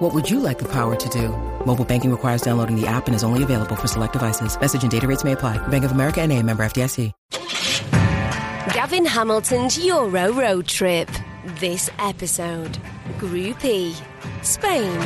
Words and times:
What 0.00 0.14
would 0.14 0.30
you 0.30 0.40
like 0.40 0.58
the 0.58 0.68
power 0.72 0.96
to 0.96 1.08
do? 1.10 1.28
Mobile 1.66 1.84
banking 1.84 2.10
requires 2.10 2.40
downloading 2.40 2.74
the 2.74 2.86
app 2.86 3.06
and 3.06 3.14
is 3.14 3.22
only 3.22 3.42
available 3.42 3.76
for 3.76 3.86
select 3.86 4.14
devices. 4.14 4.58
Message 4.58 4.80
and 4.80 4.90
data 4.90 5.06
rates 5.06 5.24
may 5.24 5.32
apply. 5.32 5.58
Bank 5.68 5.84
of 5.84 5.92
America 5.92 6.22
and 6.22 6.32
a 6.32 6.42
member 6.42 6.62
FDIC. 6.62 7.12
Gavin 8.72 9.04
Hamilton's 9.04 9.78
Euro 9.84 10.32
Road 10.32 10.66
Trip. 10.66 11.10
This 11.58 11.90
episode, 11.98 12.78
Group 13.18 13.62
E, 13.62 13.94
Spain. 14.40 14.98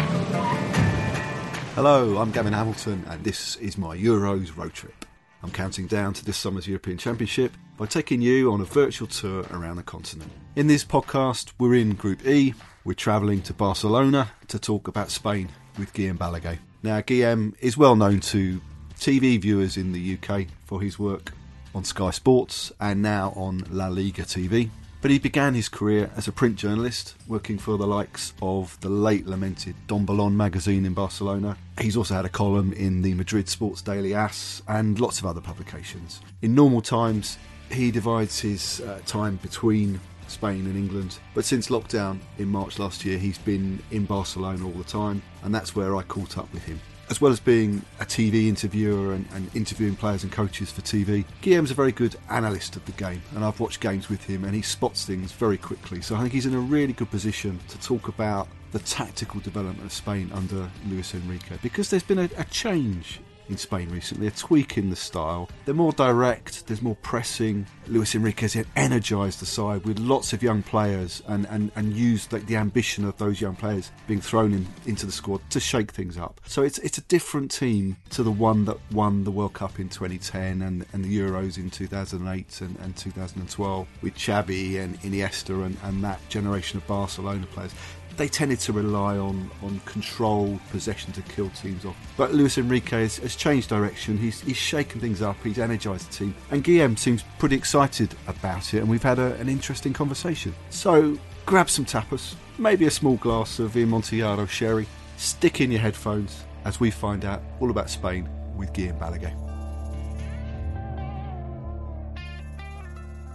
Hello, 1.74 2.18
I'm 2.18 2.30
Gavin 2.30 2.52
Hamilton, 2.52 3.04
and 3.08 3.24
this 3.24 3.56
is 3.56 3.76
my 3.76 3.96
Euros 3.96 4.56
road 4.56 4.74
trip. 4.74 5.04
I'm 5.42 5.50
counting 5.50 5.88
down 5.88 6.12
to 6.12 6.24
this 6.24 6.36
summer's 6.36 6.68
European 6.68 6.98
Championship 6.98 7.52
by 7.76 7.86
taking 7.86 8.22
you 8.22 8.52
on 8.52 8.60
a 8.60 8.64
virtual 8.64 9.08
tour 9.08 9.44
around 9.50 9.74
the 9.74 9.82
continent. 9.82 10.30
In 10.54 10.68
this 10.68 10.84
podcast, 10.84 11.52
we're 11.58 11.74
in 11.74 11.94
Group 11.94 12.24
E. 12.24 12.54
We're 12.86 12.92
travelling 12.92 13.40
to 13.42 13.54
Barcelona 13.54 14.30
to 14.48 14.58
talk 14.58 14.88
about 14.88 15.10
Spain 15.10 15.48
with 15.78 15.94
Guillem 15.94 16.18
Balagué. 16.18 16.58
Now, 16.82 17.00
Guillem 17.00 17.54
is 17.58 17.78
well 17.78 17.96
known 17.96 18.20
to 18.20 18.60
TV 18.96 19.40
viewers 19.40 19.78
in 19.78 19.92
the 19.92 20.18
UK 20.18 20.48
for 20.66 20.82
his 20.82 20.98
work 20.98 21.32
on 21.74 21.84
Sky 21.84 22.10
Sports 22.10 22.72
and 22.78 23.00
now 23.00 23.32
on 23.36 23.64
La 23.70 23.88
Liga 23.88 24.24
TV. 24.24 24.68
But 25.00 25.10
he 25.10 25.18
began 25.18 25.54
his 25.54 25.70
career 25.70 26.10
as 26.14 26.28
a 26.28 26.32
print 26.32 26.56
journalist, 26.56 27.14
working 27.26 27.56
for 27.56 27.78
the 27.78 27.86
likes 27.86 28.34
of 28.42 28.78
the 28.82 28.90
late 28.90 29.26
lamented 29.26 29.76
Don 29.86 30.04
Balón 30.04 30.34
magazine 30.34 30.84
in 30.84 30.92
Barcelona. 30.92 31.56
He's 31.80 31.96
also 31.96 32.12
had 32.12 32.26
a 32.26 32.30
column 32.30 32.74
in 32.74 33.00
the 33.00 33.14
Madrid 33.14 33.48
Sports 33.48 33.80
Daily 33.80 34.12
AS 34.12 34.62
and 34.68 35.00
lots 35.00 35.20
of 35.20 35.24
other 35.24 35.40
publications. 35.40 36.20
In 36.42 36.54
normal 36.54 36.82
times, 36.82 37.38
he 37.70 37.90
divides 37.90 38.40
his 38.40 38.82
uh, 38.82 39.00
time 39.06 39.36
between 39.36 40.00
Spain 40.28 40.66
and 40.66 40.76
England. 40.76 41.18
But 41.34 41.44
since 41.44 41.68
lockdown 41.68 42.18
in 42.38 42.48
March 42.48 42.78
last 42.78 43.04
year, 43.04 43.18
he's 43.18 43.38
been 43.38 43.82
in 43.90 44.04
Barcelona 44.04 44.66
all 44.66 44.72
the 44.72 44.84
time, 44.84 45.22
and 45.42 45.54
that's 45.54 45.74
where 45.74 45.96
I 45.96 46.02
caught 46.02 46.38
up 46.38 46.52
with 46.52 46.64
him. 46.64 46.80
As 47.10 47.20
well 47.20 47.32
as 47.32 47.38
being 47.38 47.82
a 48.00 48.06
TV 48.06 48.48
interviewer 48.48 49.12
and, 49.12 49.28
and, 49.34 49.54
interviewing 49.54 49.94
players 49.94 50.22
and 50.22 50.32
coaches 50.32 50.70
for 50.70 50.80
TV, 50.80 51.26
Guillem's 51.42 51.70
a 51.70 51.74
very 51.74 51.92
good 51.92 52.16
analyst 52.30 52.76
of 52.76 52.84
the 52.86 52.92
game, 52.92 53.22
and 53.34 53.44
I've 53.44 53.60
watched 53.60 53.80
games 53.80 54.08
with 54.08 54.24
him 54.24 54.42
and 54.44 54.54
he 54.54 54.62
spots 54.62 55.04
things 55.04 55.30
very 55.30 55.58
quickly. 55.58 56.00
So 56.00 56.16
I 56.16 56.20
think 56.20 56.32
he's 56.32 56.46
in 56.46 56.54
a 56.54 56.58
really 56.58 56.94
good 56.94 57.10
position 57.10 57.60
to 57.68 57.78
talk 57.80 58.08
about 58.08 58.48
the 58.72 58.78
tactical 58.80 59.40
development 59.40 59.84
of 59.84 59.92
Spain 59.92 60.30
under 60.34 60.68
Luis 60.88 61.14
Enrique 61.14 61.58
because 61.62 61.90
there's 61.90 62.02
been 62.02 62.18
a, 62.18 62.28
a 62.38 62.44
change 62.44 63.20
in 63.48 63.56
Spain 63.56 63.90
recently, 63.90 64.26
a 64.26 64.30
tweak 64.30 64.78
in 64.78 64.90
the 64.90 64.96
style. 64.96 65.48
They're 65.64 65.74
more 65.74 65.92
direct, 65.92 66.66
there's 66.66 66.82
more 66.82 66.96
pressing. 66.96 67.66
Luis 67.86 68.14
Enrique's 68.14 68.56
energised 68.76 69.40
the 69.40 69.46
side 69.46 69.84
with 69.84 69.98
lots 69.98 70.32
of 70.32 70.42
young 70.42 70.62
players 70.62 71.22
and, 71.28 71.46
and, 71.48 71.70
and 71.76 71.94
used 71.94 72.32
like, 72.32 72.46
the 72.46 72.56
ambition 72.56 73.04
of 73.04 73.16
those 73.18 73.40
young 73.40 73.54
players 73.54 73.90
being 74.06 74.20
thrown 74.20 74.52
in, 74.52 74.66
into 74.86 75.06
the 75.06 75.12
squad 75.12 75.40
to 75.50 75.60
shake 75.60 75.90
things 75.90 76.16
up. 76.16 76.40
So 76.46 76.62
it's 76.62 76.78
it's 76.78 76.98
a 76.98 77.02
different 77.02 77.50
team 77.50 77.96
to 78.10 78.22
the 78.22 78.30
one 78.30 78.64
that 78.64 78.78
won 78.92 79.24
the 79.24 79.30
World 79.30 79.54
Cup 79.54 79.78
in 79.78 79.88
2010 79.88 80.62
and, 80.62 80.86
and 80.92 81.04
the 81.04 81.18
Euros 81.18 81.58
in 81.58 81.70
2008 81.70 82.60
and, 82.60 82.78
and 82.78 82.96
2012 82.96 83.88
with 84.02 84.14
Xavi 84.14 84.80
and 84.80 85.00
Iniesta 85.02 85.64
and, 85.64 85.76
and 85.82 86.02
that 86.04 86.26
generation 86.28 86.78
of 86.78 86.86
Barcelona 86.86 87.46
players 87.46 87.72
they 88.16 88.28
tended 88.28 88.60
to 88.60 88.72
rely 88.72 89.16
on, 89.18 89.50
on 89.62 89.80
control, 89.80 90.58
possession 90.70 91.12
to 91.12 91.22
kill 91.22 91.50
teams 91.50 91.84
off. 91.84 91.96
But 92.16 92.32
Luis 92.32 92.58
Enrique 92.58 93.00
has, 93.02 93.18
has 93.18 93.36
changed 93.36 93.68
direction. 93.68 94.18
He's, 94.18 94.40
he's 94.40 94.56
shaken 94.56 95.00
things 95.00 95.22
up. 95.22 95.36
He's 95.42 95.58
energised 95.58 96.10
the 96.10 96.14
team. 96.14 96.34
And 96.50 96.62
Guillem 96.62 96.98
seems 96.98 97.24
pretty 97.38 97.56
excited 97.56 98.14
about 98.26 98.74
it. 98.74 98.78
And 98.78 98.88
we've 98.88 99.02
had 99.02 99.18
a, 99.18 99.34
an 99.34 99.48
interesting 99.48 99.92
conversation. 99.92 100.54
So 100.70 101.18
grab 101.46 101.70
some 101.70 101.84
tapas, 101.84 102.34
maybe 102.58 102.86
a 102.86 102.90
small 102.90 103.16
glass 103.16 103.58
of 103.58 103.76
Amontillado 103.76 104.46
sherry, 104.46 104.86
stick 105.16 105.60
in 105.60 105.70
your 105.70 105.80
headphones 105.80 106.44
as 106.64 106.80
we 106.80 106.90
find 106.90 107.24
out 107.24 107.42
all 107.60 107.70
about 107.70 107.90
Spain 107.90 108.28
with 108.56 108.72
Guillem 108.72 108.98
Balagué. 108.98 109.34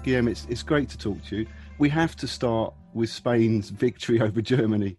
Guillem, 0.03 0.29
it's, 0.29 0.45
it's 0.49 0.63
great 0.63 0.89
to 0.89 0.97
talk 0.97 1.23
to 1.25 1.37
you. 1.37 1.47
We 1.77 1.89
have 1.89 2.15
to 2.17 2.27
start 2.27 2.73
with 2.93 3.09
Spain's 3.09 3.69
victory 3.69 4.21
over 4.21 4.41
Germany, 4.41 4.97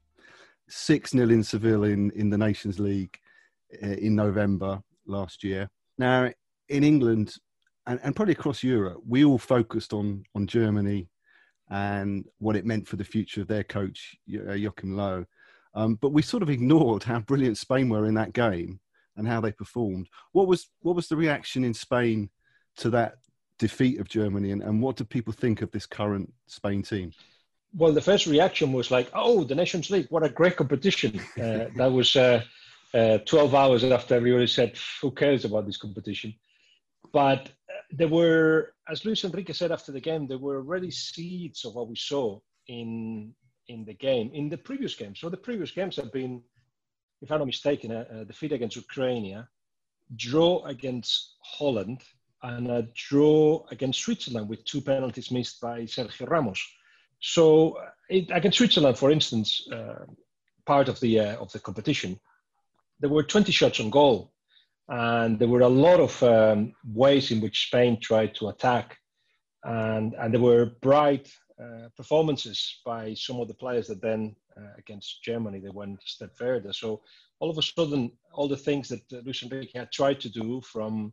6 0.69 1.11
0 1.11 1.29
in 1.31 1.43
Seville 1.43 1.85
in, 1.85 2.11
in 2.13 2.31
the 2.31 2.39
Nations 2.39 2.79
League 2.79 3.17
uh, 3.83 3.87
in 3.87 4.15
November 4.15 4.83
last 5.07 5.43
year. 5.45 5.69
Now, 5.99 6.31
in 6.69 6.85
England 6.85 7.35
and, 7.87 7.99
and 8.03 8.15
probably 8.15 8.33
across 8.33 8.63
Europe, 8.63 9.01
we 9.07 9.25
all 9.25 9.39
focused 9.39 9.93
on, 9.93 10.25
on 10.35 10.47
Germany 10.47 11.09
and 11.71 12.27
what 12.39 12.57
it 12.57 12.67
meant 12.67 12.87
for 12.87 12.97
the 12.97 13.05
future 13.05 13.41
of 13.41 13.49
their 13.49 13.65
coach, 13.65 14.17
uh, 14.35 14.53
Joachim 14.53 14.95
Löw. 14.95 15.25
Um, 15.75 15.95
but 15.97 16.13
we 16.13 16.23
sort 16.23 16.43
of 16.43 16.51
ignored 16.51 17.05
how 17.05 17.21
brilliant 17.21 17.59
Spain 17.59 17.89
were 17.89 18.07
in 18.07 18.15
that 18.15 18.33
game 18.33 18.81
and 19.17 19.27
how 19.27 19.41
they 19.41 19.53
performed. 19.53 20.09
What 20.33 20.49
was 20.49 20.69
what 20.81 20.97
was 20.97 21.09
the 21.09 21.17
reaction 21.17 21.63
in 21.65 21.75
Spain 21.75 22.31
to 22.79 22.91
that 22.91 23.17
defeat 23.59 24.01
of 24.01 24.09
Germany, 24.09 24.51
and, 24.51 24.63
and 24.63 24.83
what 24.83 24.97
do 24.97 25.05
people 25.05 25.33
think 25.33 25.63
of 25.63 25.71
this 25.71 25.87
current 25.87 26.33
Spain 26.47 26.83
team? 26.83 27.13
Well, 27.75 27.93
the 27.93 28.01
first 28.01 28.27
reaction 28.27 28.73
was 28.73 28.91
like, 28.91 29.11
"Oh, 29.15 29.45
the 29.45 29.55
Nations 29.55 29.91
League! 29.91 30.07
What 30.11 30.25
a 30.25 30.29
great 30.29 30.57
competition!" 30.57 31.21
Uh, 31.39 31.67
that 31.77 31.93
was 31.93 32.17
uh, 32.17 32.43
uh, 32.95 33.19
12 33.19 33.55
hours 33.55 33.85
after 33.85 34.15
everybody 34.15 34.47
said, 34.47 34.77
"Who 35.01 35.11
cares 35.11 35.45
about 35.45 35.67
this 35.67 35.77
competition?" 35.77 36.35
But 37.13 37.49
uh, 37.49 37.83
there 37.91 38.09
were, 38.09 38.75
as 38.89 39.05
Luis 39.05 39.25
Enrique 39.25 39.53
said 39.53 39.73
after 39.73 39.93
the 39.93 40.01
game, 40.01 40.27
there 40.27 40.39
were 40.39 40.57
already 40.57 40.91
seeds 40.91 41.65
of 41.65 41.75
what 41.75 41.89
we 41.89 41.97
saw 41.97 42.41
in 42.67 43.35
in 43.69 43.85
the 43.85 43.95
game, 43.95 44.31
in 44.35 44.49
the 44.49 44.59
previous 44.59 44.95
games. 44.95 45.21
So 45.21 45.29
the 45.29 45.37
previous 45.37 45.71
games 45.71 45.97
have 45.97 46.13
been, 46.13 46.43
if 47.23 47.31
I'm 47.31 47.39
not 47.39 47.47
mistaken, 47.47 47.93
a, 47.93 48.07
a 48.11 48.25
defeat 48.25 48.53
against 48.53 48.75
Ukraine, 48.75 49.47
draw 50.17 50.65
against 50.65 51.37
Holland, 51.41 52.03
and 52.43 52.69
a 52.69 52.89
draw 52.95 53.65
against 53.71 54.01
Switzerland 54.01 54.49
with 54.49 54.65
two 54.65 54.81
penalties 54.81 55.31
missed 55.31 55.61
by 55.61 55.83
Sergio 55.83 56.29
Ramos. 56.29 56.61
So 57.21 57.79
it, 58.09 58.31
against 58.33 58.59
Switzerland, 58.59 58.99
for 58.99 59.11
instance, 59.11 59.67
uh, 59.73 60.07
part 60.67 60.89
of 60.89 60.99
the 61.01 61.21
uh, 61.21 61.37
of 61.37 61.53
the 61.53 61.61
competition, 61.61 62.19
there 63.01 63.11
were 63.11 63.23
20 63.23 63.53
shots 63.53 63.81
on 63.81 63.91
goal, 63.91 64.33
and 64.89 65.39
there 65.39 65.49
were 65.49 65.61
a 65.61 65.69
lot 65.69 66.01
of 66.01 66.23
um, 66.23 66.73
ways 66.85 67.31
in 67.31 67.41
which 67.41 67.67
Spain 67.67 67.99
tried 68.01 68.35
to 68.37 68.49
attack, 68.49 68.97
and 69.65 70.15
and 70.15 70.35
there 70.35 70.41
were 70.41 70.73
bright 70.81 71.31
uh, 71.63 71.89
performances 71.97 72.81
by 72.85 73.15
some 73.15 73.39
of 73.39 73.49
the 73.49 73.55
players 73.55 73.87
that 73.89 74.01
then 74.01 74.35
uh, 74.57 74.73
against 74.79 75.23
Germany 75.23 75.61
they 75.61 75.71
went 75.71 75.99
a 75.99 76.09
step 76.09 76.35
further. 76.37 76.73
So 76.73 77.03
all 77.39 77.51
of 77.51 77.59
a 77.59 77.63
sudden, 77.63 78.13
all 78.33 78.49
the 78.49 78.57
things 78.57 78.89
that 78.89 79.03
uh, 79.13 79.19
Enrique 79.43 79.79
had 79.79 79.93
tried 79.93 80.21
to 80.21 80.31
do 80.31 80.63
from 80.63 81.13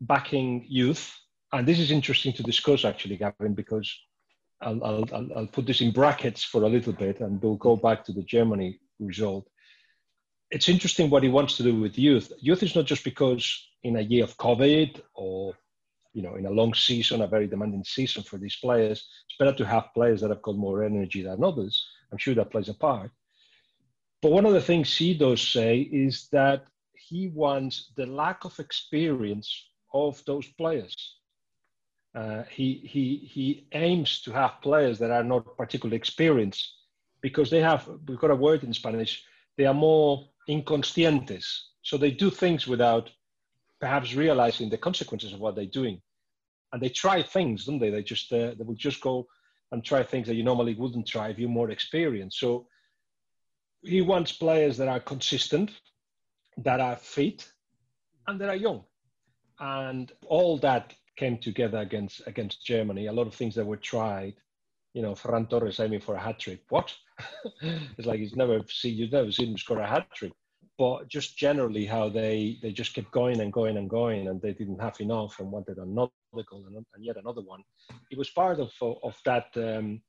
backing 0.00 0.66
youth, 0.68 1.14
and 1.52 1.66
this 1.66 1.78
is 1.78 1.92
interesting 1.92 2.32
to 2.34 2.42
discuss 2.42 2.84
actually, 2.84 3.16
Gavin, 3.16 3.54
because 3.54 3.88
I'll, 4.64 4.84
I'll, 4.84 5.28
I'll 5.36 5.46
put 5.46 5.66
this 5.66 5.80
in 5.80 5.90
brackets 5.92 6.42
for 6.42 6.62
a 6.62 6.68
little 6.68 6.92
bit 6.92 7.20
and 7.20 7.40
we'll 7.42 7.56
go 7.56 7.76
back 7.76 8.04
to 8.04 8.12
the 8.12 8.22
Germany 8.22 8.80
result. 8.98 9.46
It's 10.50 10.68
interesting 10.68 11.10
what 11.10 11.22
he 11.22 11.28
wants 11.28 11.56
to 11.56 11.62
do 11.62 11.80
with 11.80 11.98
youth. 11.98 12.32
Youth 12.40 12.62
is 12.62 12.74
not 12.74 12.86
just 12.86 13.04
because 13.04 13.44
in 13.82 13.96
a 13.96 14.00
year 14.00 14.24
of 14.24 14.36
COVID 14.36 15.00
or 15.14 15.54
you 16.12 16.22
know 16.22 16.36
in 16.36 16.46
a 16.46 16.50
long 16.50 16.74
season, 16.74 17.22
a 17.22 17.26
very 17.26 17.46
demanding 17.46 17.84
season 17.84 18.22
for 18.22 18.38
these 18.38 18.56
players, 18.56 19.06
it's 19.26 19.38
better 19.38 19.56
to 19.56 19.66
have 19.66 19.94
players 19.94 20.20
that 20.20 20.30
have 20.30 20.42
got 20.42 20.56
more 20.56 20.84
energy 20.84 21.22
than 21.22 21.42
others. 21.42 21.84
I'm 22.12 22.18
sure 22.18 22.34
that 22.34 22.50
plays 22.50 22.68
a 22.68 22.74
part. 22.74 23.10
But 24.22 24.32
one 24.32 24.46
of 24.46 24.52
the 24.52 24.62
things 24.62 24.96
he 24.96 25.14
does 25.14 25.42
say 25.42 25.80
is 25.80 26.28
that 26.32 26.64
he 26.94 27.28
wants 27.28 27.92
the 27.96 28.06
lack 28.06 28.44
of 28.44 28.58
experience 28.58 29.68
of 29.92 30.22
those 30.24 30.46
players 30.56 31.16
uh, 32.14 32.44
he, 32.44 32.80
he, 32.84 33.28
he 33.30 33.66
aims 33.72 34.20
to 34.22 34.32
have 34.32 34.60
players 34.62 34.98
that 34.98 35.10
are 35.10 35.24
not 35.24 35.56
particularly 35.56 35.96
experienced 35.96 36.72
because 37.20 37.50
they 37.50 37.60
have, 37.60 37.88
we've 38.06 38.18
got 38.18 38.30
a 38.30 38.36
word 38.36 38.62
in 38.62 38.72
Spanish, 38.72 39.24
they 39.56 39.66
are 39.66 39.74
more 39.74 40.28
inconscientes. 40.48 41.58
So 41.82 41.96
they 41.96 42.10
do 42.10 42.30
things 42.30 42.66
without 42.66 43.10
perhaps 43.80 44.14
realizing 44.14 44.70
the 44.70 44.78
consequences 44.78 45.32
of 45.32 45.40
what 45.40 45.56
they're 45.56 45.66
doing. 45.66 46.00
And 46.72 46.80
they 46.80 46.88
try 46.88 47.22
things, 47.22 47.64
don't 47.64 47.78
they? 47.78 47.90
They 47.90 48.02
just, 48.02 48.32
uh, 48.32 48.54
they 48.56 48.64
will 48.64 48.74
just 48.74 49.00
go 49.00 49.26
and 49.72 49.84
try 49.84 50.02
things 50.02 50.26
that 50.28 50.34
you 50.34 50.44
normally 50.44 50.74
wouldn't 50.74 51.06
try 51.06 51.28
if 51.28 51.38
you're 51.38 51.48
more 51.48 51.70
experienced. 51.70 52.38
So 52.38 52.68
he 53.82 54.00
wants 54.00 54.32
players 54.32 54.76
that 54.76 54.88
are 54.88 55.00
consistent, 55.00 55.70
that 56.58 56.80
are 56.80 56.96
fit, 56.96 57.48
and 58.26 58.40
that 58.40 58.48
are 58.48 58.56
young. 58.56 58.84
And 59.58 60.10
all 60.26 60.58
that 60.58 60.94
came 61.16 61.38
together 61.38 61.78
against 61.78 62.22
against 62.26 62.64
Germany. 62.64 63.06
A 63.06 63.12
lot 63.12 63.26
of 63.26 63.34
things 63.34 63.54
that 63.54 63.66
were 63.66 63.76
tried. 63.76 64.34
You 64.94 65.02
know, 65.02 65.12
Ferran 65.12 65.48
Torres 65.50 65.80
aiming 65.80 66.00
for 66.00 66.14
a 66.14 66.20
hat 66.20 66.38
trick. 66.38 66.60
What? 66.68 66.94
it's 67.62 68.06
like 68.06 68.20
he's 68.20 68.36
never 68.36 68.60
seen 68.68 68.96
you've 68.96 69.12
never 69.12 69.32
seen 69.32 69.50
him 69.50 69.58
score 69.58 69.80
a 69.80 69.86
hat 69.86 70.06
trick. 70.14 70.32
But 70.76 71.08
just 71.08 71.36
generally 71.36 71.86
how 71.86 72.08
they 72.08 72.58
they 72.62 72.72
just 72.72 72.94
kept 72.94 73.10
going 73.12 73.40
and 73.40 73.52
going 73.52 73.76
and 73.76 73.88
going, 73.88 74.28
and 74.28 74.40
they 74.40 74.52
didn't 74.52 74.80
have 74.80 75.00
enough 75.00 75.38
and 75.40 75.50
wanted 75.50 75.78
another 75.78 76.10
goal 76.32 76.64
and, 76.66 76.84
and 76.94 77.04
yet 77.04 77.16
another 77.16 77.42
one. 77.42 77.62
It 78.10 78.18
was 78.18 78.30
part 78.30 78.60
of 78.60 78.72
of 78.80 79.16
that. 79.24 79.46
Um, 79.56 80.00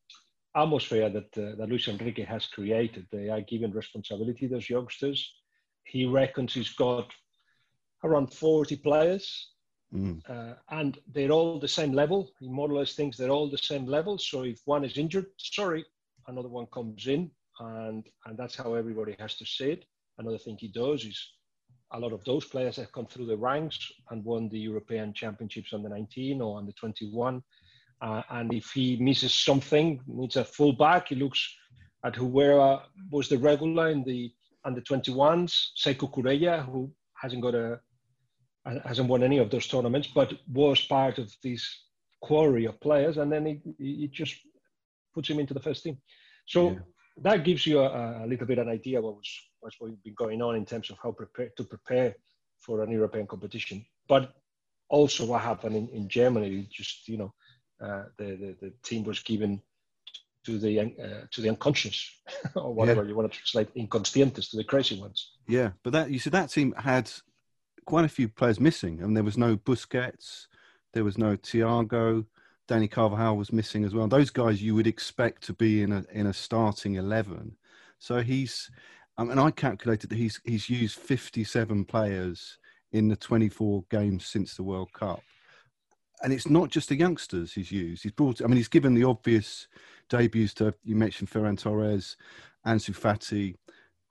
atmosphere 0.56 1.10
that 1.10 1.38
uh, 1.38 1.56
that 1.58 1.68
Luis 1.68 1.88
Enrique 1.88 2.24
has 2.24 2.46
created. 2.46 3.06
They 3.12 3.30
are 3.30 3.42
given 3.42 3.72
responsibility 3.72 4.48
those 4.48 4.70
youngsters. 4.70 5.34
He 5.84 6.06
reckons 6.06 6.54
he's 6.54 6.74
got 6.74 7.12
around 8.04 8.34
40 8.34 8.78
players, 8.78 9.50
mm. 9.94 10.22
uh, 10.30 10.56
and 10.70 10.98
they're 11.14 11.32
all 11.32 11.60
the 11.60 11.68
same 11.68 11.94
level. 11.94 12.30
He 12.40 12.48
more 12.48 12.70
or 12.70 12.80
less 12.80 12.96
they're 12.96 13.30
all 13.30 13.50
the 13.50 13.58
same 13.58 13.86
level. 13.86 14.18
So 14.18 14.44
if 14.44 14.62
one 14.66 14.84
is 14.84 14.98
injured, 14.98 15.28
sorry, 15.38 15.86
another 16.28 16.50
one 16.50 16.68
comes 16.68 17.08
in, 17.08 17.32
and 17.60 18.06
and 18.26 18.38
that's 18.38 18.56
how 18.56 18.74
everybody 18.74 19.16
has 19.20 19.36
to 19.38 19.46
see 19.46 19.72
it. 19.72 19.86
Another 20.18 20.38
thing 20.38 20.58
he 20.58 20.70
does 20.70 21.04
is 21.04 21.20
a 21.92 22.00
lot 22.00 22.14
of 22.14 22.24
those 22.24 22.46
players 22.46 22.78
have 22.78 22.92
come 22.92 23.06
through 23.06 23.28
the 23.28 23.38
ranks 23.38 23.92
and 24.10 24.24
won 24.24 24.50
the 24.50 24.60
European 24.60 25.14
Championships 25.14 25.74
under 25.74 25.90
19 25.90 26.42
or 26.42 26.58
under 26.58 26.72
21 26.72 27.44
uh, 28.02 28.22
and 28.30 28.54
if 28.54 28.72
he 28.72 28.98
misses 28.98 29.34
something, 29.34 30.02
needs 30.08 30.36
a 30.36 30.44
full 30.44 30.74
back, 30.74 31.10
he 31.10 31.16
looks 31.16 31.42
at 32.04 32.16
whoever 32.16 32.82
was 33.10 33.30
the 33.30 33.38
regular 33.38 33.90
in 33.90 34.04
the 34.04 34.32
under 34.64 34.82
21s, 34.82 35.54
Sekou 35.78 36.12
Kourella, 36.12 36.66
who 36.66 36.92
hasn't 37.14 37.42
got 37.42 37.56
a 37.56 37.80
hasn't 38.84 39.10
won 39.10 39.24
any 39.24 39.38
of 39.38 39.50
those 39.50 39.68
tournaments, 39.68 40.08
but 40.08 40.34
was 40.52 40.82
part 40.82 41.18
of 41.20 41.32
this 41.44 41.86
quarry 42.22 42.66
of 42.66 42.80
players, 42.80 43.18
and 43.18 43.32
then 43.32 43.46
it, 43.48 43.60
he 43.78 44.08
just 44.08 44.36
puts 45.14 45.30
him 45.30 45.40
into 45.40 45.54
the 45.54 45.60
first 45.60 45.84
team. 45.84 45.98
So 46.48 46.72
yeah. 46.72 46.80
that 47.22 47.44
gives 47.44 47.66
you 47.68 47.80
a, 47.80 48.24
a, 48.24 48.28
little 48.28 48.48
bit 48.48 48.60
an 48.60 48.70
idea 48.70 49.02
what 49.02 49.16
was 49.16 49.30
what's 49.60 49.78
been 49.78 50.14
going 50.16 50.42
on 50.42 50.56
in 50.56 50.66
terms 50.66 50.90
of 50.90 50.98
how 51.02 51.12
prepare 51.12 51.50
to 51.58 51.64
prepare 51.64 52.16
for 52.60 52.84
an 52.84 52.92
European 52.92 53.28
competition, 53.28 53.86
but 54.08 54.34
also 54.90 55.26
what 55.26 55.42
happened 55.42 55.76
in, 55.76 55.88
in 55.90 56.10
Germany. 56.10 56.68
Just 56.72 57.08
you 57.08 57.18
know, 57.18 57.34
uh, 57.82 58.06
the, 58.18 58.26
the, 58.36 58.56
the 58.62 58.74
team 58.84 59.04
was 59.04 59.20
given 59.20 59.62
to 60.46 60.60
the 60.60 60.80
uh, 60.80 61.26
to 61.32 61.42
the 61.42 61.50
unconscious 61.50 62.00
or 62.56 62.74
whatever 62.74 63.04
yeah. 63.04 63.10
you 63.10 63.16
want 63.16 63.32
to 63.32 63.38
translate 63.38 63.74
inconscientes 63.76 64.50
to 64.50 64.58
the 64.58 64.64
crazy 64.64 65.00
ones. 65.00 65.32
Yeah, 65.48 65.72
but 65.84 65.94
that 65.94 66.12
you 66.12 66.20
see 66.20 66.30
that 66.32 66.50
team 66.50 66.74
had 66.78 67.12
quite 67.86 68.06
a 68.06 68.10
few 68.10 68.28
players 68.28 68.60
missing, 68.60 69.02
and 69.02 69.16
there 69.16 69.24
was 69.24 69.38
no 69.38 69.58
Busquets, 69.58 70.48
there 70.94 71.04
was 71.04 71.18
no 71.18 71.38
Thiago, 71.38 72.26
Dani 72.68 72.90
Carvajal 72.90 73.38
was 73.38 73.54
missing 73.54 73.84
as 73.86 73.94
well. 73.94 74.08
Those 74.08 74.30
guys 74.32 74.62
you 74.62 74.76
would 74.76 74.88
expect 74.88 75.44
to 75.44 75.54
be 75.54 75.84
in 75.84 75.92
a 75.92 76.04
in 76.12 76.28
a 76.28 76.34
starting 76.34 76.96
eleven. 76.96 77.56
So 78.00 78.22
he's, 78.22 78.70
um, 79.18 79.30
and 79.30 79.40
I 79.40 79.52
calculated 79.52 80.10
that 80.10 80.18
he's 80.18 80.40
he's 80.44 80.70
used 80.70 80.98
fifty 80.98 81.44
seven 81.44 81.86
players 81.86 82.58
in 82.92 83.08
the 83.08 83.16
twenty 83.16 83.50
four 83.50 83.84
games 83.90 84.26
since 84.26 84.56
the 84.56 84.64
World 84.64 84.92
Cup 84.94 85.22
and 86.24 86.34
it's 86.34 86.50
not 86.50 86.70
just 86.70 86.90
the 86.90 86.96
youngsters 86.96 87.54
he's 87.54 87.72
used. 87.72 88.04
He's 88.04 88.12
brought. 88.12 88.42
I 88.42 88.48
mean, 88.48 88.58
he's 88.58 88.68
given 88.68 88.94
the 88.94 89.04
obvious 89.04 89.68
debuts 90.10 90.54
to 90.56 90.74
you 90.84 90.96
mentioned 90.96 91.30
Ferran 91.30 91.60
Torres, 91.60 92.18
Ansu 92.66 92.98
Fati, 92.98 93.56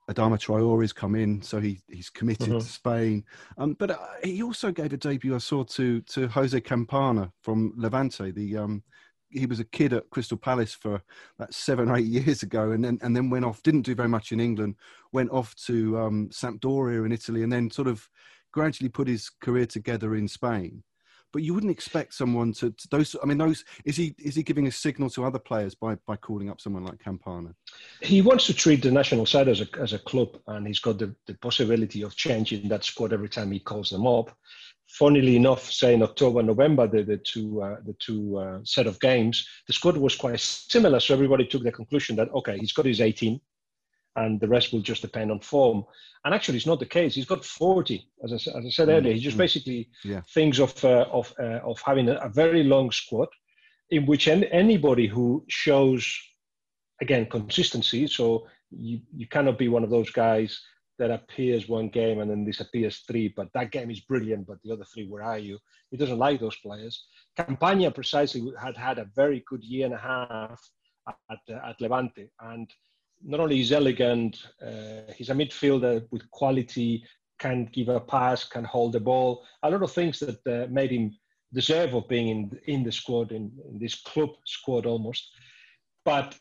Adama 0.09 0.37
Traore's 0.39 0.93
come 0.93 1.15
in, 1.15 1.41
so 1.41 1.59
he 1.59 1.79
he's 1.87 2.09
committed 2.09 2.49
mm-hmm. 2.49 2.59
to 2.59 2.65
Spain. 2.65 3.23
Um, 3.57 3.73
but 3.73 3.91
uh, 3.91 3.97
he 4.23 4.43
also 4.43 4.71
gave 4.71 4.93
a 4.93 4.97
debut 4.97 5.35
I 5.35 5.39
saw 5.39 5.63
to 5.63 6.01
to 6.01 6.27
Jose 6.27 6.59
Campana 6.61 7.31
from 7.41 7.73
Levante. 7.75 8.31
The 8.31 8.57
um, 8.57 8.83
he 9.29 9.45
was 9.45 9.59
a 9.59 9.65
kid 9.65 9.93
at 9.93 10.09
Crystal 10.11 10.37
Palace 10.37 10.73
for 10.73 11.01
about 11.39 11.53
seven 11.53 11.89
or 11.89 11.97
eight 11.97 12.05
years 12.05 12.43
ago, 12.43 12.71
and 12.71 12.83
then 12.83 12.99
and 13.01 13.15
then 13.15 13.29
went 13.29 13.45
off. 13.45 13.63
Didn't 13.63 13.81
do 13.81 13.95
very 13.95 14.09
much 14.09 14.31
in 14.31 14.39
England. 14.39 14.75
Went 15.11 15.31
off 15.31 15.55
to 15.65 15.97
um, 15.97 16.29
Sampdoria 16.31 17.05
in 17.05 17.11
Italy, 17.11 17.41
and 17.43 17.51
then 17.51 17.71
sort 17.71 17.87
of 17.87 18.07
gradually 18.51 18.89
put 18.89 19.07
his 19.07 19.29
career 19.41 19.65
together 19.65 20.15
in 20.15 20.27
Spain 20.27 20.83
but 21.35 21.43
you 21.43 21.53
wouldn't 21.53 21.71
expect 21.71 22.13
someone 22.13 22.53
to, 22.53 22.71
to, 22.71 22.87
those. 22.87 23.13
I 23.21 23.25
mean, 23.25 23.37
those 23.37 23.65
is 23.83 23.97
he 23.97 24.15
is 24.17 24.35
he 24.35 24.41
giving 24.41 24.67
a 24.67 24.71
signal 24.71 25.09
to 25.09 25.25
other 25.25 25.37
players 25.37 25.75
by 25.75 25.95
by 26.07 26.15
calling 26.15 26.49
up 26.49 26.61
someone 26.61 26.85
like 26.85 27.03
Campana? 27.03 27.53
He 27.99 28.21
wants 28.21 28.45
to 28.45 28.53
treat 28.53 28.81
the 28.81 28.89
national 28.89 29.25
side 29.25 29.49
as 29.49 29.59
a 29.59 29.67
as 29.77 29.91
a 29.91 29.99
club, 29.99 30.29
and 30.47 30.65
he's 30.65 30.79
got 30.79 30.97
the, 30.97 31.13
the 31.25 31.33
possibility 31.33 32.03
of 32.03 32.15
changing 32.15 32.69
that 32.69 32.85
squad 32.85 33.11
every 33.11 33.27
time 33.27 33.51
he 33.51 33.59
calls 33.59 33.89
them 33.89 34.07
up. 34.07 34.31
Funnily 34.87 35.35
enough, 35.35 35.69
say 35.69 35.93
in 35.93 36.03
October, 36.03 36.41
November, 36.41 36.87
the 36.87 37.03
the 37.03 37.17
two 37.17 37.61
uh, 37.61 37.81
the 37.85 37.97
two 37.99 38.37
uh, 38.37 38.59
set 38.63 38.87
of 38.87 38.97
games, 39.01 39.45
the 39.67 39.73
squad 39.73 39.97
was 39.97 40.15
quite 40.15 40.39
similar. 40.39 41.01
So 41.01 41.13
everybody 41.13 41.45
took 41.45 41.63
the 41.63 41.71
conclusion 41.73 42.15
that 42.15 42.31
okay, 42.33 42.57
he's 42.57 42.71
got 42.71 42.85
his 42.85 43.01
18, 43.01 43.41
and 44.15 44.39
the 44.39 44.47
rest 44.47 44.71
will 44.71 44.81
just 44.81 45.01
depend 45.01 45.31
on 45.31 45.39
form. 45.39 45.83
And 46.23 46.33
actually, 46.33 46.57
it's 46.57 46.65
not 46.65 46.79
the 46.79 46.85
case. 46.85 47.15
He's 47.15 47.25
got 47.25 47.45
40, 47.45 48.07
as 48.23 48.31
I, 48.31 48.35
as 48.35 48.65
I 48.65 48.69
said 48.69 48.89
earlier. 48.89 49.13
He 49.13 49.19
just 49.19 49.33
mm-hmm. 49.33 49.43
basically 49.43 49.89
yeah. 50.03 50.21
thinks 50.33 50.59
of 50.59 50.83
uh, 50.83 51.05
of 51.11 51.33
uh, 51.39 51.59
of 51.63 51.79
having 51.85 52.09
a, 52.09 52.29
very 52.29 52.63
long 52.63 52.91
squad, 52.91 53.27
in 53.89 54.05
which 54.05 54.27
any, 54.27 54.51
anybody 54.51 55.07
who 55.07 55.43
shows, 55.49 56.17
again, 57.01 57.27
consistency. 57.27 58.07
So 58.07 58.47
you 58.71 59.01
you 59.15 59.27
cannot 59.27 59.57
be 59.57 59.67
one 59.67 59.83
of 59.83 59.89
those 59.89 60.09
guys 60.09 60.59
that 60.97 61.11
appears 61.11 61.67
one 61.67 61.89
game 61.89 62.21
and 62.21 62.31
then 62.31 62.45
disappears 62.45 63.03
three. 63.05 63.33
But 63.35 63.49
that 63.53 63.71
game 63.71 63.91
is 63.91 63.99
brilliant. 63.99 64.47
But 64.47 64.57
the 64.63 64.71
other 64.71 64.85
three, 64.85 65.07
where 65.07 65.23
are 65.23 65.39
you? 65.39 65.59
He 65.91 65.97
doesn't 65.97 66.17
like 66.17 66.39
those 66.39 66.55
players. 66.57 67.05
Campana 67.37 67.91
precisely 67.91 68.51
had 68.59 68.77
had 68.77 68.97
a 68.97 69.09
very 69.15 69.43
good 69.47 69.63
year 69.63 69.85
and 69.85 69.93
a 69.93 69.97
half 69.97 70.59
at, 71.29 71.39
at 71.69 71.81
Levante 71.81 72.29
and 72.39 72.69
not 73.23 73.39
only 73.39 73.59
is 73.59 73.71
elegant, 73.71 74.37
uh, 74.61 75.11
he's 75.15 75.29
a 75.29 75.33
midfielder 75.33 76.05
with 76.11 76.29
quality, 76.31 77.03
can 77.39 77.65
give 77.65 77.89
a 77.89 77.99
pass, 77.99 78.43
can 78.43 78.63
hold 78.63 78.93
the 78.93 78.99
ball. 78.99 79.45
A 79.63 79.69
lot 79.69 79.83
of 79.83 79.91
things 79.91 80.19
that 80.19 80.39
uh, 80.47 80.67
made 80.71 80.91
him 80.91 81.17
deserve 81.53 81.93
of 81.93 82.07
being 82.07 82.27
in 82.29 82.59
in 82.65 82.83
the 82.83 82.91
squad, 82.91 83.31
in, 83.31 83.51
in, 83.69 83.79
this 83.79 83.95
club 83.95 84.29
squad 84.45 84.85
almost. 84.85 85.29
But 86.03 86.37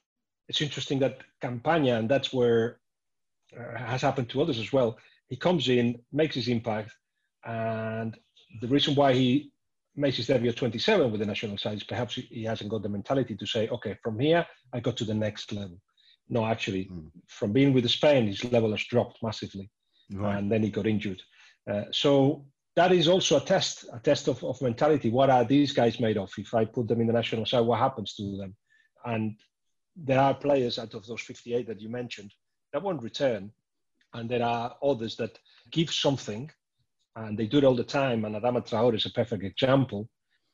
it's 0.49 0.61
interesting 0.61 0.99
that 1.00 1.19
Campana, 1.41 1.99
and 1.99 2.09
that's 2.09 2.32
where 2.32 2.81
uh, 3.59 3.79
has 3.79 4.03
happened 4.03 4.29
to 4.31 4.43
others 4.43 4.59
as 4.59 4.73
well. 4.73 4.99
He 5.29 5.37
comes 5.37 5.69
in, 5.69 6.00
makes 6.12 6.35
his 6.35 6.49
impact, 6.49 6.93
and 7.44 8.17
the 8.61 8.69
reason 8.69 8.94
why 8.94 9.15
he 9.15 9.53
makes 9.97 10.17
his 10.17 10.27
debut 10.27 10.50
at 10.50 10.56
27 10.56 11.11
with 11.11 11.20
the 11.20 11.27
national 11.27 11.56
side 11.56 11.77
is 11.77 11.85
perhaps 11.85 12.15
he 12.15 12.44
hasn't 12.44 12.70
got 12.70 12.82
the 12.82 12.88
mentality 12.88 13.37
to 13.37 13.46
say, 13.46 13.69
okay, 13.69 13.96
from 14.03 14.19
here 14.19 14.44
I 14.72 14.81
got 14.81 14.96
to 14.98 15.05
the 15.05 15.15
next 15.15 15.53
level. 15.53 15.79
No, 16.28 16.46
actually, 16.46 16.86
mm. 16.86 17.10
from 17.26 17.52
being 17.52 17.72
with 17.72 17.88
Spain, 17.90 18.26
his 18.26 18.44
level 18.44 18.70
has 18.70 18.84
dropped 18.84 19.22
massively, 19.22 19.70
right. 20.12 20.38
and 20.38 20.50
then 20.50 20.62
he 20.62 20.70
got 20.70 20.86
injured. 20.86 21.20
Uh, 21.70 21.84
so 21.90 22.46
that 22.76 22.93
is 22.93 23.08
also 23.08 23.36
a 23.36 23.40
test, 23.40 23.84
a 23.93 24.00
test 24.00 24.28
of, 24.28 24.43
of 24.43 24.60
mentality. 24.60 25.10
What 25.10 25.31
are 25.31 25.44
these 25.44 25.72
guys 25.72 26.00
made 26.00 26.16
of? 26.16 26.32
If 26.36 26.54
I 26.54 26.64
put 26.64 26.88
them 26.88 27.00
in 27.00 27.06
the 27.06 27.12
national 27.12 27.46
side, 27.46 27.60
what 27.60 27.78
happens 27.78 28.14
to 28.14 28.36
them? 28.36 28.56
And 29.04 29.36
there 29.96 30.19
are 30.19 30.34
players 30.34 30.78
out 30.78 30.94
of 30.94 31.06
those 31.06 31.20
58 31.22 31.66
that 31.69 31.81
you 31.81 31.88
mentioned 31.88 32.32
that 32.72 32.82
won't 32.82 33.02
return, 33.02 33.52
and 34.14 34.28
there 34.28 34.43
are 34.43 34.76
others 34.82 35.16
that 35.16 35.38
give 35.70 35.93
something, 35.93 36.50
and 37.16 37.38
they 37.38 37.46
do 37.46 37.58
it 37.58 37.64
all 37.64 37.76
the 37.76 37.84
time. 37.84 38.24
And 38.24 38.34
Adama 38.34 38.66
Traore 38.66 38.96
is 38.96 39.06
a 39.06 39.10
perfect 39.10 39.44
example. 39.44 40.08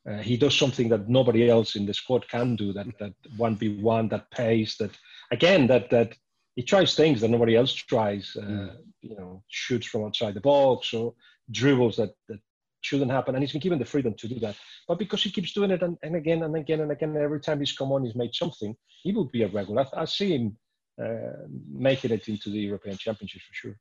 Uh, 0.09 0.19
he 0.19 0.37
does 0.37 0.57
something 0.57 0.89
that 0.89 1.09
nobody 1.09 1.49
else 1.49 1.77
in 1.77 1.87
the 1.87 1.95
squad 1.95 2.29
can 2.29 2.57
do. 2.57 2.73
That 2.73 2.87
that 2.99 3.15
one 3.37 3.57
v 3.57 3.81
one, 3.83 4.09
that 4.09 4.31
pace, 4.31 4.77
that 4.77 4.91
again 5.31 5.67
that 5.69 5.91
that 5.91 6.15
he 6.57 6.63
tries 6.63 6.95
things 6.95 7.21
that 7.21 7.29
nobody 7.29 7.57
else 7.57 7.73
tries. 7.73 8.37
Uh, 8.37 8.45
mm. 8.45 8.77
You 9.03 9.17
know, 9.17 9.43
shoots 9.49 9.87
from 9.87 10.05
outside 10.05 10.35
the 10.35 10.41
box 10.41 10.93
or 10.93 11.15
dribbles 11.51 11.97
that 11.97 12.11
that 12.29 12.39
shouldn't 12.83 13.11
happen, 13.11 13.35
and 13.35 13.43
he's 13.43 13.53
been 13.53 13.61
given 13.61 13.79
the 13.79 13.85
freedom 13.85 14.15
to 14.15 14.29
do 14.29 14.39
that. 14.41 14.57
But 14.87 14.99
because 14.99 15.23
he 15.23 15.31
keeps 15.31 15.53
doing 15.53 15.71
it 15.71 15.83
and, 15.83 15.97
and 16.03 16.17
again 16.17 16.43
and 16.43 16.55
again 16.57 16.81
and 16.81 16.93
again, 16.93 17.17
every 17.17 17.41
time 17.41 17.61
he's 17.61 17.73
come 17.73 17.93
on, 17.93 18.05
he's 18.05 18.15
made 18.15 18.35
something. 18.35 18.77
He 19.03 19.13
will 19.13 19.27
be 19.27 19.43
a 19.43 19.49
regular. 19.49 19.87
I, 19.95 20.03
I 20.03 20.05
see 20.05 20.35
him 20.35 20.57
uh, 21.03 21.47
making 21.73 22.11
it 22.11 22.29
into 22.29 22.51
the 22.51 22.59
European 22.59 22.97
Championship 22.97 23.41
for 23.43 23.55
sure. 23.55 23.77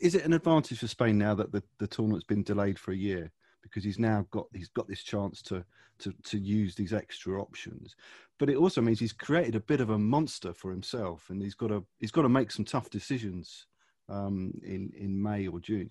Is 0.00 0.14
it 0.14 0.24
an 0.24 0.32
advantage 0.32 0.78
for 0.78 0.88
Spain 0.88 1.16
now 1.16 1.34
that 1.36 1.52
the, 1.52 1.62
the 1.78 1.86
tournament's 1.86 2.24
been 2.24 2.42
delayed 2.42 2.78
for 2.78 2.90
a 2.90 2.96
year? 2.96 3.30
Because 3.62 3.84
he's 3.84 3.98
now 3.98 4.26
got 4.30 4.46
he's 4.54 4.68
got 4.68 4.88
this 4.88 5.02
chance 5.02 5.42
to 5.42 5.64
to 6.00 6.12
to 6.24 6.38
use 6.38 6.74
these 6.74 6.92
extra 6.92 7.40
options. 7.40 7.94
But 8.38 8.48
it 8.48 8.56
also 8.56 8.80
means 8.80 8.98
he's 8.98 9.12
created 9.12 9.54
a 9.54 9.60
bit 9.60 9.80
of 9.80 9.90
a 9.90 9.98
monster 9.98 10.52
for 10.54 10.70
himself 10.70 11.28
and 11.30 11.42
he's 11.42 11.54
got 11.54 11.68
to 11.68 11.84
he's 11.98 12.10
got 12.10 12.22
to 12.22 12.28
make 12.28 12.50
some 12.50 12.64
tough 12.64 12.90
decisions 12.90 13.66
um, 14.08 14.52
in 14.64 14.92
in 14.96 15.20
May 15.20 15.46
or 15.46 15.60
June 15.60 15.90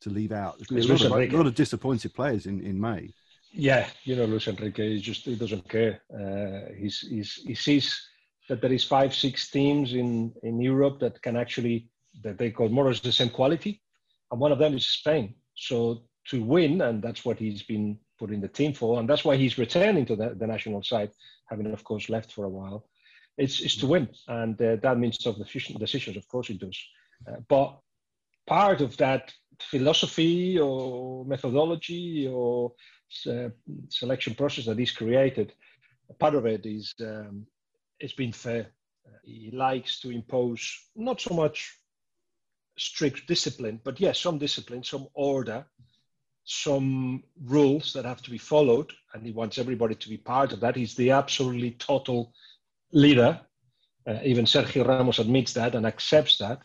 to 0.00 0.10
leave 0.10 0.32
out. 0.32 0.60
There's 0.68 0.86
a 0.86 1.08
lot, 1.08 1.22
of, 1.22 1.32
a 1.32 1.36
lot 1.36 1.46
of 1.46 1.54
disappointed 1.54 2.14
players 2.14 2.46
in 2.46 2.60
in 2.60 2.80
May. 2.80 3.10
Yeah 3.52 3.88
you 4.04 4.16
know 4.16 4.26
Luis 4.26 4.48
Enrique 4.48 4.94
he 4.94 5.00
just 5.00 5.24
he 5.24 5.36
doesn't 5.36 5.68
care. 5.68 6.02
Uh, 6.12 6.72
he's, 6.76 7.00
he's 7.00 7.34
he 7.46 7.54
sees 7.54 8.08
that 8.48 8.60
there 8.60 8.72
is 8.72 8.84
five 8.84 9.14
six 9.14 9.50
teams 9.50 9.94
in 9.94 10.32
in 10.42 10.60
Europe 10.60 11.00
that 11.00 11.20
can 11.22 11.36
actually 11.36 11.88
that 12.22 12.38
they 12.38 12.50
call 12.50 12.68
more 12.68 12.86
or 12.86 12.90
less 12.90 13.00
the 13.00 13.12
same 13.12 13.30
quality 13.30 13.80
and 14.30 14.40
one 14.40 14.52
of 14.52 14.58
them 14.58 14.74
is 14.74 14.86
Spain. 14.86 15.34
So 15.54 16.02
to 16.30 16.42
win, 16.42 16.80
and 16.80 17.02
that's 17.02 17.24
what 17.24 17.38
he's 17.38 17.62
been 17.62 17.98
put 18.18 18.30
in 18.30 18.40
the 18.40 18.48
team 18.48 18.72
for, 18.72 18.98
and 18.98 19.08
that's 19.08 19.24
why 19.24 19.36
he's 19.36 19.58
returning 19.58 20.06
to 20.06 20.16
the, 20.16 20.34
the 20.34 20.46
national 20.46 20.82
side, 20.82 21.10
having 21.48 21.72
of 21.72 21.84
course 21.84 22.08
left 22.08 22.32
for 22.32 22.44
a 22.44 22.48
while. 22.48 22.88
It's, 23.38 23.60
it's 23.60 23.76
to 23.78 23.86
win, 23.86 24.08
and 24.28 24.60
uh, 24.60 24.76
that 24.76 24.98
means 24.98 25.18
tough 25.18 25.36
decisions. 25.36 26.16
Of 26.16 26.28
course, 26.28 26.50
it 26.50 26.58
does. 26.58 26.78
Uh, 27.28 27.36
but 27.48 27.78
part 28.46 28.80
of 28.80 28.96
that 28.96 29.32
philosophy 29.60 30.58
or 30.58 31.24
methodology 31.24 32.28
or 32.30 32.72
uh, 33.26 33.48
selection 33.88 34.34
process 34.34 34.66
that 34.66 34.78
he's 34.78 34.92
created, 34.92 35.52
part 36.18 36.34
of 36.34 36.46
it 36.46 36.64
is 36.64 36.94
um, 37.00 37.46
it's 38.00 38.14
been 38.14 38.32
fair. 38.32 38.72
He 39.24 39.50
likes 39.52 40.00
to 40.00 40.10
impose 40.10 40.72
not 40.94 41.20
so 41.20 41.34
much 41.34 41.78
strict 42.78 43.26
discipline, 43.26 43.80
but 43.84 44.00
yes, 44.00 44.20
some 44.20 44.38
discipline, 44.38 44.84
some 44.84 45.08
order, 45.14 45.66
some 46.46 47.24
rules 47.44 47.92
that 47.92 48.04
have 48.04 48.22
to 48.22 48.30
be 48.30 48.38
followed, 48.38 48.92
and 49.12 49.26
he 49.26 49.32
wants 49.32 49.58
everybody 49.58 49.96
to 49.96 50.08
be 50.08 50.16
part 50.16 50.52
of 50.52 50.60
that. 50.60 50.76
He's 50.76 50.94
the 50.94 51.10
absolutely 51.10 51.72
total 51.72 52.32
leader. 52.92 53.40
Uh, 54.06 54.20
even 54.24 54.44
Sergio 54.44 54.86
Ramos 54.86 55.18
admits 55.18 55.52
that 55.54 55.74
and 55.74 55.84
accepts 55.84 56.38
that. 56.38 56.60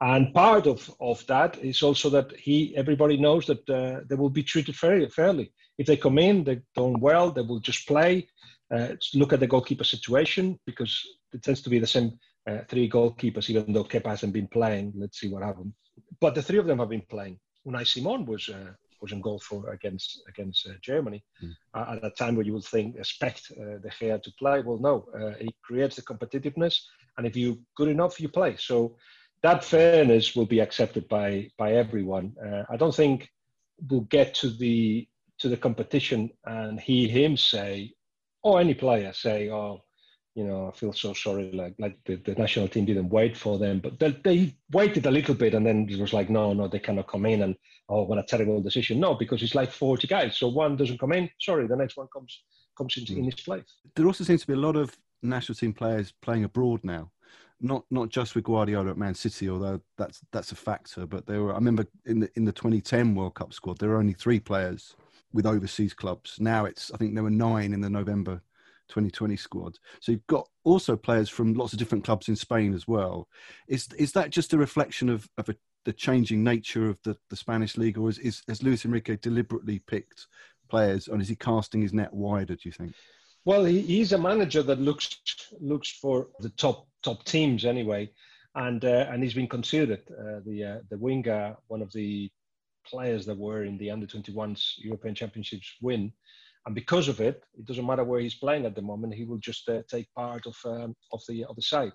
And 0.00 0.32
part 0.32 0.68
of, 0.68 0.88
of 1.00 1.26
that 1.26 1.58
is 1.58 1.82
also 1.82 2.08
that 2.10 2.30
he 2.36 2.76
everybody 2.76 3.16
knows 3.16 3.46
that 3.46 3.68
uh, 3.68 4.00
they 4.08 4.14
will 4.14 4.30
be 4.30 4.44
treated 4.44 4.76
fairly, 4.76 5.08
fairly. 5.08 5.52
If 5.76 5.88
they 5.88 5.96
come 5.96 6.18
in, 6.18 6.44
they've 6.44 6.62
done 6.76 7.00
well, 7.00 7.32
they 7.32 7.42
will 7.42 7.58
just 7.58 7.88
play. 7.88 8.28
Uh, 8.72 8.94
look 9.14 9.32
at 9.32 9.40
the 9.40 9.48
goalkeeper 9.48 9.82
situation 9.82 10.60
because 10.64 11.04
it 11.32 11.42
tends 11.42 11.60
to 11.62 11.70
be 11.70 11.80
the 11.80 11.86
same 11.86 12.16
uh, 12.48 12.58
three 12.68 12.88
goalkeepers, 12.88 13.50
even 13.50 13.72
though 13.72 13.82
Kepa 13.82 14.06
hasn't 14.06 14.32
been 14.32 14.46
playing. 14.46 14.92
Let's 14.94 15.18
see 15.18 15.28
what 15.28 15.42
happens. 15.42 15.72
But 16.20 16.36
the 16.36 16.42
three 16.42 16.58
of 16.58 16.66
them 16.66 16.78
have 16.78 16.90
been 16.90 17.06
playing. 17.10 17.40
Unai 17.66 17.84
Simon 17.84 18.24
was 18.24 18.48
uh, 18.48 18.74
was 19.00 19.12
in 19.12 19.20
goal 19.20 19.38
for 19.38 19.70
against 19.70 20.22
against 20.28 20.66
uh, 20.66 20.72
Germany 20.82 21.22
mm. 21.42 21.52
uh, 21.74 21.96
at 21.96 22.04
a 22.04 22.10
time 22.10 22.34
where 22.36 22.46
you 22.46 22.54
would 22.54 22.64
think 22.64 22.96
expect 22.96 23.52
uh, 23.52 23.78
De 23.78 23.90
Gea 23.90 24.22
to 24.22 24.32
play. 24.38 24.60
Well, 24.60 24.78
no, 24.78 25.06
uh, 25.18 25.34
he 25.40 25.54
creates 25.62 25.96
the 25.96 26.02
competitiveness, 26.02 26.76
and 27.16 27.26
if 27.26 27.36
you're 27.36 27.56
good 27.76 27.88
enough, 27.88 28.20
you 28.20 28.28
play. 28.28 28.56
So 28.56 28.96
that 29.42 29.64
fairness 29.64 30.34
will 30.34 30.46
be 30.46 30.60
accepted 30.60 31.08
by 31.08 31.50
by 31.56 31.74
everyone. 31.74 32.34
Uh, 32.44 32.64
I 32.70 32.76
don't 32.76 32.94
think 32.94 33.28
we'll 33.88 34.02
get 34.02 34.34
to 34.34 34.50
the 34.50 35.08
to 35.38 35.48
the 35.48 35.56
competition 35.56 36.30
and 36.44 36.80
he 36.80 37.08
him 37.08 37.36
say, 37.36 37.92
or 38.42 38.60
any 38.60 38.74
player 38.74 39.12
say, 39.12 39.50
oh, 39.50 39.82
you 40.38 40.44
know, 40.44 40.68
I 40.68 40.70
feel 40.78 40.92
so 40.92 41.14
sorry, 41.14 41.50
like 41.50 41.74
like 41.80 41.98
the, 42.04 42.14
the 42.14 42.36
national 42.36 42.68
team 42.68 42.84
didn't 42.84 43.08
wait 43.08 43.36
for 43.36 43.58
them, 43.58 43.80
but 43.80 43.98
they, 43.98 44.12
they 44.22 44.54
waited 44.70 45.04
a 45.06 45.10
little 45.10 45.34
bit 45.34 45.52
and 45.52 45.66
then 45.66 45.88
it 45.90 45.98
was 45.98 46.12
like, 46.12 46.30
no, 46.30 46.52
no, 46.52 46.68
they 46.68 46.78
cannot 46.78 47.08
come 47.08 47.26
in 47.26 47.42
and 47.42 47.56
oh, 47.88 48.04
what 48.04 48.18
a 48.18 48.22
terrible 48.22 48.62
decision. 48.62 49.00
No, 49.00 49.16
because 49.16 49.42
it's 49.42 49.56
like 49.56 49.72
40 49.72 50.06
guys, 50.06 50.36
so 50.36 50.46
one 50.46 50.76
doesn't 50.76 51.00
come 51.00 51.12
in, 51.12 51.28
sorry, 51.40 51.66
the 51.66 51.74
next 51.74 51.96
one 51.96 52.06
comes 52.12 52.44
comes 52.76 52.96
in, 52.96 53.04
mm. 53.06 53.18
in 53.18 53.24
his 53.24 53.34
place. 53.34 53.64
There 53.96 54.06
also 54.06 54.22
seems 54.22 54.42
to 54.42 54.46
be 54.46 54.52
a 54.52 54.64
lot 54.68 54.76
of 54.76 54.96
national 55.24 55.56
team 55.56 55.72
players 55.72 56.12
playing 56.22 56.44
abroad 56.44 56.84
now 56.84 57.10
not 57.60 57.84
not 57.90 58.08
just 58.08 58.36
with 58.36 58.44
Guardiola 58.44 58.90
at 58.90 58.96
Man 58.96 59.14
City, 59.14 59.50
although 59.50 59.80
that's 59.96 60.20
that's 60.30 60.52
a 60.52 60.54
factor. 60.54 61.04
But 61.04 61.26
there 61.26 61.42
were 61.42 61.50
I 61.50 61.56
remember 61.56 61.84
in 62.06 62.20
the 62.20 62.30
in 62.36 62.44
the 62.44 62.52
2010 62.52 63.16
World 63.16 63.34
Cup 63.34 63.52
squad 63.52 63.78
there 63.78 63.88
were 63.88 63.98
only 63.98 64.12
three 64.12 64.38
players 64.38 64.94
with 65.32 65.46
overseas 65.46 65.94
clubs. 65.94 66.36
Now 66.38 66.64
it's 66.64 66.92
I 66.92 66.96
think 66.96 67.14
there 67.14 67.24
were 67.24 67.30
nine 67.30 67.72
in 67.72 67.80
the 67.80 67.90
November 67.90 68.40
2020 68.88 69.36
squad. 69.36 69.78
So 70.00 70.12
you've 70.12 70.26
got 70.26 70.48
also 70.64 70.96
players 70.96 71.28
from 71.28 71.54
lots 71.54 71.72
of 71.72 71.78
different 71.78 72.04
clubs 72.04 72.28
in 72.28 72.36
Spain 72.36 72.74
as 72.74 72.86
well. 72.88 73.28
Is 73.66 73.88
is 73.98 74.12
that 74.12 74.30
just 74.30 74.52
a 74.52 74.58
reflection 74.58 75.08
of 75.08 75.28
of 75.38 75.48
a, 75.48 75.56
the 75.84 75.92
changing 75.92 76.42
nature 76.42 76.88
of 76.88 76.98
the, 77.04 77.16
the 77.30 77.36
Spanish 77.36 77.76
league, 77.76 77.98
or 77.98 78.08
is, 78.08 78.18
is 78.18 78.42
has 78.48 78.62
Luis 78.62 78.84
Enrique 78.84 79.16
deliberately 79.16 79.78
picked 79.78 80.26
players, 80.68 81.08
and 81.08 81.22
is 81.22 81.28
he 81.28 81.36
casting 81.36 81.82
his 81.82 81.92
net 81.92 82.12
wider? 82.12 82.54
Do 82.54 82.62
you 82.64 82.72
think? 82.72 82.94
Well, 83.44 83.64
he, 83.64 83.80
he's 83.80 84.12
a 84.12 84.18
manager 84.18 84.62
that 84.62 84.80
looks 84.80 85.20
looks 85.60 85.90
for 85.90 86.28
the 86.40 86.50
top 86.50 86.86
top 87.02 87.24
teams 87.24 87.64
anyway, 87.64 88.10
and 88.54 88.84
uh, 88.84 89.06
and 89.10 89.22
he's 89.22 89.34
been 89.34 89.48
considered 89.48 90.02
uh, 90.10 90.40
the 90.44 90.64
uh, 90.64 90.78
the 90.90 90.98
winger, 90.98 91.56
one 91.68 91.82
of 91.82 91.92
the 91.92 92.30
players 92.86 93.26
that 93.26 93.38
were 93.38 93.64
in 93.64 93.76
the 93.78 93.90
under 93.90 94.06
21s 94.06 94.74
European 94.78 95.14
Championships 95.14 95.74
win, 95.82 96.12
and 96.68 96.74
because 96.74 97.08
of 97.08 97.18
it, 97.20 97.42
it 97.58 97.64
doesn't 97.64 97.86
matter 97.86 98.04
where 98.04 98.20
he's 98.20 98.34
playing 98.34 98.66
at 98.66 98.74
the 98.74 98.82
moment, 98.82 99.14
he 99.14 99.24
will 99.24 99.38
just 99.38 99.66
uh, 99.70 99.80
take 99.88 100.06
part 100.14 100.44
of 100.46 100.56
um, 100.66 100.94
of 101.14 101.22
the 101.26 101.46
other 101.48 101.62
side, 101.62 101.92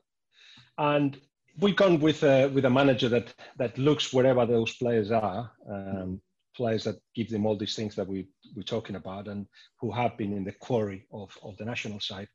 and 0.79 1.21
we've 1.59 1.75
gone 1.75 1.99
with 1.99 2.23
uh, 2.23 2.49
with 2.51 2.65
a 2.65 2.69
manager 2.69 3.07
that 3.07 3.33
that 3.59 3.77
looks 3.77 4.11
wherever 4.11 4.45
those 4.47 4.75
players 4.75 5.11
are. 5.11 5.51
Um, 5.69 6.21
players 6.55 6.83
that 6.83 6.97
give 7.15 7.29
them 7.29 7.45
all 7.45 7.57
these 7.57 7.75
things 7.75 7.95
that 7.95 8.07
we, 8.07 8.27
we're 8.55 8.61
talking 8.63 8.95
about 8.95 9.27
and 9.27 9.47
who 9.79 9.91
have 9.91 10.15
been 10.17 10.33
in 10.33 10.43
the 10.43 10.51
quarry 10.51 11.07
of, 11.11 11.35
of 11.43 11.57
the 11.57 11.65
national 11.65 11.99
side. 11.99 12.27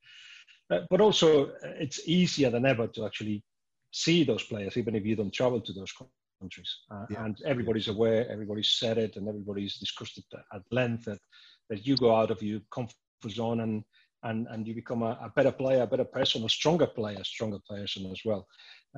Uh, 0.72 0.80
but 0.90 1.00
also, 1.00 1.46
uh, 1.46 1.74
it's 1.78 2.00
easier 2.08 2.50
than 2.50 2.66
ever 2.66 2.88
to 2.88 3.06
actually 3.06 3.44
see 3.92 4.24
those 4.24 4.42
players, 4.42 4.76
even 4.76 4.96
if 4.96 5.06
you 5.06 5.14
don't 5.14 5.32
travel 5.32 5.60
to 5.60 5.72
those 5.72 5.92
countries. 6.40 6.78
Uh, 6.90 7.06
yeah. 7.10 7.24
And 7.24 7.38
everybody's 7.44 7.86
aware, 7.86 8.28
everybody's 8.28 8.72
said 8.72 8.98
it, 8.98 9.14
and 9.14 9.28
everybody's 9.28 9.78
discussed 9.78 10.18
it 10.18 10.24
at 10.52 10.62
length 10.72 11.04
that, 11.04 11.20
that 11.68 11.86
you 11.86 11.96
go 11.96 12.14
out 12.14 12.30
of 12.30 12.42
your 12.42 12.60
comfort 12.70 12.96
zone 13.28 13.60
and 13.60 13.84
and, 14.24 14.46
and 14.50 14.66
you 14.66 14.74
become 14.74 15.02
a, 15.02 15.18
a 15.22 15.32
better 15.36 15.52
player, 15.52 15.82
a 15.82 15.86
better 15.86 16.04
person, 16.04 16.44
a 16.44 16.48
stronger 16.48 16.86
player, 16.86 17.22
stronger 17.22 17.60
person 17.68 18.10
as 18.10 18.20
well. 18.24 18.46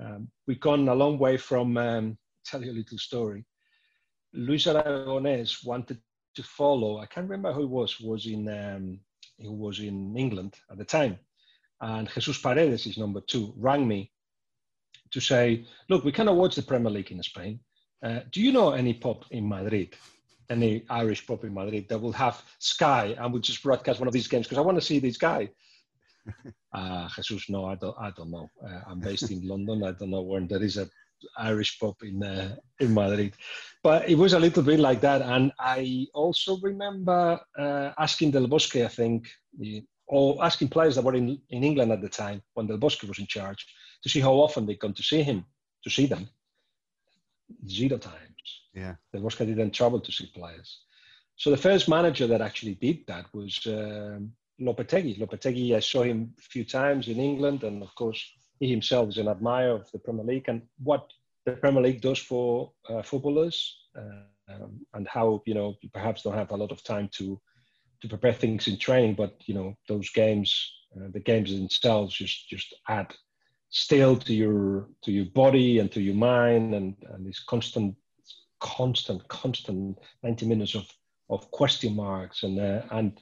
Um, 0.01 0.29
we've 0.47 0.61
gone 0.61 0.89
a 0.89 0.95
long 0.95 1.19
way 1.19 1.37
from, 1.37 1.77
um, 1.77 2.17
tell 2.45 2.65
you 2.65 2.73
a 2.73 2.81
little 2.81 2.99
story. 2.99 3.45
Luis 4.33 4.67
Aragonés 4.67 5.65
wanted 5.65 5.99
to 6.37 6.43
follow. 6.43 6.99
I 6.99 7.07
can't 7.07 7.29
remember 7.29 7.53
who 7.53 7.65
it 7.65 7.71
was. 7.71 8.01
Was 8.01 8.27
in 8.27 8.49
um, 8.49 9.01
he 9.37 9.49
was 9.49 9.81
in 9.81 10.17
England 10.17 10.55
at 10.71 10.79
the 10.79 10.85
time, 10.85 11.19
and 11.81 12.09
Jesus 12.09 12.41
Paredes, 12.41 12.87
is 12.87 12.99
number 12.99 13.21
two, 13.21 13.53
rang 13.57 13.89
me 13.89 14.13
to 15.11 15.21
say, 15.21 15.67
"Look, 15.89 16.05
we 16.05 16.13
cannot 16.13 16.37
watch 16.37 16.55
the 16.55 16.63
Premier 16.63 16.93
League 16.93 17.11
in 17.11 17.23
Spain. 17.23 17.59
Uh, 18.03 18.21
do 18.31 18.41
you 18.41 18.53
know 18.53 18.71
any 18.71 18.95
pub 18.95 19.25
in 19.31 19.49
Madrid, 19.49 19.97
any 20.51 20.85
Irish 20.91 21.27
pub 21.27 21.45
in 21.45 21.55
Madrid 21.55 21.89
that 21.89 22.01
will 22.01 22.13
have 22.13 22.43
Sky 22.59 23.17
and 23.19 23.33
will 23.33 23.41
just 23.41 23.63
broadcast 23.63 24.01
one 24.01 24.09
of 24.09 24.13
these 24.13 24.29
games? 24.29 24.47
Because 24.47 24.59
I 24.59 24.63
want 24.63 24.79
to 24.79 24.85
see 24.85 24.99
this 24.99 25.17
guy." 25.17 25.51
uh, 26.73 27.09
Jesus, 27.17 27.49
no, 27.49 27.65
I 27.67 27.77
don't. 27.77 27.97
I 27.99 28.11
don't 28.11 28.31
know. 28.31 28.51
Uh, 28.63 28.81
I'm 28.87 29.01
based 29.01 29.31
in 29.31 29.47
London. 29.47 29.83
I 29.85 29.93
don't 29.93 30.11
know 30.11 30.23
when 30.23 30.47
there 30.47 30.63
is 30.63 30.77
a 30.77 30.89
Irish 31.37 31.79
pub 31.79 31.97
in 32.03 32.23
uh, 32.23 32.57
in 32.81 32.95
Madrid. 32.95 33.35
But 33.83 34.09
it 34.09 34.17
was 34.17 34.33
a 34.33 34.39
little 34.39 34.63
bit 34.63 34.81
like 34.81 35.01
that, 35.01 35.23
and 35.23 35.53
I 35.59 36.07
also 36.13 36.59
remember 36.59 37.41
uh, 37.59 37.93
asking 37.99 38.33
Del 38.33 38.47
Bosque, 38.47 38.77
I 38.77 38.89
think, 38.89 39.29
or 40.07 40.45
asking 40.45 40.69
players 40.69 40.97
that 40.97 41.05
were 41.05 41.15
in, 41.15 41.41
in 41.51 41.65
England 41.65 41.93
at 41.93 42.03
the 42.03 42.09
time 42.09 42.43
when 42.55 42.67
Del 42.67 42.77
Bosque 42.79 43.05
was 43.05 43.19
in 43.19 43.27
charge, 43.27 43.67
to 44.03 44.09
see 44.09 44.21
how 44.21 44.35
often 44.35 44.67
they 44.67 44.75
come 44.75 44.93
to 44.93 45.03
see 45.03 45.23
him, 45.23 45.45
to 45.85 45.91
see 45.91 46.07
them. 46.07 46.29
Zero 47.67 47.97
times. 47.97 48.30
Yeah, 48.75 48.95
Del 49.13 49.23
Bosque 49.23 49.39
didn't 49.39 49.73
travel 49.73 50.01
to 50.01 50.13
see 50.13 50.31
players. 50.35 50.81
So 51.37 51.51
the 51.51 51.57
first 51.57 51.89
manager 51.89 52.27
that 52.27 52.41
actually 52.41 52.75
did 52.75 53.07
that 53.07 53.27
was 53.35 53.59
um, 53.67 54.33
Lopetegui. 54.61 55.19
Lopetegui, 55.19 55.75
I 55.75 55.81
saw 55.81 56.03
him 56.03 56.35
a 56.39 56.43
few 56.43 56.65
times 56.65 57.09
in 57.09 57.19
England, 57.19 57.65
and 57.65 57.83
of 57.83 57.95
course 57.95 58.23
he 58.59 58.71
himself 58.71 59.09
is 59.09 59.19
an 59.19 59.29
admirer 59.29 59.75
of 59.75 59.91
the 59.91 59.99
Premier 59.99 60.25
League 60.25 60.49
and 60.49 60.63
what 60.83 61.11
the 61.47 61.53
Premier 61.53 61.83
League 61.83 62.03
does 62.03 62.19
for 62.19 62.73
uh, 62.89 63.03
footballers 63.03 63.77
uh, 63.97 64.53
um, 64.53 64.81
and 64.95 65.09
how 65.09 65.43
you 65.47 65.55
know 65.55 65.77
you 65.81 65.89
perhaps 65.93 66.23
don't 66.23 66.35
have 66.37 66.51
a 66.51 66.57
lot 66.57 66.73
of 66.73 66.83
time 66.85 67.09
to 67.13 67.41
to 68.03 68.09
prepare 68.09 68.33
things 68.33 68.69
in 68.69 68.79
training, 68.79 69.15
but 69.15 69.37
you 69.47 69.55
know 69.55 69.75
those 69.89 70.11
games, 70.11 70.73
uh, 70.97 71.09
the 71.13 71.21
games 71.21 71.51
themselves, 71.51 72.15
just 72.15 72.49
just 72.49 72.75
add 72.89 73.15
still 73.71 74.17
to 74.17 74.35
your 74.35 74.89
to 75.03 75.13
your 75.13 75.27
body 75.27 75.79
and 75.79 75.91
to 75.93 76.01
your 76.01 76.15
mind 76.15 76.75
and, 76.75 76.97
and 77.13 77.27
this 77.27 77.43
constant 77.45 77.95
constant 78.61 79.27
constant 79.29 79.99
90 80.23 80.47
minutes 80.47 80.75
of 80.75 80.87
of 81.29 81.51
question 81.51 81.95
marks 81.95 82.43
and 82.43 82.59
uh, 82.59 82.83
and 82.91 83.21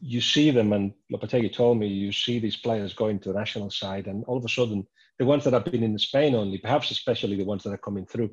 you 0.00 0.20
see 0.20 0.50
them, 0.50 0.72
and 0.72 0.92
Lopetegui 1.12 1.52
told 1.52 1.78
me, 1.78 1.86
you 1.88 2.12
see 2.12 2.38
these 2.38 2.56
players 2.56 2.94
going 2.94 3.18
to 3.20 3.32
the 3.32 3.38
national 3.38 3.70
side, 3.70 4.06
and 4.06 4.24
all 4.24 4.36
of 4.36 4.44
a 4.44 4.48
sudden, 4.48 4.86
the 5.18 5.24
ones 5.24 5.44
that 5.44 5.52
have 5.52 5.64
been 5.64 5.82
in 5.82 5.98
Spain 5.98 6.34
only, 6.34 6.58
perhaps 6.58 6.90
especially 6.90 7.36
the 7.36 7.44
ones 7.44 7.62
that 7.64 7.72
are 7.72 7.78
coming 7.78 8.06
through, 8.06 8.30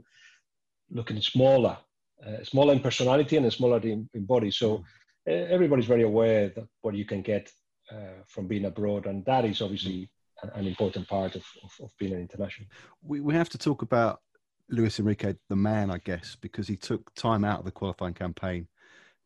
looking 0.91 1.21
smaller, 1.21 1.77
uh, 2.25 2.43
smaller 2.43 2.73
in 2.73 2.79
personality 2.79 3.37
and 3.37 3.51
smaller 3.51 3.79
in, 3.79 4.09
in 4.13 4.25
body. 4.25 4.51
So 4.51 4.83
uh, 5.27 5.31
everybody's 5.31 5.85
very 5.85 6.03
aware 6.03 6.49
that 6.49 6.67
what 6.81 6.95
you 6.95 7.05
can 7.05 7.21
get 7.21 7.51
uh, 7.91 8.23
from 8.27 8.47
being 8.47 8.65
abroad, 8.65 9.05
and 9.05 9.25
that 9.25 9.45
is 9.45 9.61
obviously 9.61 10.09
an, 10.43 10.51
an 10.55 10.67
important 10.67 11.07
part 11.07 11.35
of, 11.35 11.43
of, 11.63 11.71
of, 11.83 11.91
being 11.97 12.13
an 12.13 12.21
international. 12.21 12.67
We, 13.01 13.19
we 13.21 13.33
have 13.33 13.49
to 13.49 13.57
talk 13.57 13.81
about 13.81 14.21
Luis 14.69 14.99
Enrique, 14.99 15.35
the 15.49 15.55
man, 15.55 15.89
I 15.89 15.99
guess, 15.99 16.35
because 16.39 16.67
he 16.67 16.75
took 16.75 17.13
time 17.15 17.43
out 17.43 17.59
of 17.59 17.65
the 17.65 17.71
qualifying 17.71 18.13
campaign 18.13 18.67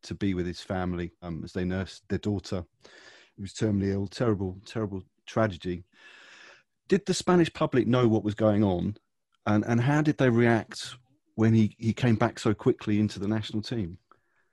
to 0.03 0.15
be 0.15 0.33
with 0.33 0.45
his 0.45 0.61
family 0.61 1.11
um, 1.21 1.41
as 1.43 1.53
they 1.53 1.65
nursed 1.65 2.03
their 2.09 2.19
daughter 2.19 2.63
who 3.35 3.41
was 3.41 3.53
terminally 3.53 3.91
ill. 3.91 4.07
Terrible, 4.07 4.57
terrible 4.65 5.03
tragedy. 5.25 5.83
Did 6.87 7.05
the 7.05 7.13
Spanish 7.13 7.51
public 7.53 7.87
know 7.87 8.07
what 8.07 8.23
was 8.23 8.35
going 8.35 8.63
on, 8.63 8.97
and 9.45 9.63
and 9.65 9.79
how 9.81 10.01
did 10.01 10.17
they 10.17 10.29
react 10.29 10.95
when 11.35 11.53
he 11.53 11.75
he 11.79 11.93
came 11.93 12.15
back 12.15 12.37
so 12.37 12.53
quickly 12.53 12.99
into 12.99 13.19
the 13.19 13.27
national 13.27 13.61
team? 13.61 13.97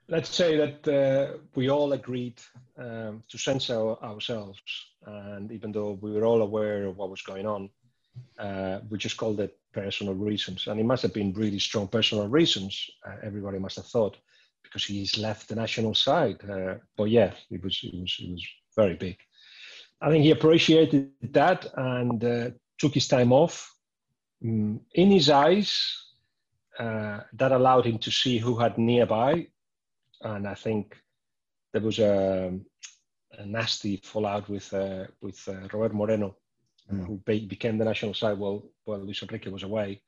let's 0.09 0.29
say 0.29 0.57
that 0.57 0.87
uh, 0.87 1.37
we 1.55 1.69
all 1.69 1.93
agreed 1.93 2.41
um, 2.77 3.23
to 3.29 3.37
censor 3.37 3.93
ourselves, 4.03 4.59
and 5.05 5.51
even 5.51 5.71
though 5.71 5.97
we 6.01 6.11
were 6.11 6.25
all 6.25 6.41
aware 6.41 6.85
of 6.85 6.97
what 6.97 7.09
was 7.09 7.21
going 7.21 7.45
on, 7.45 7.69
uh, 8.39 8.79
we 8.89 8.97
just 8.97 9.17
called 9.17 9.39
it 9.39 9.57
personal 9.73 10.13
reasons, 10.13 10.67
and 10.67 10.79
it 10.79 10.85
must 10.85 11.03
have 11.03 11.13
been 11.13 11.33
really 11.33 11.59
strong 11.59 11.87
personal 11.87 12.27
reasons. 12.27 12.89
Uh, 13.05 13.15
everybody 13.23 13.59
must 13.59 13.77
have 13.77 13.85
thought 13.85 14.17
because 14.63 14.85
he's 14.85 15.17
left 15.17 15.47
the 15.47 15.55
national 15.55 15.95
side. 15.95 16.37
Uh, 16.49 16.75
but 16.97 17.09
yeah, 17.09 17.31
it 17.49 17.63
was 17.63 17.79
it 17.83 17.99
was 17.99 18.15
it 18.19 18.31
was 18.31 18.47
very 18.75 18.95
big. 18.95 19.17
I 20.01 20.09
think 20.09 20.23
he 20.23 20.31
appreciated 20.31 21.11
that 21.33 21.67
and 21.75 22.23
uh, 22.23 22.49
took 22.77 22.93
his 22.93 23.07
time 23.07 23.33
off. 23.33 23.73
Mm, 24.43 24.79
in 24.93 25.11
his 25.11 25.29
eyes, 25.29 25.71
uh, 26.79 27.19
that 27.33 27.51
allowed 27.51 27.85
him 27.85 27.97
to 27.99 28.11
see 28.11 28.37
who 28.37 28.57
had 28.57 28.77
nearby 28.77 29.47
and 30.21 30.47
I 30.47 30.53
think 30.53 30.97
there 31.71 31.81
was 31.81 31.99
a, 31.99 32.53
a 33.37 33.45
nasty 33.45 33.97
fallout 33.97 34.49
with 34.49 34.73
uh, 34.73 35.05
with 35.21 35.47
uh, 35.47 35.67
Robert 35.73 35.93
Moreno, 35.93 36.35
mm. 36.91 37.05
who 37.05 37.17
be- 37.25 37.47
became 37.47 37.77
the 37.77 37.85
national 37.85 38.13
side 38.13 38.37
while 38.37 38.63
while 38.85 38.99
Luis 38.99 39.21
Enrique 39.21 39.49
was 39.49 39.63
away. 39.63 40.01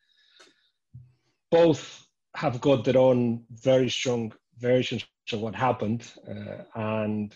Both 1.49 2.07
have 2.35 2.61
got 2.61 2.83
their 2.83 2.97
own 2.97 3.43
very 3.51 3.89
strong 3.89 4.33
versions 4.57 5.05
of 5.31 5.41
what 5.41 5.55
happened, 5.55 6.11
uh, 6.27 6.63
and 6.75 7.35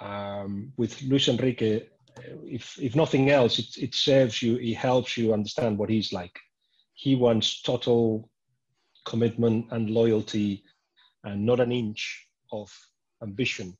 um, 0.00 0.72
with 0.76 1.00
Luis 1.02 1.28
Enrique, 1.28 1.86
if 2.44 2.78
if 2.80 2.96
nothing 2.96 3.30
else, 3.30 3.58
it, 3.58 3.76
it 3.76 3.94
serves 3.94 4.42
you, 4.42 4.56
it 4.56 4.74
helps 4.74 5.16
you 5.16 5.32
understand 5.32 5.78
what 5.78 5.90
he's 5.90 6.12
like. 6.12 6.38
He 6.94 7.14
wants 7.14 7.62
total 7.62 8.30
commitment 9.04 9.66
and 9.70 9.90
loyalty 9.90 10.62
and 11.24 11.44
not 11.44 11.60
an 11.60 11.72
inch 11.72 12.26
of 12.52 12.70
ambition 13.22 13.76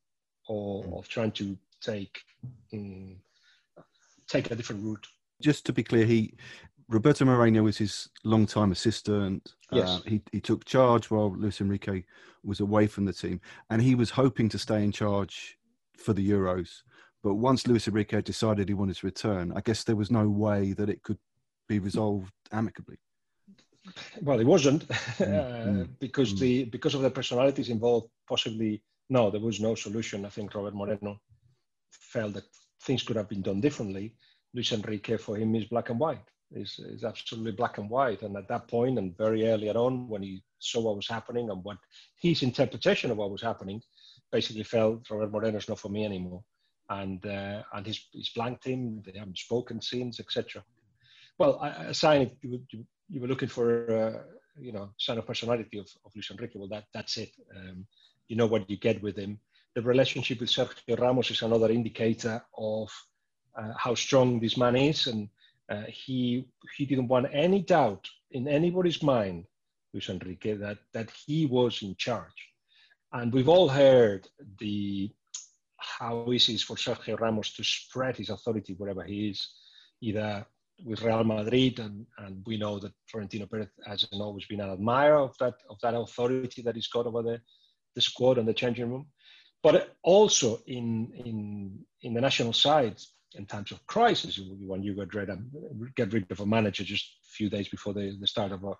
or 0.48 0.84
mm. 0.84 0.98
of 0.98 1.08
trying 1.08 1.32
to 1.32 1.56
take 1.80 2.20
um, 2.72 3.16
take 4.30 4.50
a 4.50 4.54
different 4.54 4.84
route. 4.84 5.06
Just 5.40 5.64
to 5.66 5.72
be 5.72 5.82
clear, 5.82 6.04
he 6.04 6.34
Roberto 6.88 7.24
Moreno 7.24 7.62
was 7.62 7.78
his 7.78 8.08
long-time 8.24 8.72
assistant. 8.72 9.54
Yes. 9.70 9.88
Uh, 9.88 10.00
he, 10.06 10.22
he 10.32 10.40
took 10.40 10.64
charge 10.64 11.10
while 11.10 11.32
Luis 11.36 11.60
Enrique 11.60 12.02
was 12.42 12.60
away 12.60 12.86
from 12.86 13.04
the 13.04 13.12
team, 13.12 13.40
and 13.70 13.80
he 13.80 13.94
was 13.94 14.10
hoping 14.10 14.48
to 14.48 14.58
stay 14.58 14.82
in 14.82 14.90
charge 14.90 15.56
for 15.96 16.12
the 16.12 16.28
Euros. 16.28 16.82
But 17.22 17.34
once 17.34 17.66
Luis 17.66 17.86
Enrique 17.86 18.22
decided 18.22 18.68
he 18.68 18.74
wanted 18.74 18.96
to 18.96 19.06
return, 19.06 19.52
I 19.54 19.60
guess 19.60 19.84
there 19.84 19.96
was 19.96 20.10
no 20.10 20.28
way 20.28 20.72
that 20.72 20.88
it 20.88 21.02
could 21.02 21.18
be 21.68 21.78
resolved 21.78 22.32
amicably 22.50 22.96
well, 24.22 24.40
it 24.40 24.46
wasn't 24.46 24.88
mm, 24.88 25.22
uh, 25.22 25.66
mm, 25.66 25.88
because 25.98 26.34
mm. 26.34 26.38
the 26.38 26.64
because 26.64 26.94
of 26.94 27.02
the 27.02 27.10
personalities 27.10 27.68
involved. 27.68 28.08
Possibly, 28.28 28.82
no, 29.08 29.30
there 29.30 29.40
was 29.40 29.60
no 29.60 29.74
solution. 29.74 30.24
I 30.24 30.28
think 30.28 30.54
Robert 30.54 30.74
Moreno 30.74 31.20
felt 31.90 32.34
that 32.34 32.44
things 32.82 33.02
could 33.02 33.16
have 33.16 33.28
been 33.28 33.42
done 33.42 33.60
differently. 33.60 34.14
Luis 34.54 34.72
Enrique, 34.72 35.16
for 35.16 35.36
him, 35.36 35.54
is 35.54 35.66
black 35.66 35.90
and 35.90 36.00
white. 36.00 36.26
Is 36.52 36.80
is 36.80 37.04
absolutely 37.04 37.52
black 37.52 37.78
and 37.78 37.88
white. 37.88 38.22
And 38.22 38.36
at 38.36 38.48
that 38.48 38.66
point, 38.66 38.98
and 38.98 39.16
very 39.16 39.46
earlier 39.48 39.74
on, 39.76 40.08
when 40.08 40.22
he 40.22 40.42
saw 40.58 40.80
what 40.80 40.96
was 40.96 41.06
happening 41.06 41.48
and 41.50 41.62
what 41.62 41.78
his 42.16 42.42
interpretation 42.42 43.10
of 43.10 43.18
what 43.18 43.30
was 43.30 43.42
happening, 43.42 43.80
basically 44.32 44.64
felt 44.64 45.08
Robert 45.10 45.30
Moreno 45.30 45.58
is 45.58 45.68
not 45.68 45.78
for 45.78 45.90
me 45.90 46.04
anymore. 46.04 46.42
And 46.88 47.24
uh, 47.24 47.62
and 47.72 47.86
he's 47.86 48.08
he's 48.10 48.30
blanked 48.30 48.64
him. 48.64 49.02
They 49.02 49.18
haven't 49.18 49.38
spoken 49.38 49.80
since, 49.80 50.18
etc. 50.18 50.64
Well, 51.38 51.60
I, 51.60 51.92
I 51.92 52.30
you, 52.42 52.60
you, 52.70 52.84
you 53.08 53.20
were 53.20 53.28
looking 53.28 53.48
for 53.48 53.68
uh, 53.90 54.22
you 54.60 54.72
know 54.72 54.90
sign 54.98 55.18
of 55.18 55.26
personality 55.26 55.78
of, 55.78 55.86
of 56.04 56.12
Luis 56.16 56.30
Enrique. 56.32 56.58
Well, 56.58 56.68
that 56.68 56.86
that's 56.92 57.16
it. 57.16 57.30
Um, 57.56 57.86
you 58.26 58.36
know 58.36 58.46
what 58.46 58.68
you 58.68 58.76
get 58.76 59.00
with 59.02 59.16
him. 59.16 59.38
The 59.74 59.82
relationship 59.82 60.40
with 60.40 60.50
Sergio 60.50 60.98
Ramos 60.98 61.30
is 61.30 61.42
another 61.42 61.70
indicator 61.70 62.42
of 62.56 62.90
uh, 63.56 63.72
how 63.76 63.94
strong 63.94 64.40
this 64.40 64.56
man 64.56 64.76
is, 64.76 65.06
and 65.06 65.28
uh, 65.70 65.84
he 65.88 66.48
he 66.76 66.86
didn't 66.86 67.08
want 67.08 67.28
any 67.32 67.62
doubt 67.62 68.08
in 68.32 68.48
anybody's 68.48 69.02
mind, 69.02 69.44
Luis 69.92 70.08
Enrique, 70.08 70.54
that 70.54 70.78
that 70.92 71.10
he 71.24 71.46
was 71.46 71.82
in 71.82 71.94
charge. 71.96 72.40
And 73.12 73.32
we've 73.32 73.48
all 73.48 73.68
heard 73.68 74.28
the 74.58 75.10
how 75.76 76.30
easy 76.32 76.52
it 76.52 76.56
is 76.56 76.62
for 76.62 76.76
Sergio 76.76 77.18
Ramos 77.18 77.52
to 77.54 77.64
spread 77.64 78.16
his 78.16 78.30
authority 78.30 78.74
wherever 78.74 79.02
he 79.02 79.30
is, 79.30 79.48
either 80.00 80.46
with 80.84 81.02
Real 81.02 81.24
Madrid, 81.24 81.78
and, 81.78 82.06
and 82.18 82.42
we 82.46 82.56
know 82.56 82.78
that 82.78 82.92
Florentino 83.06 83.46
Perez 83.46 83.68
hasn't 83.86 84.20
always 84.20 84.46
been 84.46 84.60
an 84.60 84.70
admirer 84.70 85.18
of 85.18 85.36
that 85.38 85.54
of 85.68 85.78
that 85.82 85.94
authority 85.94 86.62
that 86.62 86.74
he's 86.74 86.88
got 86.88 87.06
over 87.06 87.22
the, 87.22 87.40
the 87.94 88.00
squad 88.00 88.38
and 88.38 88.48
the 88.48 88.54
changing 88.54 88.90
room, 88.90 89.06
but 89.62 89.96
also 90.02 90.60
in 90.66 91.12
in 91.24 91.78
in 92.02 92.14
the 92.14 92.20
national 92.20 92.52
side 92.52 92.96
in 93.34 93.46
times 93.46 93.70
of 93.70 93.86
crisis, 93.86 94.40
when 94.60 94.82
you 94.82 94.94
get 94.94 95.14
rid 95.14 95.30
of, 95.30 95.38
get 95.94 96.12
rid 96.12 96.30
of 96.30 96.40
a 96.40 96.46
manager 96.46 96.82
just 96.82 97.04
a 97.24 97.32
few 97.32 97.48
days 97.48 97.68
before 97.68 97.94
the, 97.94 98.16
the 98.20 98.26
start 98.26 98.52
of 98.52 98.64
a 98.64 98.72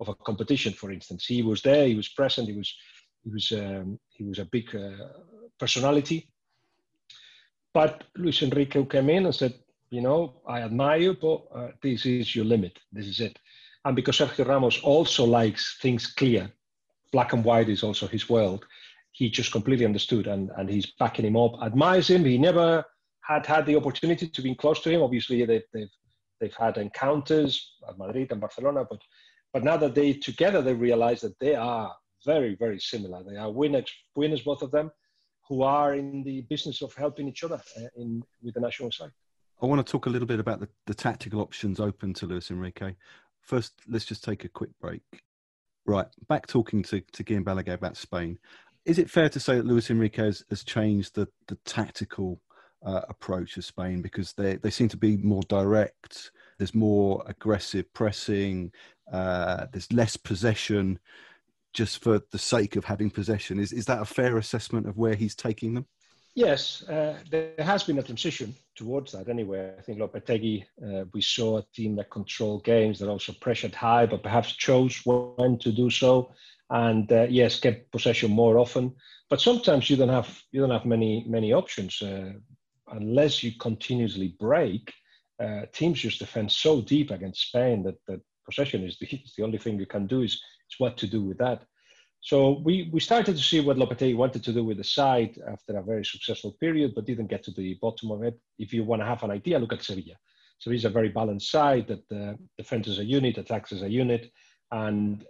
of 0.00 0.08
a 0.08 0.14
competition, 0.14 0.72
for 0.72 0.92
instance, 0.92 1.26
he 1.26 1.42
was 1.42 1.60
there, 1.60 1.86
he 1.86 1.96
was 1.96 2.08
present, 2.08 2.48
he 2.48 2.56
was 2.56 2.72
he 3.24 3.30
was 3.30 3.52
um, 3.52 3.98
he 4.10 4.24
was 4.24 4.38
a 4.38 4.44
big 4.44 4.74
uh, 4.74 5.08
personality. 5.58 6.30
But 7.74 8.04
Luis 8.16 8.42
Enrique 8.42 8.84
came 8.86 9.10
in 9.10 9.26
and 9.26 9.34
said, 9.34 9.54
you 9.90 10.00
know, 10.00 10.40
I 10.46 10.62
admire 10.62 10.98
you, 10.98 11.14
but 11.14 11.42
uh, 11.54 11.68
this 11.82 12.06
is 12.06 12.34
your 12.34 12.44
limit. 12.44 12.78
This 12.92 13.06
is 13.06 13.20
it. 13.20 13.38
And 13.84 13.94
because 13.94 14.18
Sergio 14.18 14.46
Ramos 14.46 14.80
also 14.82 15.24
likes 15.24 15.78
things 15.80 16.06
clear, 16.06 16.50
black 17.12 17.32
and 17.32 17.44
white 17.44 17.68
is 17.68 17.82
also 17.82 18.06
his 18.06 18.28
world. 18.28 18.66
He 19.12 19.30
just 19.30 19.52
completely 19.52 19.84
understood, 19.84 20.26
and, 20.26 20.50
and 20.56 20.68
he's 20.70 20.92
backing 20.98 21.24
him 21.24 21.36
up, 21.36 21.60
admires 21.62 22.08
him. 22.08 22.24
He 22.24 22.38
never 22.38 22.84
had 23.22 23.44
had 23.46 23.66
the 23.66 23.76
opportunity 23.76 24.28
to 24.28 24.42
be 24.42 24.54
close 24.54 24.80
to 24.80 24.90
him. 24.90 25.02
Obviously, 25.02 25.44
they've, 25.44 25.62
they've 25.72 25.90
they've 26.40 26.54
had 26.54 26.78
encounters 26.78 27.74
at 27.88 27.98
Madrid 27.98 28.30
and 28.30 28.40
Barcelona, 28.40 28.84
but 28.88 29.00
but 29.52 29.64
now 29.64 29.76
that 29.76 29.94
they 29.94 30.12
together, 30.12 30.62
they 30.62 30.74
realize 30.74 31.20
that 31.22 31.38
they 31.40 31.54
are 31.54 31.92
very 32.24 32.54
very 32.54 32.78
similar. 32.78 33.22
They 33.24 33.36
are 33.36 33.50
winners, 33.50 33.90
winners 34.14 34.42
both 34.42 34.62
of 34.62 34.70
them, 34.70 34.90
who 35.48 35.62
are 35.62 35.94
in 35.94 36.22
the 36.22 36.42
business 36.42 36.82
of 36.82 36.94
helping 36.94 37.28
each 37.28 37.42
other 37.42 37.60
uh, 37.76 37.88
in 37.96 38.22
with 38.42 38.54
the 38.54 38.60
national 38.60 38.92
side. 38.92 39.10
I 39.60 39.66
want 39.66 39.84
to 39.84 39.90
talk 39.90 40.06
a 40.06 40.10
little 40.10 40.28
bit 40.28 40.38
about 40.38 40.60
the, 40.60 40.68
the 40.86 40.94
tactical 40.94 41.40
options 41.40 41.80
open 41.80 42.14
to 42.14 42.26
Luis 42.26 42.50
Enrique. 42.50 42.94
First, 43.40 43.72
let's 43.88 44.04
just 44.04 44.22
take 44.22 44.44
a 44.44 44.48
quick 44.48 44.70
break. 44.80 45.02
Right, 45.86 46.06
back 46.28 46.46
talking 46.46 46.82
to, 46.84 47.00
to 47.00 47.24
Guillem 47.24 47.44
Balagué 47.44 47.72
about 47.72 47.96
Spain. 47.96 48.38
Is 48.88 48.98
it 48.98 49.10
fair 49.10 49.28
to 49.28 49.38
say 49.38 49.56
that 49.56 49.66
Luis 49.66 49.90
Enrique 49.90 50.24
has, 50.24 50.42
has 50.48 50.64
changed 50.64 51.14
the, 51.14 51.28
the 51.46 51.58
tactical 51.66 52.40
uh, 52.82 53.02
approach 53.10 53.58
of 53.58 53.66
Spain 53.66 54.00
because 54.00 54.32
they, 54.32 54.56
they 54.56 54.70
seem 54.70 54.88
to 54.88 54.96
be 54.96 55.18
more 55.18 55.42
direct, 55.42 56.30
there's 56.56 56.74
more 56.74 57.22
aggressive 57.26 57.92
pressing, 57.92 58.72
uh, 59.12 59.66
there's 59.72 59.92
less 59.92 60.16
possession 60.16 60.98
just 61.74 62.02
for 62.02 62.22
the 62.30 62.38
sake 62.38 62.76
of 62.76 62.84
having 62.86 63.10
possession? 63.10 63.60
Is, 63.60 63.74
is 63.74 63.84
that 63.84 64.00
a 64.00 64.06
fair 64.06 64.38
assessment 64.38 64.88
of 64.88 64.96
where 64.96 65.14
he's 65.14 65.34
taking 65.34 65.74
them? 65.74 65.84
Yes, 66.34 66.82
uh, 66.88 67.18
there 67.30 67.52
has 67.58 67.82
been 67.82 67.98
a 67.98 68.02
transition 68.02 68.54
towards 68.74 69.12
that 69.12 69.28
anyway. 69.28 69.74
I 69.76 69.82
think 69.82 69.98
Lopetegui, 69.98 70.64
uh, 70.82 71.04
we 71.12 71.20
saw 71.20 71.58
a 71.58 71.64
team 71.74 71.94
that 71.96 72.08
controlled 72.08 72.64
games, 72.64 73.00
that 73.00 73.10
also 73.10 73.34
pressured 73.34 73.74
high, 73.74 74.06
but 74.06 74.22
perhaps 74.22 74.52
chose 74.52 74.98
when 75.04 75.58
to 75.58 75.72
do 75.72 75.90
so. 75.90 76.32
And 76.70 77.10
uh, 77.10 77.26
yes, 77.30 77.60
kept 77.60 77.90
possession 77.90 78.30
more 78.30 78.58
often. 78.58 78.94
But 79.30 79.40
sometimes 79.40 79.88
you 79.88 79.96
don't 79.96 80.08
have 80.08 80.42
you 80.52 80.60
don't 80.60 80.70
have 80.70 80.84
many 80.84 81.24
many 81.26 81.52
options 81.52 82.00
uh, 82.02 82.32
unless 82.90 83.42
you 83.42 83.52
continuously 83.58 84.34
break. 84.38 84.92
Uh, 85.40 85.62
teams 85.72 86.00
just 86.00 86.18
defend 86.18 86.50
so 86.50 86.80
deep 86.80 87.10
against 87.10 87.48
Spain 87.48 87.82
that, 87.84 87.94
that 88.06 88.20
possession 88.44 88.84
is 88.84 88.98
the, 88.98 89.06
the 89.36 89.44
only 89.44 89.58
thing 89.58 89.78
you 89.78 89.86
can 89.86 90.06
do 90.06 90.22
is, 90.22 90.32
is 90.32 90.78
what 90.78 90.96
to 90.98 91.06
do 91.06 91.22
with 91.22 91.38
that. 91.38 91.62
So 92.20 92.60
we, 92.64 92.90
we 92.92 93.00
started 93.00 93.36
to 93.36 93.42
see 93.42 93.60
what 93.60 93.76
Lopetegui 93.76 94.16
wanted 94.16 94.42
to 94.44 94.52
do 94.52 94.64
with 94.64 94.78
the 94.78 94.84
side 94.84 95.38
after 95.46 95.78
a 95.78 95.82
very 95.82 96.04
successful 96.04 96.56
period, 96.60 96.94
but 96.94 97.06
didn't 97.06 97.28
get 97.28 97.44
to 97.44 97.52
the 97.52 97.78
bottom 97.80 98.10
of 98.10 98.22
it. 98.24 98.38
If 98.58 98.72
you 98.72 98.82
want 98.84 99.02
to 99.02 99.06
have 99.06 99.22
an 99.22 99.30
idea, 99.30 99.58
look 99.58 99.72
at 99.72 99.84
Sevilla. 99.84 100.16
Sevilla 100.58 100.78
is 100.78 100.84
a 100.84 100.90
very 100.90 101.10
balanced 101.10 101.50
side 101.50 101.86
that 101.86 102.12
uh, 102.12 102.34
defends 102.56 102.88
as 102.88 102.98
a 102.98 103.04
unit, 103.04 103.38
attacks 103.38 103.70
as 103.70 103.82
a 103.82 103.88
unit, 103.88 104.32
and 104.72 105.24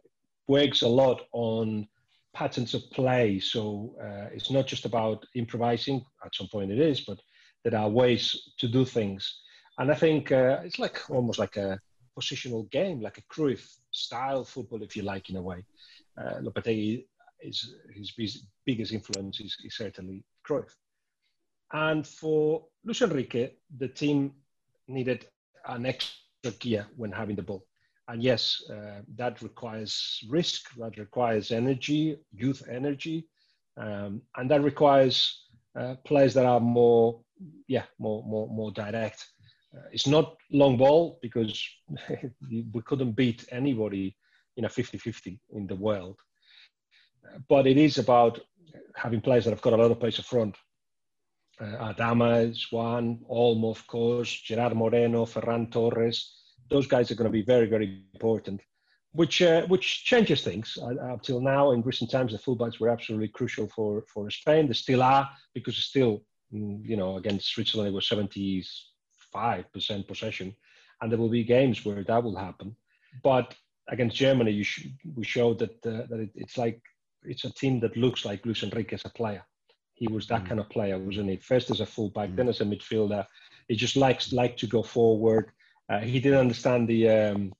works 0.48 0.82
a 0.82 0.88
lot 0.88 1.22
on 1.32 1.86
patterns 2.34 2.74
of 2.74 2.82
play. 2.90 3.38
So 3.38 3.94
uh, 4.02 4.28
it's 4.32 4.50
not 4.50 4.66
just 4.66 4.84
about 4.84 5.24
improvising. 5.34 6.04
At 6.24 6.34
some 6.34 6.48
point 6.48 6.72
it 6.72 6.78
is, 6.78 7.00
but 7.02 7.18
there 7.64 7.78
are 7.78 7.88
ways 7.88 8.52
to 8.58 8.68
do 8.68 8.84
things. 8.84 9.42
And 9.78 9.90
I 9.90 9.94
think 9.94 10.32
uh, 10.32 10.60
it's 10.64 10.78
like 10.78 11.08
almost 11.10 11.38
like 11.38 11.56
a 11.56 11.78
positional 12.18 12.68
game, 12.70 13.00
like 13.00 13.18
a 13.18 13.22
Cruyff 13.32 13.64
style 13.92 14.44
football, 14.44 14.82
if 14.82 14.96
you 14.96 15.02
like, 15.02 15.30
in 15.30 15.36
a 15.36 15.42
way 15.42 15.64
uh, 16.18 16.40
Lopetegui 16.40 17.06
is 17.40 17.74
his 17.94 18.42
biggest 18.66 18.92
influence 18.92 19.40
is, 19.40 19.56
is 19.64 19.76
certainly 19.76 20.24
Cruyff. 20.46 20.74
And 21.72 22.06
for 22.06 22.64
Luis 22.84 23.02
Enrique, 23.02 23.50
the 23.76 23.88
team 23.88 24.32
needed 24.88 25.26
an 25.66 25.86
extra 25.86 26.52
gear 26.58 26.86
when 26.96 27.12
having 27.12 27.36
the 27.36 27.42
ball. 27.42 27.64
And 28.08 28.22
yes, 28.22 28.62
uh, 28.70 29.02
that 29.16 29.42
requires 29.42 30.24
risk, 30.30 30.74
that 30.78 30.96
requires 30.98 31.50
energy, 31.52 32.18
youth 32.32 32.62
energy. 32.70 33.28
um, 33.76 34.22
and 34.36 34.50
that 34.50 34.62
requires 34.62 35.44
uh, 35.78 35.94
players 36.04 36.34
that 36.34 36.46
are 36.46 36.60
more, 36.60 37.20
yeah, 37.68 37.84
more 37.98 38.22
more 38.24 38.48
more 38.48 38.72
direct. 38.72 39.26
Uh, 39.74 39.86
it's 39.92 40.06
not 40.06 40.36
long 40.50 40.76
ball 40.76 41.18
because 41.22 41.62
we 42.50 42.82
couldn't 42.84 43.12
beat 43.12 43.44
anybody 43.52 44.16
in 44.56 44.64
a 44.64 44.68
50-50 44.68 45.38
in 45.52 45.66
the 45.66 45.76
world, 45.76 46.18
but 47.48 47.66
it 47.66 47.76
is 47.76 47.98
about 47.98 48.40
having 48.96 49.20
players 49.20 49.44
that 49.44 49.50
have 49.50 49.62
got 49.62 49.74
a 49.74 49.76
lot 49.76 49.90
of 49.90 50.00
pace 50.00 50.18
up 50.18 50.24
front. 50.24 50.56
Uh, 51.60 51.92
Adama 51.92 52.48
is 52.50 52.66
one, 52.70 53.18
Olmo, 53.30 53.70
of 53.70 53.86
course, 53.86 54.32
Gerard 54.42 54.74
Moreno, 54.76 55.26
Ferran 55.26 55.70
Torres. 55.70 56.37
Those 56.70 56.86
guys 56.86 57.10
are 57.10 57.14
going 57.14 57.30
to 57.30 57.38
be 57.38 57.42
very, 57.42 57.66
very 57.66 58.02
important 58.12 58.60
which 59.12 59.42
uh, 59.42 59.66
which 59.66 60.04
changes 60.04 60.42
things. 60.42 60.78
Uh, 60.80 60.94
up 61.12 61.22
till 61.22 61.40
now, 61.40 61.72
in 61.72 61.82
recent 61.82 62.10
times, 62.10 62.32
the 62.32 62.38
fullbacks 62.38 62.78
were 62.78 62.88
absolutely 62.88 63.28
crucial 63.28 63.66
for 63.68 64.04
for 64.12 64.30
Spain. 64.30 64.66
They 64.66 64.74
still 64.74 65.02
are 65.02 65.28
because 65.54 65.76
still, 65.76 66.22
mm, 66.52 66.84
you 66.84 66.96
know, 66.96 67.16
against 67.16 67.48
Switzerland 67.48 67.88
it 67.88 67.94
was 67.94 68.08
seventy 68.08 68.64
five 69.32 69.72
percent 69.72 70.06
possession, 70.06 70.54
and 71.00 71.10
there 71.10 71.18
will 71.18 71.30
be 71.30 71.44
games 71.44 71.84
where 71.84 72.04
that 72.04 72.22
will 72.22 72.36
happen. 72.36 72.76
But 73.22 73.54
against 73.88 74.16
Germany, 74.16 74.52
you 74.52 74.64
sh- 74.64 74.88
we 75.16 75.24
showed 75.24 75.58
that 75.60 75.86
uh, 75.86 76.06
that 76.10 76.20
it, 76.20 76.30
it's 76.34 76.58
like 76.58 76.80
it's 77.22 77.44
a 77.44 77.52
team 77.54 77.80
that 77.80 77.96
looks 77.96 78.24
like 78.24 78.44
Luis 78.44 78.62
Enrique 78.62 78.94
as 78.94 79.04
a 79.04 79.10
player. 79.10 79.42
He 79.94 80.06
was 80.06 80.26
that 80.28 80.44
mm. 80.44 80.48
kind 80.48 80.60
of 80.60 80.68
player, 80.68 80.98
wasn't 80.98 81.30
he? 81.30 81.36
First 81.38 81.70
as 81.70 81.80
a 81.80 81.86
fullback, 81.86 82.30
mm. 82.30 82.36
then 82.36 82.48
as 82.48 82.60
a 82.60 82.64
midfielder. 82.64 83.26
He 83.68 83.74
just 83.74 83.96
likes 83.96 84.32
like 84.32 84.56
to 84.58 84.66
go 84.66 84.82
forward. 84.82 85.50
Uh, 85.88 86.00
he 86.00 86.20
didn't 86.20 86.40
understand 86.40 86.88
the 86.88 87.08
um, 87.08 87.52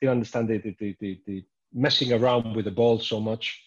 didn't 0.00 0.12
understand 0.12 0.48
the, 0.48 0.58
the, 0.58 0.96
the, 1.00 1.20
the, 1.26 1.44
messing 1.72 2.12
around 2.12 2.54
with 2.56 2.64
the 2.64 2.70
ball 2.70 2.98
so 2.98 3.20
much. 3.20 3.62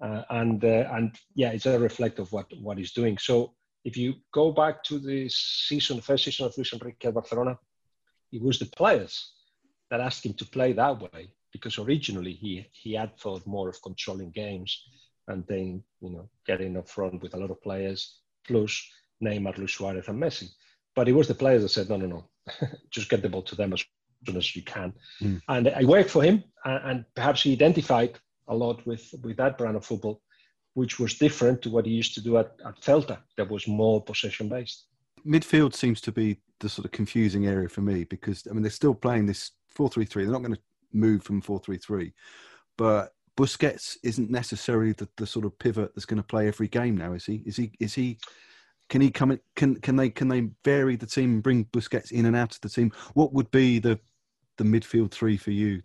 Uh, 0.00 0.22
and 0.30 0.64
uh, 0.64 0.88
and 0.92 1.16
yeah, 1.34 1.50
it's 1.50 1.66
a 1.66 1.78
reflect 1.78 2.18
of 2.18 2.30
what 2.32 2.46
what 2.60 2.78
he's 2.78 2.92
doing. 2.92 3.16
So 3.18 3.54
if 3.84 3.96
you 3.96 4.14
go 4.32 4.52
back 4.52 4.82
to 4.84 4.98
the 4.98 5.28
season, 5.30 6.00
first 6.00 6.24
season 6.24 6.46
of 6.46 6.56
Luis 6.56 6.72
Enrique 6.72 7.08
at 7.08 7.14
Barcelona, 7.14 7.58
it 8.32 8.42
was 8.42 8.58
the 8.58 8.66
players 8.66 9.32
that 9.90 10.00
asked 10.00 10.26
him 10.26 10.34
to 10.34 10.44
play 10.44 10.72
that 10.74 11.00
way 11.00 11.30
because 11.52 11.78
originally 11.78 12.32
he 12.32 12.66
he 12.72 12.92
had 12.94 13.16
thought 13.18 13.46
more 13.46 13.68
of 13.68 13.80
controlling 13.82 14.30
games 14.30 14.84
and 15.28 15.44
then 15.46 15.82
you 16.00 16.10
know 16.10 16.28
getting 16.46 16.76
up 16.76 16.88
front 16.88 17.22
with 17.22 17.34
a 17.34 17.38
lot 17.38 17.50
of 17.50 17.62
players 17.62 18.20
plus 18.46 18.86
Neymar, 19.22 19.56
Luis 19.56 19.72
Suarez, 19.72 20.08
and 20.08 20.22
Messi. 20.22 20.48
But 20.96 21.08
it 21.08 21.12
was 21.12 21.28
the 21.28 21.34
players 21.34 21.62
that 21.62 21.68
said, 21.68 21.88
no, 21.88 21.96
no, 21.96 22.06
no, 22.06 22.68
just 22.90 23.08
get 23.08 23.22
the 23.22 23.28
ball 23.28 23.42
to 23.42 23.54
them 23.54 23.72
as 23.72 23.84
soon 24.26 24.36
as 24.36 24.56
you 24.56 24.62
can. 24.62 24.92
Mm. 25.22 25.40
And 25.48 25.68
I 25.68 25.84
worked 25.84 26.10
for 26.10 26.22
him, 26.22 26.42
and, 26.64 27.04
perhaps 27.14 27.42
he 27.42 27.52
identified 27.52 28.18
a 28.48 28.54
lot 28.56 28.84
with, 28.86 29.14
with 29.22 29.36
that 29.36 29.58
brand 29.58 29.76
of 29.76 29.84
football, 29.84 30.22
which 30.74 30.98
was 30.98 31.14
different 31.14 31.62
to 31.62 31.70
what 31.70 31.86
he 31.86 31.92
used 31.92 32.14
to 32.14 32.20
do 32.20 32.38
at, 32.38 32.52
at 32.66 32.80
Celta, 32.80 33.18
that 33.36 33.48
was 33.48 33.68
more 33.68 34.02
possession 34.02 34.48
based. 34.48 34.86
Midfield 35.24 35.74
seems 35.74 36.00
to 36.00 36.12
be 36.12 36.38
the 36.60 36.68
sort 36.68 36.86
of 36.86 36.92
confusing 36.92 37.46
area 37.46 37.68
for 37.68 37.82
me 37.82 38.04
because, 38.04 38.46
I 38.48 38.54
mean, 38.54 38.62
they're 38.62 38.70
still 38.70 38.94
playing 38.94 39.26
this 39.26 39.52
4 39.68 39.90
3 39.90 40.04
3. 40.04 40.24
They're 40.24 40.32
not 40.32 40.42
going 40.42 40.54
to 40.54 40.60
move 40.92 41.22
from 41.22 41.40
4 41.40 41.58
3 41.60 41.76
3. 41.76 42.12
But 42.78 43.12
Busquets 43.36 43.96
isn't 44.02 44.30
necessarily 44.30 44.92
the, 44.92 45.08
the 45.16 45.26
sort 45.26 45.44
of 45.44 45.58
pivot 45.58 45.94
that's 45.94 46.06
going 46.06 46.22
to 46.22 46.26
play 46.26 46.48
every 46.48 46.68
game 46.68 46.96
now, 46.96 47.12
is 47.12 47.26
he? 47.26 47.42
Is 47.44 47.56
he? 47.56 47.72
Is 47.80 47.94
he? 47.94 48.18
Can 48.88 49.00
he 49.00 49.10
come? 49.10 49.32
In, 49.32 49.40
can 49.56 49.76
can 49.76 49.96
they 49.96 50.10
can 50.10 50.28
they 50.28 50.48
vary 50.64 50.96
the 50.96 51.06
team 51.06 51.34
and 51.34 51.42
bring 51.42 51.64
Busquets 51.66 52.12
in 52.12 52.26
and 52.26 52.36
out 52.36 52.54
of 52.54 52.60
the 52.60 52.68
team? 52.68 52.92
What 53.14 53.32
would 53.32 53.50
be 53.50 53.78
the 53.78 53.98
the 54.58 54.64
midfield 54.64 55.10
three 55.10 55.36
for 55.36 55.50
you 55.50 55.82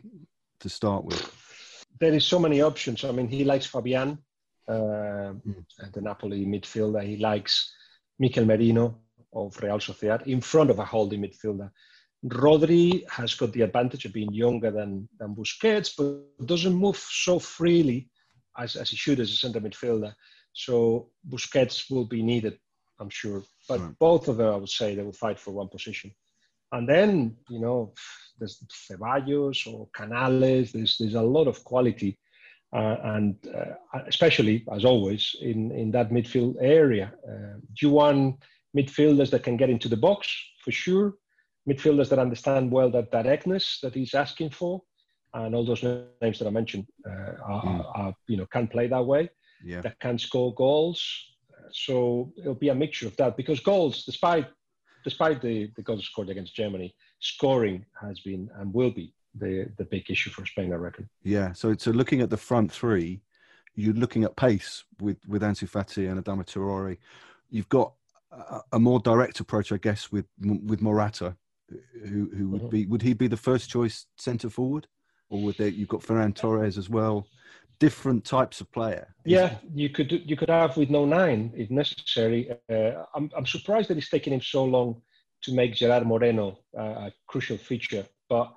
to 0.59 0.69
start 0.69 1.03
with? 1.05 1.87
There 1.99 2.13
is 2.13 2.25
so 2.25 2.39
many 2.39 2.61
options. 2.61 3.03
I 3.03 3.11
mean, 3.11 3.27
he 3.27 3.43
likes 3.43 3.65
Fabian, 3.65 4.17
uh, 4.67 5.33
mm. 5.33 5.65
the 5.93 6.01
Napoli 6.01 6.45
midfielder. 6.45 7.03
He 7.03 7.17
likes 7.17 7.73
Mikel 8.19 8.45
Merino 8.45 8.97
of 9.33 9.57
Real 9.61 9.79
Sociedad 9.79 10.25
in 10.27 10.41
front 10.41 10.69
of 10.69 10.79
a 10.79 10.85
holding 10.85 11.21
midfielder. 11.21 11.69
Rodri 12.25 13.03
has 13.09 13.33
got 13.33 13.51
the 13.51 13.61
advantage 13.61 14.05
of 14.05 14.13
being 14.13 14.33
younger 14.33 14.69
than, 14.69 15.09
than 15.19 15.35
Busquets, 15.35 15.91
but 15.97 16.45
doesn't 16.45 16.73
move 16.73 16.97
so 16.97 17.39
freely 17.39 18.09
as, 18.57 18.75
as 18.75 18.89
he 18.89 18.95
should 18.95 19.19
as 19.19 19.31
a 19.31 19.35
centre 19.35 19.59
midfielder. 19.59 20.13
So 20.53 21.09
Busquets 21.27 21.89
will 21.89 22.05
be 22.05 22.21
needed, 22.21 22.59
I'm 23.01 23.09
sure. 23.09 23.43
But 23.67 23.79
right. 23.79 23.99
both 23.99 24.27
of 24.27 24.37
them, 24.37 24.53
I 24.53 24.57
would 24.57 24.69
say, 24.69 24.95
they 24.95 25.03
will 25.03 25.11
fight 25.11 25.39
for 25.39 25.51
one 25.51 25.67
position. 25.67 26.11
And 26.71 26.87
then, 26.87 27.35
you 27.49 27.59
know, 27.59 27.93
there's 28.39 28.63
Ceballos 28.89 29.67
or 29.71 29.89
Canales. 29.93 30.71
There's 30.71 30.97
there's 30.97 31.15
a 31.15 31.21
lot 31.21 31.47
of 31.47 31.63
quality, 31.63 32.17
uh, 32.73 32.97
and 33.03 33.35
uh, 33.53 33.99
especially 34.07 34.65
as 34.71 34.85
always 34.85 35.35
in 35.41 35.71
in 35.71 35.91
that 35.91 36.11
midfield 36.11 36.55
area. 36.61 37.13
Uh, 37.27 37.59
you 37.81 37.89
want 37.89 38.37
midfielders 38.77 39.29
that 39.31 39.43
can 39.43 39.57
get 39.57 39.69
into 39.69 39.89
the 39.89 39.97
box 39.97 40.33
for 40.63 40.71
sure. 40.71 41.15
Midfielders 41.69 42.09
that 42.09 42.19
understand 42.19 42.71
well 42.71 42.89
that 42.91 43.11
directness 43.11 43.79
that 43.83 43.93
he's 43.93 44.13
asking 44.13 44.51
for, 44.51 44.81
and 45.33 45.53
all 45.53 45.65
those 45.65 45.83
names 45.83 46.39
that 46.39 46.47
I 46.47 46.51
mentioned 46.51 46.87
uh, 47.05 47.33
are, 47.45 47.63
mm. 47.63 47.91
are, 47.95 48.13
you 48.27 48.37
know 48.37 48.45
can 48.45 48.67
play 48.67 48.87
that 48.87 49.05
way. 49.05 49.29
Yeah. 49.63 49.81
That 49.81 49.99
can 49.99 50.17
score 50.17 50.55
goals. 50.55 51.30
So 51.73 52.31
it'll 52.37 52.55
be 52.55 52.69
a 52.69 52.75
mixture 52.75 53.07
of 53.07 53.15
that 53.17 53.37
because 53.37 53.59
goals, 53.59 54.03
despite 54.03 54.47
despite 55.03 55.41
the, 55.41 55.71
the 55.75 55.81
goals 55.81 56.05
scored 56.05 56.29
against 56.29 56.55
Germany, 56.55 56.93
scoring 57.19 57.85
has 57.99 58.19
been 58.19 58.49
and 58.57 58.73
will 58.73 58.91
be 58.91 59.13
the, 59.35 59.67
the 59.77 59.85
big 59.85 60.09
issue 60.09 60.29
for 60.29 60.45
Spain, 60.45 60.73
I 60.73 60.75
reckon. 60.75 61.09
Yeah. 61.23 61.53
So, 61.53 61.73
so 61.77 61.91
looking 61.91 62.21
at 62.21 62.29
the 62.29 62.37
front 62.37 62.71
three, 62.71 63.21
you're 63.75 63.93
looking 63.93 64.23
at 64.23 64.35
pace 64.35 64.83
with, 64.99 65.17
with 65.27 65.41
Ansu 65.41 65.69
Fati 65.69 66.09
and 66.09 66.23
Adama 66.23 66.45
Traore. 66.45 66.97
You've 67.49 67.69
got 67.69 67.93
a, 68.31 68.61
a, 68.73 68.79
more 68.79 68.99
direct 68.99 69.39
approach, 69.39 69.71
I 69.71 69.77
guess, 69.77 70.11
with 70.11 70.25
with 70.39 70.81
Morata, 70.81 71.35
who 72.05 72.29
who 72.35 72.49
would 72.49 72.61
mm-hmm. 72.61 72.69
be 72.69 72.85
would 72.85 73.01
he 73.01 73.13
be 73.13 73.27
the 73.27 73.37
first 73.37 73.69
choice 73.69 74.05
centre 74.17 74.49
forward, 74.49 74.87
or 75.29 75.41
would 75.41 75.57
they, 75.57 75.69
you've 75.69 75.89
got 75.89 76.01
Ferran 76.01 76.35
Torres 76.35 76.77
as 76.77 76.89
well? 76.89 77.27
Different 77.81 78.23
types 78.23 78.61
of 78.61 78.71
player. 78.71 79.05
Yeah, 79.25 79.49
you 79.73 79.89
could 79.89 80.09
you 80.29 80.35
could 80.39 80.49
have 80.49 80.77
with 80.77 80.89
no 80.89 81.03
nine 81.19 81.41
if 81.61 81.69
necessary. 81.83 82.41
Uh, 82.75 82.91
I'm 83.15 83.25
I'm 83.37 83.47
surprised 83.55 83.87
that 83.89 83.97
it's 83.97 84.13
taken 84.15 84.31
him 84.33 84.43
so 84.55 84.63
long 84.63 84.89
to 85.43 85.49
make 85.59 85.73
Gerard 85.73 86.05
Moreno 86.05 86.47
uh, 86.81 87.07
a 87.07 87.11
crucial 87.27 87.57
feature, 87.57 88.05
but. 88.29 88.47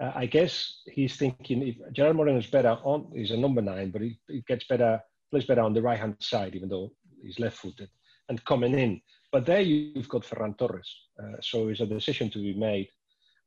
Uh, 0.00 0.12
I 0.24 0.26
guess 0.26 0.82
he's 0.96 1.16
thinking 1.16 1.58
if 1.70 1.76
Gerard 1.92 2.14
Moreno 2.14 2.38
is 2.38 2.46
better 2.46 2.74
on, 2.84 3.10
he's 3.16 3.32
a 3.32 3.36
number 3.36 3.60
nine, 3.60 3.90
but 3.90 4.00
he, 4.00 4.16
he 4.28 4.44
gets 4.46 4.64
better, 4.72 5.02
plays 5.32 5.44
better 5.44 5.62
on 5.62 5.74
the 5.74 5.82
right 5.82 5.98
hand 5.98 6.14
side, 6.20 6.54
even 6.54 6.68
though 6.68 6.92
he's 7.20 7.40
left 7.40 7.56
footed 7.56 7.90
and 8.28 8.44
coming 8.44 8.78
in. 8.78 9.00
But 9.32 9.44
there 9.44 9.60
you've 9.60 10.08
got 10.08 10.22
Ferran 10.22 10.56
Torres, 10.56 10.90
uh, 11.20 11.38
so 11.40 11.66
it's 11.66 11.80
a 11.80 11.86
decision 11.86 12.30
to 12.30 12.38
be 12.38 12.54
made. 12.54 12.88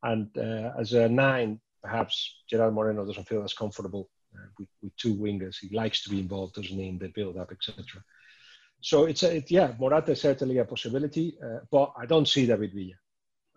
And 0.03 0.27
uh, 0.37 0.71
as 0.77 0.91
a 0.91 1.07
nine, 1.07 1.61
perhaps 1.81 2.43
Gerard 2.49 2.73
Moreno 2.73 3.05
doesn't 3.05 3.27
feel 3.27 3.43
as 3.43 3.53
comfortable 3.53 4.09
uh, 4.35 4.47
with, 4.57 4.69
with, 4.81 4.95
two 4.97 5.15
wingers. 5.15 5.57
He 5.59 5.75
likes 5.75 6.03
to 6.03 6.09
be 6.09 6.19
involved, 6.19 6.55
doesn't 6.55 6.77
he, 6.77 6.87
in 6.87 6.97
the 6.97 7.09
build-up, 7.09 7.51
etc. 7.51 8.03
So 8.79 9.05
it's 9.05 9.23
a, 9.23 9.37
it, 9.37 9.51
yeah, 9.51 9.73
Morata 9.79 10.11
is 10.13 10.21
certainly 10.21 10.57
a 10.57 10.65
possibility, 10.65 11.37
uh, 11.43 11.59
but 11.71 11.93
I 11.97 12.05
don't 12.05 12.27
see 12.27 12.45
David 12.45 12.73
Villa. 12.73 12.95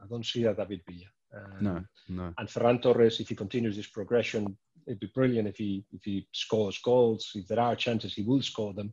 I 0.02 0.06
don't 0.06 0.26
see 0.26 0.42
that 0.44 0.56
David 0.56 0.82
Villa. 0.86 1.06
Um, 1.34 1.64
no, 1.64 1.84
no. 2.08 2.34
And 2.38 2.48
Ferran 2.48 2.82
Torres, 2.82 3.20
if 3.20 3.28
he 3.28 3.34
continues 3.34 3.76
this 3.76 3.86
progression, 3.86 4.56
it'd 4.86 5.00
be 5.00 5.10
brilliant 5.14 5.48
if 5.48 5.56
he 5.56 5.84
if 5.92 6.04
he 6.04 6.28
scores 6.32 6.78
goals. 6.78 7.30
If 7.34 7.48
there 7.48 7.60
are 7.60 7.74
chances, 7.74 8.14
he 8.14 8.22
will 8.22 8.42
score 8.42 8.74
them. 8.74 8.92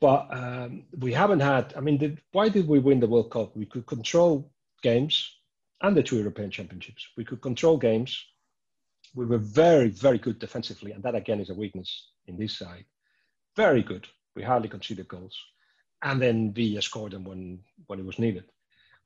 But 0.00 0.26
um, 0.30 0.84
we 0.98 1.12
haven't 1.12 1.40
had. 1.40 1.72
I 1.76 1.80
mean, 1.80 1.98
the, 1.98 2.16
why 2.32 2.48
did 2.48 2.68
we 2.68 2.80
win 2.80 3.00
the 3.00 3.06
World 3.06 3.30
Cup? 3.30 3.56
We 3.56 3.66
could 3.66 3.86
control 3.86 4.50
games 4.82 5.35
and 5.82 5.96
the 5.96 6.02
two 6.02 6.16
European 6.16 6.50
Championships. 6.50 7.08
We 7.16 7.24
could 7.24 7.42
control 7.42 7.76
games 7.76 8.24
we 9.16 9.24
were 9.24 9.38
very, 9.38 9.88
very 9.88 10.18
good 10.18 10.38
defensively, 10.38 10.92
and 10.92 11.02
that 11.02 11.14
again 11.14 11.40
is 11.40 11.50
a 11.50 11.54
weakness 11.54 12.10
in 12.26 12.36
this 12.36 12.58
side. 12.58 12.84
Very 13.56 13.82
good. 13.82 14.06
We 14.36 14.42
hardly 14.42 14.68
conceded 14.68 15.08
goals, 15.08 15.36
and 16.02 16.20
then 16.20 16.52
Villa 16.52 16.82
scored 16.82 17.12
them 17.12 17.24
when 17.24 17.60
when 17.86 17.98
it 17.98 18.04
was 18.04 18.18
needed. 18.18 18.44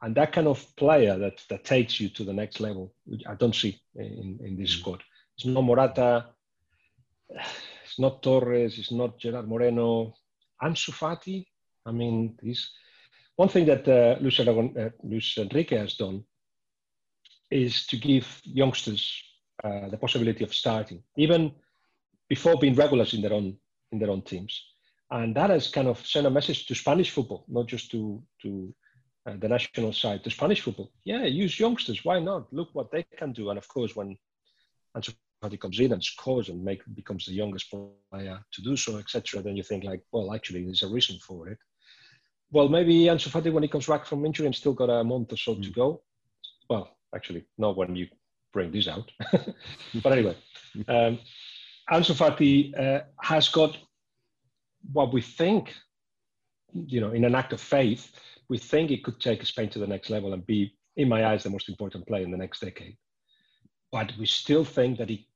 And 0.03 0.15
that 0.17 0.33
kind 0.33 0.49
of 0.49 0.65
player 0.77 1.17
that 1.19 1.45
that 1.49 1.65
takes 1.65 2.01
you 2.01 2.09
to 2.11 2.25
the 2.25 2.33
next 2.33 2.59
level, 2.61 2.93
I 3.27 3.35
don't 3.35 3.55
see 3.55 3.81
in 3.95 4.41
in 4.43 4.57
this 4.57 4.75
mm. 4.75 4.81
squad. 4.81 5.03
It's 5.37 5.47
not 5.47 5.63
Morata. 5.63 6.27
It's 7.85 7.99
not 7.99 8.23
Torres. 8.23 8.79
It's 8.79 8.93
not 8.93 9.19
Gerard 9.19 9.49
Moreno. 9.49 10.15
Ansu 10.63 10.93
Fati. 10.93 11.47
I 11.87 11.93
mean, 11.93 12.39
he's 12.43 12.71
one 13.37 13.49
thing 13.49 13.67
that 13.67 13.89
uh, 13.89 14.17
Luis, 14.21 14.39
Aragon, 14.39 14.77
uh, 14.79 14.91
Luis 15.03 15.39
Enrique 15.39 15.77
has 15.77 15.95
done 15.95 16.25
is 17.51 17.87
to 17.87 17.97
give 17.97 18.41
youngsters 18.45 19.23
uh, 19.65 19.89
the 19.89 19.97
possibility 19.97 20.45
of 20.45 20.55
starting, 20.55 21.03
even 21.17 21.53
before 22.29 22.57
being 22.59 22.75
regulars 22.75 23.15
in 23.15 23.23
their 23.23 23.33
own 23.33 23.57
in 23.93 23.99
their 23.99 24.11
own 24.11 24.23
teams, 24.23 24.63
and 25.11 25.35
that 25.35 25.51
has 25.51 25.69
kind 25.69 25.89
of 25.89 26.05
sent 26.07 26.27
a 26.27 26.31
message 26.31 26.67
to 26.67 26.75
Spanish 26.75 27.11
football, 27.11 27.45
not 27.49 27.67
just 27.67 27.91
to 27.91 28.23
to 28.43 28.75
uh, 29.27 29.35
the 29.39 29.49
national 29.49 29.93
side, 29.93 30.25
to 30.25 30.31
Spanish 30.31 30.61
football. 30.61 30.91
Yeah, 31.05 31.25
use 31.25 31.59
youngsters. 31.61 32.05
Why 32.05 32.21
not? 32.21 32.53
Look 32.53 32.71
what 32.73 32.91
they 32.91 33.05
can 33.19 33.33
do. 33.33 33.51
And 33.51 33.59
of 33.59 33.69
course, 33.69 33.95
when 33.95 34.17
Ansu 34.97 35.15
Fati 35.43 35.61
comes 35.61 35.79
in 35.81 35.93
and 35.93 36.03
scores 36.03 36.49
and 36.49 36.65
make 36.65 36.83
becomes 36.95 37.27
the 37.27 37.33
youngest 37.33 37.71
player 37.71 38.41
to 38.53 38.63
do 38.63 38.77
so, 38.77 38.99
etc., 38.99 39.43
then 39.43 39.57
you 39.57 39.63
think 39.63 39.85
like, 39.85 40.03
well, 40.13 40.33
actually, 40.35 40.65
there's 40.65 40.83
a 40.83 40.89
reason 40.89 41.19
for 41.19 41.49
it. 41.49 41.59
Well, 42.51 42.69
maybe 42.69 43.05
Ansu 43.05 43.29
Fati, 43.29 43.53
when 43.53 43.63
he 43.63 43.69
comes 43.69 43.87
back 43.87 44.07
from 44.07 44.25
injury 44.25 44.47
and 44.47 44.55
still 44.55 44.73
got 44.73 44.91
a 44.91 45.05
month 45.05 45.33
or 45.33 45.37
so 45.37 45.55
mm. 45.55 45.63
to 45.63 45.71
go. 45.71 46.03
Well, 46.69 46.97
actually, 47.15 47.45
not 47.59 47.77
when 47.77 47.97
you 47.97 48.09
bring 48.53 48.71
this 48.71 48.89
out. 48.89 49.11
but 50.03 50.13
anyway, 50.13 50.37
um, 50.89 51.19
Ansu 51.91 52.15
Fati 52.15 52.73
uh, 52.79 53.03
has 53.21 53.49
got 53.49 53.77
what 54.93 55.13
we 55.13 55.21
think, 55.21 55.75
you 56.73 57.01
know, 57.01 57.13
in 57.13 57.25
an 57.25 57.35
act 57.35 57.53
of 57.53 57.61
faith, 57.61 58.13
we 58.49 58.59
think 58.59 58.91
it 58.91 59.05
could 59.05 59.21
take 59.21 59.45
Spain 59.45 59.69
to 59.71 59.79
the 59.79 59.87
next 59.87 60.11
level 60.11 60.33
and 60.33 60.47
be, 60.47 60.75
in 60.97 61.09
my 61.09 61.27
eyes, 61.27 61.43
the 61.43 61.51
most 61.51 61.69
important 61.69 62.07
player 62.07 62.25
in 62.25 62.31
the 62.31 62.37
next 62.37 62.61
decade. 62.61 62.97
But 63.93 64.13
we 64.19 64.27
still 64.27 64.65
think 64.65 64.99
that 64.99 65.09
he 65.09 65.27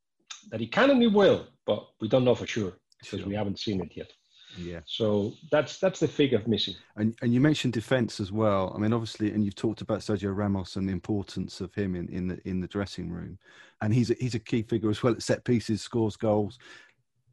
that 0.51 0.61
he 0.61 0.67
can 0.67 0.91
and 0.91 1.01
he 1.01 1.09
will, 1.09 1.47
but 1.65 1.89
we 2.01 2.09
don't 2.09 2.25
know 2.25 2.35
for 2.35 2.47
sure 2.47 2.75
because 3.01 3.21
sure. 3.21 3.29
we 3.29 3.35
haven't 3.35 3.59
seen 3.59 3.81
it 3.81 3.93
yet. 3.97 4.13
Yeah. 4.59 4.81
So 4.87 5.33
that's 5.51 5.79
that's 5.79 6.01
the 6.01 6.09
figure 6.09 6.39
of 6.39 6.47
missing. 6.47 6.75
And 6.97 7.17
and 7.23 7.33
you 7.33 7.41
mentioned 7.41 7.73
defence 7.73 8.21
as 8.21 8.33
well. 8.33 8.73
I 8.75 8.79
mean, 8.79 8.93
obviously, 8.93 9.31
and 9.33 9.45
you've 9.45 9.55
talked 9.55 9.81
about 9.81 10.01
Sergio 10.01 10.37
Ramos 10.37 10.77
and 10.77 10.89
the 10.89 10.93
importance 10.93 11.61
of 11.61 11.75
him 11.75 11.95
in, 11.95 12.09
in 12.09 12.29
the 12.29 12.49
in 12.49 12.61
the 12.61 12.69
dressing 12.69 13.11
room, 13.11 13.39
and 13.81 13.93
he's 13.93 14.11
a, 14.11 14.15
he's 14.21 14.35
a 14.35 14.39
key 14.39 14.63
figure 14.63 14.91
as 14.91 15.03
well 15.03 15.15
at 15.15 15.23
set 15.23 15.45
pieces, 15.45 15.83
scores 15.83 16.17
goals, 16.17 16.59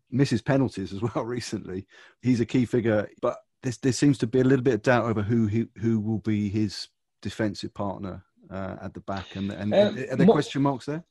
misses 0.10 0.42
penalties 0.42 0.94
as 0.94 1.02
well. 1.16 1.24
Recently, 1.24 1.86
he's 2.22 2.40
a 2.40 2.46
key 2.46 2.66
figure, 2.66 3.10
but 3.22 3.38
there, 3.64 3.74
there 3.82 3.92
seems 3.92 4.18
to 4.20 4.28
be 4.28 4.40
a 4.40 4.44
little 4.44 4.64
bit 4.64 4.76
of 4.76 4.82
doubt 4.82 5.06
over 5.06 5.22
who 5.22 5.48
who, 5.48 5.68
who 5.80 6.00
will 6.00 6.20
be 6.20 6.50
his 6.50 6.88
defensive 7.22 7.74
partner 7.74 8.24
uh, 8.50 8.78
at 8.82 8.94
the 8.94 9.02
back, 9.02 9.36
and 9.36 9.52
and 9.52 9.74
um, 9.74 9.98
are 9.98 10.16
there 10.16 10.26
more, 10.26 10.36
question 10.36 10.62
marks 10.62 10.86
there? 10.86 11.04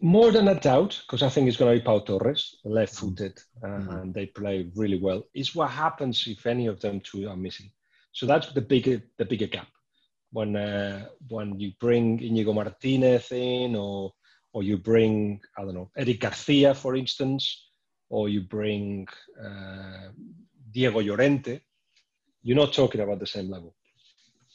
More 0.00 0.32
than 0.32 0.48
a 0.48 0.60
doubt, 0.60 1.00
because 1.06 1.22
I 1.22 1.28
think 1.28 1.48
it's 1.48 1.56
going 1.56 1.72
to 1.72 1.80
be 1.80 1.84
Pau 1.84 2.00
Torres, 2.00 2.56
left-footed, 2.64 3.38
uh, 3.62 3.66
mm-hmm. 3.66 3.90
and 3.90 4.14
they 4.14 4.26
play 4.26 4.70
really 4.74 4.98
well. 4.98 5.22
Is 5.34 5.54
what 5.54 5.70
happens 5.70 6.26
if 6.26 6.46
any 6.46 6.66
of 6.66 6.80
them 6.80 7.00
two 7.00 7.28
are 7.28 7.36
missing. 7.36 7.70
So 8.12 8.26
that's 8.26 8.52
the 8.52 8.60
bigger 8.60 9.02
the 9.18 9.24
bigger 9.24 9.46
gap. 9.46 9.68
When 10.30 10.56
uh, 10.56 11.06
when 11.28 11.58
you 11.58 11.72
bring 11.80 12.20
Inigo 12.20 12.52
Martinez 12.52 13.32
in, 13.32 13.76
or 13.76 14.12
or 14.52 14.62
you 14.62 14.78
bring 14.78 15.40
I 15.56 15.62
don't 15.62 15.74
know 15.74 15.90
Eric 15.96 16.20
Garcia, 16.20 16.74
for 16.74 16.96
instance, 16.96 17.68
or 18.08 18.28
you 18.28 18.42
bring 18.42 19.06
uh, 19.42 20.08
Diego 20.70 21.00
Llorente, 21.00 21.60
you're 22.42 22.56
not 22.56 22.72
talking 22.72 23.00
about 23.00 23.20
the 23.20 23.26
same 23.26 23.48
level. 23.50 23.74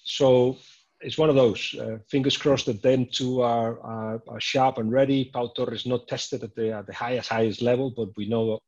So 0.04 0.58
it's 1.02 1.18
one 1.18 1.30
of 1.30 1.36
those. 1.36 1.76
Uh, 1.80 1.98
fingers 2.10 2.38
crossed 2.38 2.66
that 2.66 2.82
them 2.82 3.06
two 3.06 3.42
are, 3.42 3.80
are, 3.82 4.22
are, 4.28 4.40
sharp 4.40 4.78
and 4.78 4.92
ready. 4.92 5.26
Pau 5.26 5.48
Torres 5.56 5.86
not 5.86 6.08
tested 6.08 6.44
at 6.44 6.56
the, 6.56 6.72
at 6.72 6.88
the 6.88 6.94
highest 6.94 7.30
highest 7.30 7.62
level, 7.62 7.92
but 7.96 8.10
we 8.18 8.28
know 8.28 8.60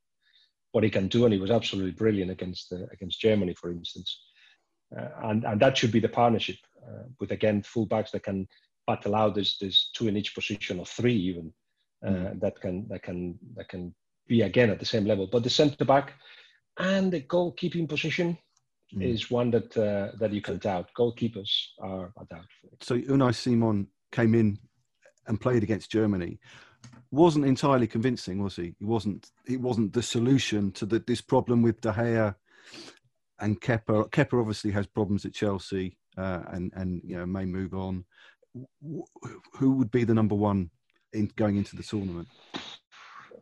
what 0.72 0.84
he 0.84 0.90
can 0.90 1.08
do, 1.08 1.26
and 1.26 1.34
he 1.34 1.40
was 1.40 1.52
absolutely 1.52 1.92
brilliant 1.92 2.32
against 2.32 2.72
uh, 2.72 2.86
against 2.94 3.20
Germany, 3.20 3.54
for 3.54 3.72
instance. 3.72 4.20
Uh, 4.96 5.10
and 5.24 5.44
and 5.44 5.60
that 5.60 5.78
should 5.78 5.92
be 5.92 6.00
the 6.00 6.10
partnership 6.10 6.58
uh, 6.88 7.04
with 7.20 7.32
again 7.32 7.62
fullbacks 7.62 8.12
that 8.12 8.24
can 8.24 8.48
battle 8.88 9.16
out. 9.16 9.36
There's 9.36 9.58
there's 9.60 9.90
two 9.94 10.08
in 10.08 10.18
each 10.18 10.34
position 10.34 10.80
or 10.80 10.86
three 10.86 11.16
even 11.16 11.54
mm. 12.04 12.40
that 12.40 12.60
can 12.62 12.88
that 12.88 13.04
can 13.04 13.38
that 13.56 13.68
can 13.68 13.94
be 14.28 14.42
again 14.44 14.70
at 14.70 14.80
the 14.80 14.86
same 14.86 15.06
level. 15.06 15.28
But 15.28 15.44
the 15.44 15.50
centre 15.50 15.86
back 15.86 16.14
and 16.78 17.12
the 17.12 17.22
goalkeeping 17.22 17.90
position 17.90 18.38
mm. 18.96 19.04
is 19.04 19.32
one 19.32 19.52
that 19.52 19.76
uh, 19.78 20.16
that 20.20 20.32
you 20.32 20.42
can 20.42 20.58
doubt. 20.58 20.90
Goalkeepers 20.98 21.52
are 21.80 22.12
a 22.20 22.26
doubt. 22.26 22.46
So 22.82 22.98
Unai 22.98 23.34
Simon 23.34 23.88
came 24.12 24.36
in 24.36 24.58
and 25.28 25.40
played 25.40 25.64
against 25.64 25.92
Germany. 25.92 26.40
Wasn't 27.12 27.46
entirely 27.46 27.88
convincing, 27.88 28.42
was 28.42 28.56
he? 28.56 28.74
He 28.80 28.86
wasn't. 28.86 29.30
He 29.46 29.58
wasn't 29.58 29.94
the 29.94 30.02
solution 30.02 30.72
to 30.74 30.86
the, 30.86 31.00
this 31.06 31.22
problem 31.22 31.62
with 31.62 31.82
De 31.82 31.92
Gea 31.92 32.36
and 33.40 33.60
Kepa. 33.60 34.10
Kepa 34.12 34.40
obviously 34.40 34.72
has 34.72 34.88
problems 34.88 35.26
at 35.26 35.34
Chelsea, 35.34 35.98
uh, 36.18 36.42
and 36.52 36.72
and 36.76 37.02
you 37.04 37.18
know 37.18 37.26
may 37.26 37.46
move 37.46 37.74
on. 37.74 38.06
Who 39.54 39.72
would 39.74 39.92
be 39.92 40.04
the 40.04 40.14
number 40.14 40.36
one 40.36 40.70
in 41.14 41.32
going 41.36 41.58
into 41.58 41.76
the 41.76 41.84
tournament? 41.84 42.28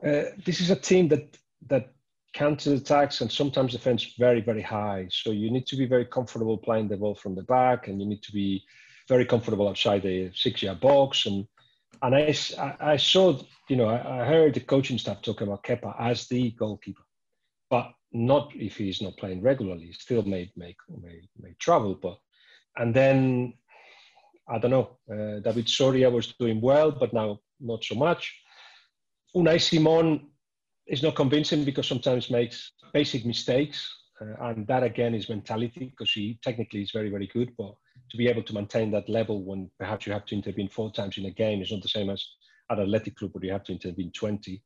Uh, 0.03 0.23
this 0.45 0.61
is 0.61 0.69
a 0.69 0.75
team 0.75 1.07
that 1.09 1.37
that 1.67 1.93
counter 2.33 2.73
attacks 2.73 3.21
and 3.21 3.31
sometimes 3.31 3.73
defense 3.73 4.13
very 4.17 4.41
very 4.41 4.61
high. 4.61 5.07
So 5.11 5.31
you 5.31 5.51
need 5.51 5.65
to 5.67 5.75
be 5.75 5.85
very 5.85 6.05
comfortable 6.05 6.57
playing 6.57 6.87
the 6.87 6.97
ball 6.97 7.15
from 7.15 7.35
the 7.35 7.43
back 7.43 7.87
and 7.87 7.99
you 7.99 8.07
need 8.07 8.23
to 8.23 8.31
be 8.31 8.63
very 9.07 9.25
comfortable 9.25 9.67
outside 9.67 10.03
the 10.03 10.31
six 10.35 10.61
yard 10.61 10.79
box. 10.79 11.25
And 11.25 11.47
and 12.01 12.15
I, 12.15 12.35
I 12.79 12.97
saw 12.97 13.41
you 13.67 13.75
know 13.75 13.89
I, 13.89 14.25
heard 14.25 14.53
the 14.53 14.59
coaching 14.59 14.97
staff 14.97 15.21
talking 15.21 15.47
about 15.47 15.63
Kepa 15.63 15.95
as 15.99 16.27
the 16.27 16.51
goalkeeper 16.51 17.03
but 17.69 17.91
not 18.11 18.51
if 18.55 18.77
he's 18.77 19.01
not 19.01 19.17
playing 19.17 19.41
regularly. 19.41 19.87
He 19.87 19.93
still 19.93 20.23
may 20.23 20.51
make 20.55 20.77
may, 20.89 21.21
may 21.39 21.55
travel 21.59 21.95
but 21.95 22.17
and 22.77 22.93
then 22.93 23.53
I 24.47 24.59
don't 24.59 24.71
know 24.71 24.97
uh, 25.11 25.39
David 25.39 25.67
Soria 25.67 26.09
was 26.09 26.33
doing 26.39 26.61
well 26.61 26.91
but 26.91 27.13
now 27.13 27.39
not 27.59 27.83
so 27.83 27.95
much. 27.95 28.39
Unai 29.35 29.59
Simon 29.61 30.29
is 30.89 31.03
not 31.03 31.15
convincing 31.15 31.63
because 31.63 31.87
sometimes 31.87 32.29
makes 32.29 32.71
basic 32.93 33.25
mistakes. 33.25 33.95
Uh, 34.19 34.47
and 34.47 34.67
that 34.67 34.83
again 34.83 35.15
is 35.15 35.29
mentality 35.29 35.85
because 35.91 36.11
he 36.11 36.37
technically 36.43 36.81
is 36.81 36.91
very, 36.91 37.09
very 37.09 37.27
good. 37.27 37.53
But 37.57 37.75
to 38.09 38.17
be 38.17 38.27
able 38.27 38.43
to 38.43 38.53
maintain 38.53 38.91
that 38.91 39.07
level 39.07 39.43
when 39.43 39.69
perhaps 39.79 40.05
you 40.05 40.13
have 40.13 40.25
to 40.25 40.35
intervene 40.35 40.67
four 40.67 40.91
times 40.91 41.17
in 41.17 41.25
a 41.25 41.31
game 41.31 41.61
is 41.61 41.71
not 41.71 41.81
the 41.81 41.87
same 41.87 42.09
as 42.09 42.25
at 42.69 42.79
Athletic 42.79 43.15
Club 43.15 43.31
where 43.33 43.45
you 43.45 43.51
have 43.51 43.63
to 43.65 43.71
intervene 43.71 44.11
20. 44.11 44.61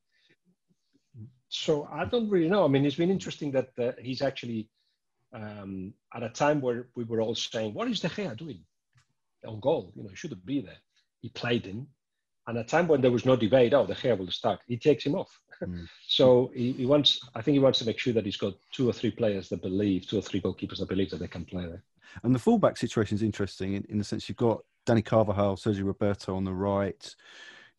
So 1.50 1.88
I 1.92 2.06
don't 2.06 2.30
really 2.30 2.50
know. 2.50 2.66
I 2.66 2.68
mean, 2.68 2.86
it's 2.86 2.96
been 2.96 3.12
interesting 3.12 3.52
that 3.52 3.70
uh, 3.80 3.92
he's 4.02 4.22
actually 4.22 4.70
um, 5.34 5.94
at 6.14 6.24
a 6.24 6.30
time 6.30 6.62
where 6.62 6.88
we 6.96 7.04
were 7.04 7.22
all 7.22 7.36
saying, 7.36 7.74
"What 7.74 7.88
is 7.88 8.00
De 8.00 8.10
Gea 8.10 8.36
doing 8.36 8.64
on 9.46 9.60
goal? 9.60 9.94
You 9.96 10.04
know, 10.04 10.10
he 10.10 10.16
shouldn't 10.16 10.46
be 10.46 10.62
there." 10.62 10.82
He 11.22 11.30
played 11.30 11.66
him, 11.66 11.88
and 12.48 12.58
a 12.58 12.64
time 12.64 12.88
when 12.88 13.02
there 13.02 13.12
was 13.12 13.26
no 13.26 13.36
debate, 13.36 13.74
oh, 13.74 13.86
De 13.86 13.94
Gea 13.94 14.18
will 14.18 14.32
start. 14.32 14.60
He 14.68 14.78
takes 14.78 15.06
him 15.06 15.16
off. 15.16 15.40
Mm. 15.68 15.88
so 16.08 16.52
he, 16.54 16.72
he, 16.74 16.86
wants, 16.86 17.20
I 17.36 17.42
think 17.42 17.54
he 17.54 17.60
wants 17.60 17.80
to 17.80 17.86
make 17.86 18.00
sure 18.00 18.14
that 18.14 18.26
he's 18.26 18.38
got 18.38 18.54
two 18.72 18.90
or 18.90 18.94
three 18.94 19.12
players 19.12 19.50
that 19.50 19.62
believe, 19.62 20.08
two 20.08 20.18
or 20.18 20.22
three 20.22 20.42
goalkeepers 20.42 20.80
that 20.80 20.90
believe 20.90 21.10
that 21.12 21.20
they 21.20 21.28
can 21.28 21.46
play 21.46 21.66
there. 21.66 21.84
And 22.24 22.34
the 22.34 22.40
fullback 22.40 22.78
situation 22.78 23.16
is 23.16 23.24
interesting 23.24 23.74
in, 23.74 23.86
in 23.90 23.98
the 23.98 24.04
sense 24.04 24.30
you've 24.30 24.38
got 24.38 24.62
Dani 24.86 25.04
Carvajal, 25.04 25.56
Sergio 25.56 25.86
Roberto 25.86 26.36
on 26.36 26.44
the 26.44 26.54
right. 26.54 27.16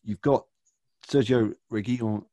You've 0.03 0.21
got 0.23 0.47
Sergio 1.07 1.55
Reguilon 1.73 2.25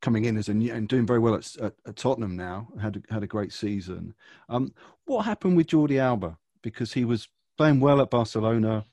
coming 0.00 0.24
in 0.24 0.36
as 0.36 0.48
a 0.48 0.54
new, 0.54 0.72
and 0.72 0.88
doing 0.88 1.06
very 1.06 1.18
well 1.18 1.34
at, 1.34 1.56
at, 1.56 1.74
at 1.86 1.96
Tottenham 1.96 2.36
now. 2.36 2.68
Had 2.80 3.02
a, 3.08 3.14
had 3.14 3.22
a 3.22 3.28
great 3.28 3.52
season. 3.52 4.14
Um, 4.48 4.72
what 5.06 5.24
happened 5.24 5.56
with 5.56 5.68
Jordi 5.68 5.98
Alba? 5.98 6.38
Because 6.62 6.92
he 6.92 7.04
was 7.04 7.28
playing 7.56 7.80
well 7.80 8.00
at 8.00 8.10
Barcelona 8.10 8.84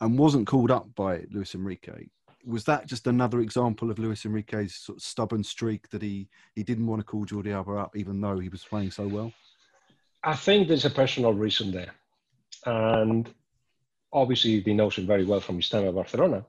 and 0.00 0.18
wasn't 0.18 0.46
called 0.46 0.70
up 0.70 0.94
by 0.94 1.24
Luis 1.30 1.54
Enrique 1.54 2.08
was 2.46 2.64
that 2.64 2.86
just 2.86 3.06
another 3.06 3.40
example 3.40 3.90
of 3.90 3.98
Luis 3.98 4.24
Enrique's 4.24 4.76
sort 4.76 4.98
of 4.98 5.02
stubborn 5.02 5.42
streak 5.42 5.88
that 5.90 6.02
he, 6.02 6.28
he 6.54 6.62
didn't 6.62 6.86
want 6.86 7.00
to 7.00 7.04
call 7.04 7.26
Jordi 7.26 7.52
Alba 7.52 7.72
up 7.72 7.96
even 7.96 8.20
though 8.20 8.38
he 8.38 8.48
was 8.48 8.64
playing 8.64 8.90
so 8.90 9.06
well? 9.06 9.32
I 10.22 10.34
think 10.34 10.68
there's 10.68 10.84
a 10.84 10.90
personal 10.90 11.34
reason 11.34 11.70
there. 11.70 11.92
And 12.64 13.32
obviously, 14.12 14.60
he 14.60 14.74
knows 14.74 14.96
him 14.96 15.06
very 15.06 15.24
well 15.24 15.40
from 15.40 15.56
his 15.56 15.68
time 15.68 15.86
at 15.86 15.94
Barcelona. 15.94 16.44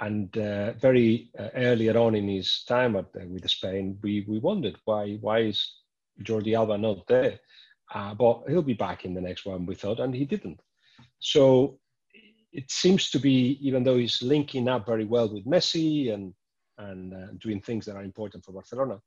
And 0.00 0.36
uh, 0.36 0.72
very 0.72 1.30
uh, 1.38 1.48
earlier 1.54 1.96
on 1.96 2.14
in 2.14 2.28
his 2.28 2.64
time 2.64 2.96
at, 2.96 3.06
uh, 3.16 3.26
with 3.28 3.48
Spain, 3.48 3.98
we, 4.02 4.26
we 4.28 4.38
wondered 4.38 4.76
why 4.84 5.14
why 5.22 5.38
is 5.38 5.72
Jordi 6.22 6.54
Alba 6.54 6.76
not 6.76 7.06
there? 7.06 7.40
Uh, 7.94 8.12
but 8.14 8.42
he'll 8.48 8.60
be 8.60 8.74
back 8.74 9.06
in 9.06 9.14
the 9.14 9.20
next 9.20 9.46
one, 9.46 9.64
we 9.64 9.74
thought, 9.74 10.00
and 10.00 10.14
he 10.14 10.26
didn't. 10.26 10.60
So 11.18 11.78
it 12.56 12.70
seems 12.70 13.10
to 13.10 13.18
be, 13.18 13.58
even 13.60 13.84
though 13.84 13.98
he's 13.98 14.22
linking 14.22 14.66
up 14.66 14.86
very 14.86 15.04
well 15.04 15.28
with 15.28 15.44
Messi 15.44 16.12
and 16.12 16.32
and 16.78 17.14
uh, 17.14 17.26
doing 17.38 17.60
things 17.60 17.86
that 17.86 17.96
are 17.96 18.02
important 18.02 18.44
for 18.44 18.52
Barcelona, 18.52 18.98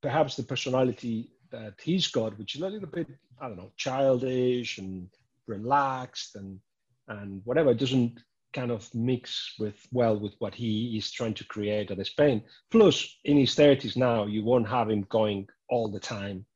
perhaps 0.00 0.34
the 0.34 0.42
personality 0.42 1.30
that 1.50 1.74
he's 1.80 2.08
got, 2.08 2.36
which 2.38 2.56
is 2.56 2.62
a 2.62 2.68
little 2.68 2.88
bit, 2.88 3.08
I 3.40 3.46
don't 3.46 3.56
know, 3.56 3.72
childish 3.76 4.78
and 4.78 5.08
relaxed 5.46 6.36
and 6.36 6.60
and 7.08 7.42
whatever, 7.44 7.74
doesn't 7.74 8.22
kind 8.52 8.70
of 8.70 8.88
mix 8.94 9.54
with 9.58 9.78
well 9.90 10.16
with 10.18 10.34
what 10.38 10.54
he 10.54 10.96
is 10.96 11.10
trying 11.10 11.34
to 11.34 11.44
create 11.44 11.90
at 11.90 12.06
Spain. 12.06 12.44
Plus, 12.70 13.18
in 13.24 13.36
his 13.36 13.56
thirties 13.56 13.96
now, 13.96 14.24
you 14.24 14.44
won't 14.44 14.68
have 14.68 14.88
him 14.88 15.02
going 15.08 15.48
all 15.68 15.90
the 15.90 16.00
time, 16.00 16.46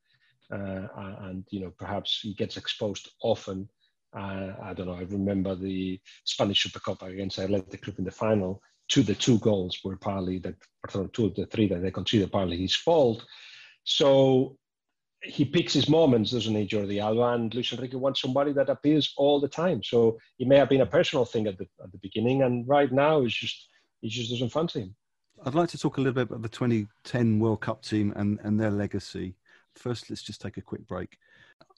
uh, 0.53 0.87
and 1.27 1.45
you 1.51 1.61
know 1.61 1.73
perhaps 1.79 2.21
he 2.23 2.33
gets 2.33 2.57
exposed 2.57 3.11
often 3.23 3.69
uh, 4.15 4.55
I 4.63 4.75
don't 4.75 4.87
know. 4.87 4.95
I 4.95 5.03
remember 5.03 5.55
the 5.55 6.01
Spanish 6.25 6.67
Supercopa 6.67 7.11
against 7.11 7.39
Athletic 7.39 7.83
Club 7.83 7.99
in 7.99 8.05
the 8.05 8.11
final. 8.11 8.63
Two 8.89 9.03
the 9.03 9.15
two 9.15 9.39
goals 9.39 9.79
were 9.85 9.97
partly 9.97 10.39
that, 10.41 10.57
two 11.13 11.27
of 11.27 11.35
the 11.35 11.47
three 11.47 11.69
that 11.69 11.83
they 11.83 11.91
consider 11.91 12.27
partly 12.27 12.59
his 12.59 12.77
fault. 12.77 13.25
So 13.85 14.57
he 15.23 15.45
picks 15.45 15.73
his 15.73 15.89
moments, 15.89 16.33
doesn't 16.33 16.55
he, 16.55 16.67
Jordi 16.67 17.01
Alba? 17.01 17.35
And 17.35 17.55
Luis 17.55 17.73
Enrique 17.73 17.97
wants 17.97 18.21
somebody 18.21 18.53
that 18.53 18.69
appears 18.69 19.15
all 19.17 19.41
the 19.41 19.49
time. 19.49 19.83
So 19.83 20.19
it 20.39 20.49
may 20.49 20.59
have 20.59 20.69
been 20.69 20.81
a 20.81 20.87
personal 20.87 21.25
thing 21.25 21.47
at 21.47 21.57
the 21.59 21.67
at 21.83 21.93
the 21.93 21.99
beginning, 21.99 22.43
and 22.43 22.69
right 22.69 22.93
now 22.93 23.23
it's 23.23 23.35
just 23.35 23.69
he 24.01 24.09
just 24.09 24.31
doesn't 24.31 24.51
fancy 24.51 24.81
him. 24.81 24.95
I'd 25.45 25.55
like 25.55 25.71
to 25.71 25.79
talk 25.79 25.97
a 25.97 26.01
little 26.01 26.15
bit 26.15 26.31
about 26.31 26.43
the 26.43 26.49
2010 26.49 27.41
World 27.41 27.63
Cup 27.63 27.83
team 27.83 28.13
and, 28.15 28.39
and 28.45 28.61
their 28.61 28.71
legacy. 28.71 29.35
First, 29.75 30.09
let's 30.11 30.23
just 30.23 30.41
take 30.41 30.57
a 30.57 30.63
quick 30.63 30.87
break. 30.87 31.17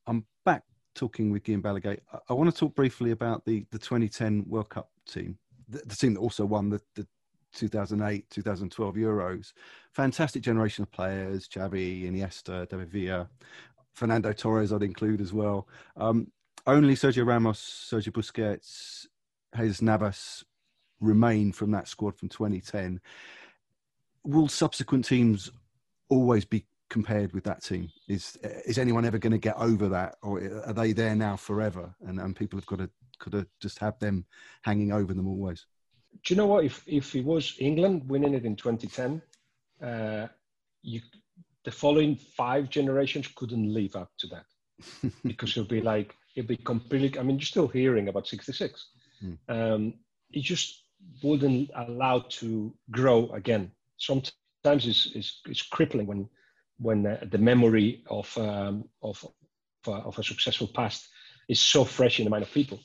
I'm 0.07 0.27
back 0.45 0.65
talking 0.95 1.31
with 1.31 1.45
Guillem 1.45 1.63
Balagué. 1.63 1.99
I, 2.13 2.19
I 2.29 2.33
want 2.33 2.53
to 2.53 2.57
talk 2.57 2.75
briefly 2.75 3.11
about 3.11 3.45
the, 3.45 3.67
the 3.71 3.79
2010 3.79 4.45
World 4.49 4.71
Cup 4.71 4.91
team, 5.07 5.39
the, 5.69 5.83
the 5.87 5.97
team 5.97 6.15
that 6.15 6.21
also 6.21 6.45
won 6.45 6.71
the, 6.71 6.81
the 6.95 7.07
2008, 7.55 8.29
2012 8.31 8.95
Euros. 8.97 9.53
Fantastic 9.93 10.43
generation 10.43 10.83
of 10.83 10.91
players: 10.91 11.49
Xavi, 11.49 12.05
Iniesta, 12.05 12.69
David 12.69 12.91
Villa, 12.91 13.29
Fernando 13.93 14.33
Torres. 14.33 14.73
I'd 14.73 14.83
include 14.83 15.21
as 15.21 15.33
well. 15.33 15.69
Um, 15.97 16.31
only 16.67 16.95
Sergio 16.95 17.27
Ramos, 17.27 17.61
Sergio 17.91 18.11
Busquets, 18.11 19.07
Jesus 19.57 19.83
Navas 19.83 20.45
remain 21.01 21.53
from 21.53 21.71
that 21.73 21.89
squad 21.89 22.17
from 22.17 22.29
2010. 22.29 23.01
Will 24.25 24.49
subsequent 24.49 25.05
teams 25.05 25.51
always 26.09 26.45
be 26.45 26.65
compared 26.95 27.33
with 27.33 27.43
that 27.43 27.61
team? 27.61 27.91
Is 28.09 28.39
is 28.71 28.79
anyone 28.79 29.05
ever 29.05 29.19
going 29.19 29.39
to 29.41 29.47
get 29.49 29.57
over 29.59 29.89
that, 29.89 30.15
or 30.23 30.35
are 30.65 30.73
they 30.73 30.93
there 30.93 31.17
now 31.17 31.37
forever? 31.37 31.93
And 32.07 32.21
and 32.21 32.37
people 32.37 32.57
have 32.57 32.67
got 32.67 32.79
to 32.79 32.89
could 33.19 33.33
have 33.33 33.47
just 33.61 33.79
have 33.81 33.99
them 33.99 34.25
hanging 34.63 34.93
over 34.93 35.13
them 35.13 35.27
always. 35.27 35.67
Do 36.23 36.33
you 36.33 36.39
know 36.39 36.47
what? 36.47 36.65
If 36.65 36.77
if 36.87 37.07
it 37.17 37.25
was 37.25 37.57
England 37.59 38.09
winning 38.09 38.35
it 38.35 38.45
in 38.45 38.55
2010, 38.55 39.21
uh, 39.83 40.29
you 40.83 41.01
the 41.65 41.73
following 41.73 42.15
five 42.15 42.71
generations 42.71 43.27
couldn't 43.35 43.75
live 43.79 43.97
up 43.97 44.13
to 44.21 44.27
that 44.35 44.47
because 45.25 45.51
it'll 45.51 45.75
be 45.79 45.81
like 45.81 46.15
it'll 46.37 46.55
be 46.57 46.63
completely. 46.73 47.19
I 47.19 47.25
mean, 47.25 47.39
you're 47.39 47.55
still 47.55 47.69
hearing 47.69 48.07
about 48.09 48.29
66. 48.29 48.89
Mm. 49.25 49.39
Um, 49.49 49.95
it 50.31 50.43
just 50.43 50.85
wouldn't 51.25 51.71
allow 51.75 52.21
to 52.41 52.73
grow 52.91 53.31
again. 53.33 53.73
Sometimes 53.97 54.33
it's, 54.65 55.11
it's, 55.15 55.41
it's 55.47 55.63
crippling 55.63 56.07
when 56.07 56.29
when 56.79 57.07
uh, 57.07 57.25
the 57.31 57.39
memory 57.39 58.05
of 58.09 58.37
um, 58.39 58.89
of 59.03 59.25
of 59.87 59.95
a, 59.95 59.97
of 60.09 60.19
a 60.19 60.23
successful 60.23 60.69
past 60.69 61.09
is 61.49 61.61
so 61.61 61.85
fresh 61.85 62.19
in 62.19 62.25
the 62.25 62.31
mind 62.31 62.43
of 62.43 62.53
people. 62.53 62.81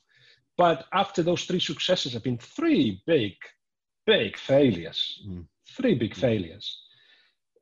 But 0.58 0.86
after 0.92 1.24
those 1.24 1.46
three 1.46 1.62
successes 1.62 2.14
have 2.14 2.24
been 2.24 2.38
three 2.38 3.02
big, 3.08 3.34
big 4.06 4.38
failures, 4.38 5.22
mm. 5.26 5.46
three 5.78 5.96
big 5.96 6.14
mm. 6.14 6.20
failures 6.20 6.78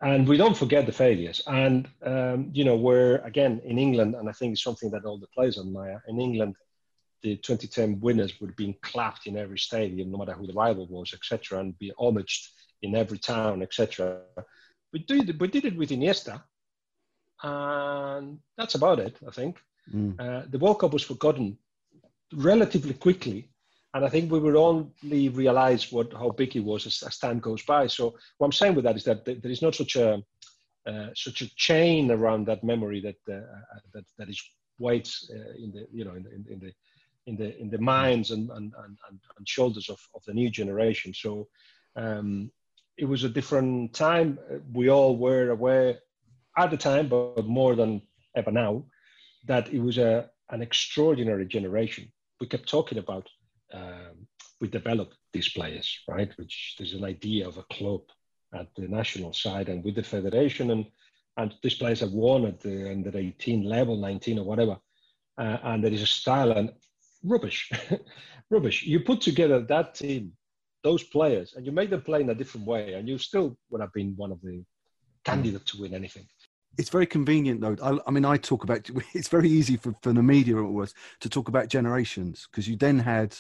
and 0.02 0.28
we 0.28 0.38
don't 0.38 0.58
forget 0.58 0.86
the 0.86 0.92
failures. 0.92 1.42
And 1.48 1.88
um, 2.04 2.52
you 2.54 2.63
know, 2.63 2.76
we're 2.76 3.18
again 3.18 3.62
in 3.66 3.80
England, 3.80 4.16
and 4.16 4.30
I 4.30 4.32
think 4.32 4.54
it's 4.54 4.63
something 4.63 4.92
that 4.92 5.06
all 5.06 5.18
the 5.18 5.28
players 5.28 5.58
admire. 5.58 6.04
In 6.08 6.20
England, 6.20 6.56
the 7.24 7.38
2010 7.38 8.00
winners 8.00 8.40
would 8.40 8.56
be 8.56 8.78
clapped 8.82 9.26
in 9.26 9.38
every 9.38 9.58
stadium, 9.58 10.12
no 10.12 10.18
matter 10.20 10.34
who 10.34 10.46
the 10.46 10.54
rival 10.54 10.88
was, 10.88 11.13
etc., 11.13 11.60
and 11.60 11.78
be 11.80 11.92
homaged 12.00 12.50
in 12.84 12.96
every 12.96 13.18
town, 13.18 13.63
etc. 13.63 14.22
We 14.93 15.00
did 15.00 15.39
we 15.39 15.47
did 15.47 15.65
it 15.65 15.78
with 15.78 15.89
Iniesta, 15.89 16.41
and 17.43 18.39
that's 18.58 18.76
about 18.76 19.00
it. 19.00 19.17
I 19.28 19.32
think 19.32 19.60
mm. 19.93 20.19
uh, 20.19 20.45
the 20.50 20.60
World 20.60 20.80
Cup 20.80 20.93
was 20.93 21.04
forgotten 21.04 21.58
relatively 22.34 22.93
quickly 22.93 23.50
and 23.97 24.06
I 24.06 24.10
think 24.10 24.32
we 24.32 24.39
will 24.39 24.58
only 24.58 25.30
realize 25.30 25.91
what 25.91 26.13
how 26.13 26.30
big 26.30 26.54
he 26.54 26.60
was 26.60 26.86
as, 26.86 27.02
as, 27.04 27.17
time 27.17 27.39
goes 27.39 27.63
by. 27.63 27.88
So 27.88 28.15
what 28.38 28.45
I'm 28.45 28.52
saying 28.52 28.76
with 28.76 28.84
that 28.86 28.95
is 28.95 29.04
that 29.06 29.26
there 29.26 29.52
is 29.52 29.62
not 29.62 29.76
such 29.76 29.95
a 29.95 30.21
uh, 30.86 31.10
such 31.15 31.41
a 31.41 31.56
chain 31.56 32.12
around 32.12 32.45
that 32.45 32.63
memory 32.63 33.02
that 33.02 33.17
uh, 33.28 33.41
uh, 33.41 33.80
that 33.93 34.06
that 34.17 34.30
is 34.30 34.41
weights 34.78 35.30
uh, 35.34 35.54
in 35.63 35.71
the 35.71 35.88
you 35.91 36.06
know 36.06 36.15
in 36.15 36.23
the 36.23 36.54
in 36.54 36.60
the 36.60 36.73
in 37.26 37.36
the 37.38 37.60
in 37.60 37.69
the 37.69 37.80
minds 37.80 38.32
and 38.32 38.50
and, 38.52 38.73
and, 38.86 38.97
and 39.38 39.47
shoulders 39.47 39.89
of, 39.89 40.00
of 40.15 40.23
the 40.26 40.34
new 40.34 40.50
generation. 40.50 41.13
So 41.13 41.47
um, 41.95 42.52
it 42.98 43.06
was 43.06 43.24
a 43.24 43.30
different 43.30 43.94
time. 43.94 44.40
We 44.74 44.90
all 44.90 45.18
were 45.18 45.50
aware 45.50 46.00
at 46.58 46.72
the 46.72 46.78
time, 46.78 47.08
but 47.08 47.46
more 47.46 47.76
than 47.76 48.02
ever 48.36 48.52
now, 48.52 48.86
that 49.46 49.70
it 49.70 49.80
was 49.80 49.98
a 49.98 50.30
an 50.50 50.62
extraordinary 50.62 51.46
generation. 51.46 52.12
We 52.40 52.48
kept 52.48 52.70
talking 52.70 52.98
about 52.98 53.30
um, 53.74 54.28
we 54.62 54.68
developed 54.68 55.16
these 55.34 55.50
players, 55.50 56.00
right? 56.08 56.32
Which 56.38 56.76
there's 56.78 56.94
an 56.94 57.04
idea 57.04 57.48
of 57.48 57.58
a 57.58 57.64
club 57.64 58.02
at 58.54 58.68
the 58.76 58.88
national 58.88 59.34
side 59.34 59.70
and 59.70 59.84
with 59.84 59.96
the 59.96 60.04
federation, 60.04 60.72
and 60.72 60.86
and 61.38 61.54
these 61.62 61.76
players 61.76 62.00
have 62.00 62.12
won 62.12 62.46
at 62.46 62.60
the 62.60 62.90
under 62.90 63.16
18 63.16 63.64
level, 63.64 63.98
19 63.98 64.40
or 64.40 64.46
whatever, 64.46 64.78
uh, 65.38 65.58
and 65.64 65.84
there 65.84 65.94
is 65.94 66.02
a 66.02 66.08
style 66.08 66.52
and 66.52 66.72
rubbish, 67.24 67.72
rubbish. 68.50 68.84
You 68.84 69.02
put 69.02 69.22
together 69.22 69.62
that 69.62 69.96
team, 69.96 70.34
those 70.88 71.04
players, 71.04 71.47
and 71.56 71.65
you 71.65 71.71
make 71.80 71.89
them 71.89 72.02
play 72.10 72.21
in 72.21 72.30
a 72.30 72.39
different 72.41 72.65
way, 72.73 72.93
and 72.93 73.04
you 73.10 73.17
still 73.17 73.47
would 73.69 73.82
have 73.82 73.93
been 74.00 74.13
one 74.15 74.32
of 74.32 74.39
the 74.41 74.63
candidates 75.23 75.71
to 75.71 75.82
win 75.82 75.93
anything 75.93 76.26
it's 76.78 76.89
very 76.89 77.08
convenient 77.08 77.60
though. 77.60 77.76
I, 77.82 77.97
I, 78.08 78.12
mean, 78.12 78.23
I 78.23 78.38
talk 78.38 78.63
about 78.63 78.89
it's 79.13 79.28
very 79.30 79.50
easy 79.50 79.78
for, 79.78 79.93
for 80.02 80.13
the 80.13 80.23
media 80.23 80.58
it 80.58 80.71
was 80.82 80.93
to 81.21 81.30
talk 81.30 81.47
about 81.47 81.69
generations 81.69 82.47
because 82.50 82.67
you 82.67 82.76
then 82.76 83.00
had 83.00 83.36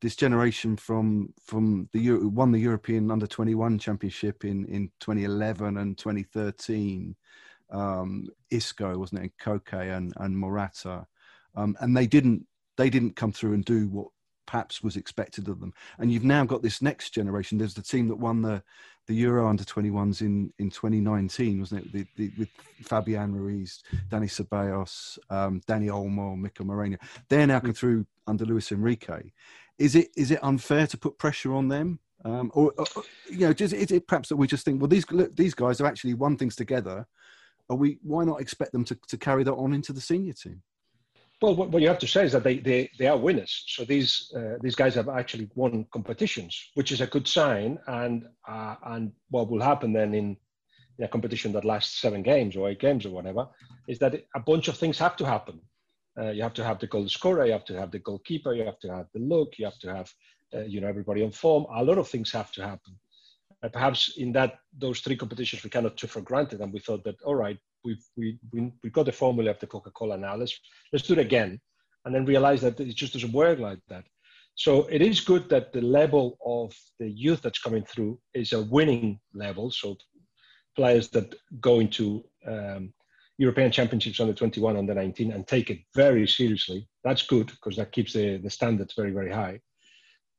this 0.00 0.16
generation 0.16 0.76
from 0.76 1.32
from 1.42 1.88
the 1.92 2.12
won 2.28 2.52
the 2.52 2.58
European 2.58 3.10
under 3.10 3.26
21 3.26 3.78
championship 3.78 4.44
in 4.44 4.66
in 4.66 4.90
2011 5.00 5.78
and 5.78 5.96
2013. 5.96 7.16
Um, 7.70 8.28
Isco 8.50 8.98
wasn't 8.98 9.20
it, 9.20 9.22
and 9.22 9.62
Koke 9.62 9.96
and 9.96 10.12
and 10.18 10.36
Morata, 10.36 11.06
um, 11.56 11.76
and 11.80 11.96
they 11.96 12.06
didn't 12.06 12.46
they 12.76 12.90
didn't 12.90 13.16
come 13.16 13.32
through 13.32 13.54
and 13.54 13.64
do 13.64 13.88
what 13.88 14.08
perhaps 14.46 14.82
was 14.82 14.96
expected 14.96 15.48
of 15.48 15.60
them. 15.60 15.72
And 15.98 16.12
you've 16.12 16.24
now 16.24 16.44
got 16.44 16.62
this 16.62 16.82
next 16.82 17.10
generation. 17.10 17.58
There's 17.58 17.74
the 17.74 17.82
team 17.82 18.08
that 18.08 18.16
won 18.16 18.42
the 18.42 18.62
the 19.06 19.14
Euro 19.14 19.48
under 19.48 19.64
21s 19.64 20.22
in, 20.22 20.50
in 20.58 20.70
2019, 20.70 21.60
wasn't 21.60 21.84
it? 21.84 21.92
The, 21.92 22.06
the, 22.16 22.32
with 22.38 22.48
Fabian 22.82 23.34
Ruiz, 23.34 23.82
Dani 24.08 24.30
Ceballos, 24.30 25.18
um, 25.28 25.60
Dani 25.68 25.88
Olmo, 25.88 26.38
Mikel 26.38 26.64
Merino. 26.64 26.96
They're 27.28 27.46
now 27.46 27.60
coming 27.60 27.74
through 27.74 28.06
under 28.26 28.46
Luis 28.46 28.72
Enrique. 28.72 29.30
Is 29.78 29.94
it 29.94 30.08
is 30.16 30.30
it 30.30 30.42
unfair 30.42 30.86
to 30.86 30.96
put 30.96 31.18
pressure 31.18 31.54
on 31.54 31.68
them? 31.68 31.98
Um, 32.24 32.50
or, 32.54 32.72
or, 32.78 32.86
you 33.30 33.40
know, 33.40 33.54
is 33.58 33.72
it 33.72 34.06
perhaps 34.06 34.30
that 34.30 34.36
we 34.36 34.46
just 34.46 34.64
think, 34.64 34.80
well, 34.80 34.88
these 34.88 35.10
look, 35.10 35.36
these 35.36 35.52
guys 35.52 35.78
have 35.78 35.86
actually 35.86 36.14
won 36.14 36.36
things 36.36 36.56
together. 36.56 37.06
Are 37.68 37.76
we? 37.76 37.98
Why 38.02 38.24
not 38.24 38.40
expect 38.40 38.72
them 38.72 38.84
to, 38.84 38.98
to 39.08 39.18
carry 39.18 39.42
that 39.44 39.52
on 39.52 39.74
into 39.74 39.92
the 39.92 40.00
senior 40.00 40.32
team? 40.32 40.62
Well, 41.44 41.54
what, 41.56 41.82
you 41.82 41.88
have 41.88 41.98
to 41.98 42.06
say 42.06 42.24
is 42.24 42.32
that 42.32 42.42
they, 42.42 42.56
they, 42.56 42.90
they 42.98 43.06
are 43.06 43.18
winners. 43.18 43.64
So 43.66 43.84
these 43.84 44.32
uh, 44.34 44.56
these 44.62 44.74
guys 44.74 44.94
have 44.94 45.10
actually 45.10 45.50
won 45.54 45.84
competitions, 45.92 46.70
which 46.72 46.90
is 46.90 47.02
a 47.02 47.06
good 47.06 47.28
sign. 47.28 47.78
And 47.86 48.24
uh, 48.48 48.76
and 48.86 49.12
what 49.28 49.50
will 49.50 49.60
happen 49.60 49.92
then 49.92 50.14
in, 50.14 50.38
in 50.98 51.04
a 51.04 51.08
competition 51.08 51.52
that 51.52 51.66
lasts 51.66 52.00
seven 52.00 52.22
games 52.22 52.56
or 52.56 52.70
eight 52.70 52.80
games 52.80 53.04
or 53.04 53.10
whatever 53.10 53.46
is 53.88 53.98
that 53.98 54.14
a 54.34 54.40
bunch 54.40 54.68
of 54.68 54.78
things 54.78 54.98
have 54.98 55.16
to 55.16 55.26
happen. 55.26 55.60
Uh, 56.18 56.30
you 56.30 56.42
have 56.42 56.54
to 56.54 56.64
have 56.64 56.78
the 56.78 56.86
goal 56.86 57.06
scorer, 57.10 57.44
you 57.44 57.52
have 57.52 57.66
to 57.66 57.78
have 57.78 57.90
the 57.90 57.98
goalkeeper, 57.98 58.54
you 58.54 58.64
have 58.64 58.78
to 58.78 58.88
have 58.88 59.08
the 59.12 59.20
look, 59.20 59.58
you 59.58 59.66
have 59.66 59.78
to 59.80 59.94
have 59.94 60.10
uh, 60.54 60.60
you 60.60 60.80
know 60.80 60.88
everybody 60.88 61.22
on 61.22 61.30
form. 61.30 61.66
A 61.74 61.84
lot 61.84 61.98
of 61.98 62.08
things 62.08 62.32
have 62.32 62.52
to 62.52 62.62
happen. 62.62 62.94
Perhaps 63.72 64.16
in 64.16 64.32
that 64.32 64.58
those 64.76 65.00
three 65.00 65.16
competitions 65.16 65.64
we 65.64 65.70
cannot 65.70 65.96
take 65.96 66.10
for 66.10 66.20
granted, 66.20 66.60
and 66.60 66.72
we 66.72 66.80
thought 66.80 67.04
that 67.04 67.20
all 67.22 67.34
right, 67.34 67.58
we've 67.84 68.04
we, 68.16 68.38
we, 68.52 68.72
we 68.82 68.90
got 68.90 69.06
the 69.06 69.12
formula 69.12 69.50
of 69.50 69.60
the 69.60 69.66
Coca-Cola 69.66 70.16
now. 70.16 70.36
Let's 70.36 70.58
let's 70.92 71.06
do 71.06 71.14
it 71.14 71.18
again, 71.18 71.60
and 72.04 72.14
then 72.14 72.24
realize 72.24 72.60
that 72.62 72.78
it 72.80 72.94
just 72.94 73.12
doesn't 73.12 73.32
work 73.32 73.58
like 73.58 73.80
that. 73.88 74.04
So 74.56 74.86
it 74.86 75.02
is 75.02 75.20
good 75.20 75.48
that 75.48 75.72
the 75.72 75.80
level 75.80 76.38
of 76.44 76.72
the 77.00 77.08
youth 77.08 77.42
that's 77.42 77.58
coming 77.58 77.84
through 77.84 78.20
is 78.34 78.52
a 78.52 78.62
winning 78.62 79.18
level. 79.34 79.70
So 79.70 79.96
players 80.76 81.08
that 81.10 81.34
go 81.60 81.80
into 81.80 82.24
um, 82.46 82.92
European 83.38 83.72
Championships 83.72 84.20
under 84.20 84.32
21, 84.32 84.76
under 84.76 84.94
19, 84.94 85.32
and 85.32 85.46
take 85.46 85.70
it 85.70 85.80
very 85.94 86.26
seriously. 86.28 86.88
That's 87.02 87.22
good 87.22 87.48
because 87.48 87.76
that 87.76 87.92
keeps 87.92 88.12
the, 88.12 88.36
the 88.36 88.50
standards 88.50 88.94
very, 88.94 89.10
very 89.10 89.32
high. 89.32 89.60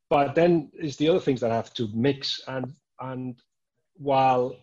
But 0.10 0.36
then 0.36 0.72
is 0.80 0.96
the 0.96 1.10
other 1.10 1.20
things 1.20 1.42
that 1.42 1.52
have 1.52 1.74
to 1.74 1.90
mix. 1.94 2.40
And 2.48 2.74
and 3.00 3.36
while 3.98 4.56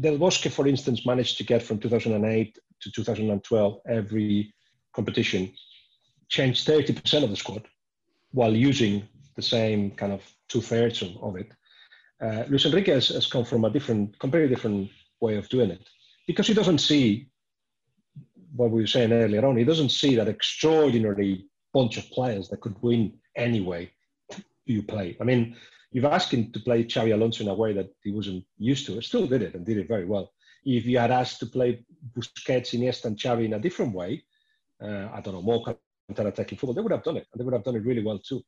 Del 0.00 0.18
Bosque, 0.18 0.50
for 0.50 0.66
instance, 0.66 1.06
managed 1.06 1.38
to 1.38 1.44
get 1.44 1.62
from 1.62 1.78
2008 1.78 2.58
to 2.80 2.90
2012 2.92 3.80
every 3.88 4.54
competition, 4.94 5.52
changed 6.28 6.66
30% 6.66 7.24
of 7.24 7.30
the 7.30 7.36
squad 7.36 7.66
while 8.32 8.54
using 8.54 9.08
the 9.36 9.42
same 9.42 9.90
kind 9.92 10.12
of 10.12 10.22
two 10.48 10.60
thirds 10.60 11.02
of, 11.02 11.16
of, 11.22 11.36
it. 11.36 11.50
Uh, 12.20 12.44
Luis 12.48 12.66
Enrique 12.66 12.92
has, 12.92 13.08
has, 13.08 13.26
come 13.26 13.44
from 13.44 13.64
a 13.64 13.70
different, 13.70 14.18
completely 14.18 14.48
different 14.48 14.90
way 15.20 15.36
of 15.36 15.48
doing 15.48 15.70
it 15.70 15.88
because 16.26 16.46
he 16.46 16.54
doesn't 16.54 16.78
see 16.78 17.28
what 18.54 18.70
we 18.70 18.80
were 18.80 18.86
saying 18.86 19.12
earlier 19.12 19.44
on. 19.46 19.56
He 19.56 19.64
doesn't 19.64 19.90
see 19.90 20.16
that 20.16 20.28
extraordinary 20.28 21.46
bunch 21.72 21.96
of 21.96 22.10
players 22.10 22.48
that 22.48 22.60
could 22.60 22.76
win 22.82 23.18
anyway. 23.36 23.90
You 24.66 24.82
play. 24.82 25.16
I 25.20 25.24
mean, 25.24 25.56
you've 25.92 26.04
asked 26.04 26.32
him 26.32 26.52
to 26.52 26.60
play 26.60 26.84
Xabi 26.84 27.14
Alonso 27.14 27.42
in 27.42 27.48
a 27.48 27.54
way 27.54 27.72
that 27.72 27.90
he 28.02 28.10
wasn't 28.10 28.44
used 28.58 28.86
to. 28.86 29.00
Still 29.00 29.26
did 29.26 29.42
it 29.42 29.54
and 29.54 29.64
did 29.64 29.78
it 29.78 29.88
very 29.88 30.04
well. 30.04 30.32
If 30.64 30.84
you 30.86 30.98
had 30.98 31.10
asked 31.10 31.40
to 31.40 31.46
play 31.46 31.84
Busquets, 32.14 32.74
Iniesta, 32.74 33.06
and 33.06 33.16
Xavi 33.16 33.46
in 33.46 33.54
a 33.54 33.58
different 33.58 33.94
way, 33.94 34.22
uh, 34.82 35.08
I 35.12 35.20
don't 35.20 35.34
know, 35.34 35.42
more 35.42 35.64
counter-attacking 36.08 36.58
football, 36.58 36.74
they 36.74 36.82
would 36.82 36.92
have 36.92 37.04
done 37.04 37.16
it, 37.16 37.26
and 37.32 37.40
they 37.40 37.44
would 37.44 37.54
have 37.54 37.64
done 37.64 37.76
it 37.76 37.84
really 37.84 38.04
well 38.04 38.18
too. 38.18 38.42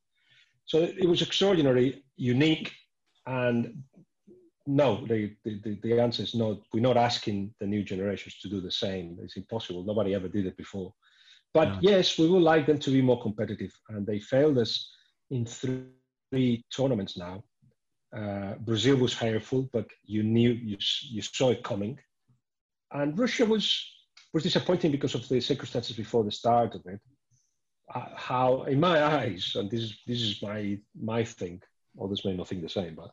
So 0.67 0.83
it 0.83 1.09
was 1.09 1.23
extraordinary, 1.23 2.05
unique, 2.17 2.73
and 3.27 3.83
no, 4.67 5.05
the, 5.07 5.35
the, 5.45 5.79
the 5.83 6.01
answer 6.01 6.23
is 6.23 6.35
no. 6.35 6.63
We're 6.73 6.81
not 6.81 6.97
asking 6.97 7.55
the 7.59 7.67
new 7.67 7.83
generations 7.83 8.39
to 8.41 8.49
do 8.49 8.61
the 8.61 8.71
same. 8.71 9.19
It's 9.23 9.37
impossible. 9.37 9.83
Nobody 9.85 10.15
ever 10.15 10.29
did 10.29 10.47
it 10.47 10.57
before. 10.57 10.93
But 11.53 11.83
yes, 11.83 12.19
we 12.19 12.29
would 12.29 12.43
like 12.43 12.67
them 12.67 12.79
to 12.79 12.91
be 12.91 13.03
more 13.03 13.21
competitive. 13.21 13.73
And 13.89 14.07
they 14.07 14.21
failed 14.21 14.59
us 14.59 14.89
in 15.31 15.45
three 15.45 15.87
tournaments 16.75 17.17
now. 17.17 17.43
Uh, 18.17 18.55
Brazil 18.61 18.97
was 18.97 19.13
fearful, 19.13 19.69
but 19.73 19.87
you 20.05 20.23
knew, 20.23 20.51
you, 20.51 20.77
you 21.03 21.23
saw 21.23 21.51
it 21.51 21.63
coming. 21.63 21.99
And 22.93 23.19
Russia 23.19 23.45
was, 23.45 23.85
was 24.33 24.43
disappointing 24.43 24.91
because 24.91 25.15
of 25.15 25.29
the 25.29 25.41
circumstances 25.41 25.97
before 25.97 26.25
the 26.25 26.33
start 26.33 26.75
of 26.75 26.83
it. 26.87 27.01
Uh, 27.95 28.07
how, 28.15 28.63
in 28.65 28.79
my 28.79 29.03
eyes, 29.03 29.53
and 29.57 29.71
this 29.71 29.81
is, 29.81 29.99
this 30.07 30.21
is 30.21 30.43
my, 30.43 30.79
my 31.01 31.25
thing, 31.25 31.61
others 32.03 32.25
may 32.25 32.37
not 32.37 32.49
think 32.49 32.63
the 32.63 32.69
same, 32.69 32.95
but 32.95 33.11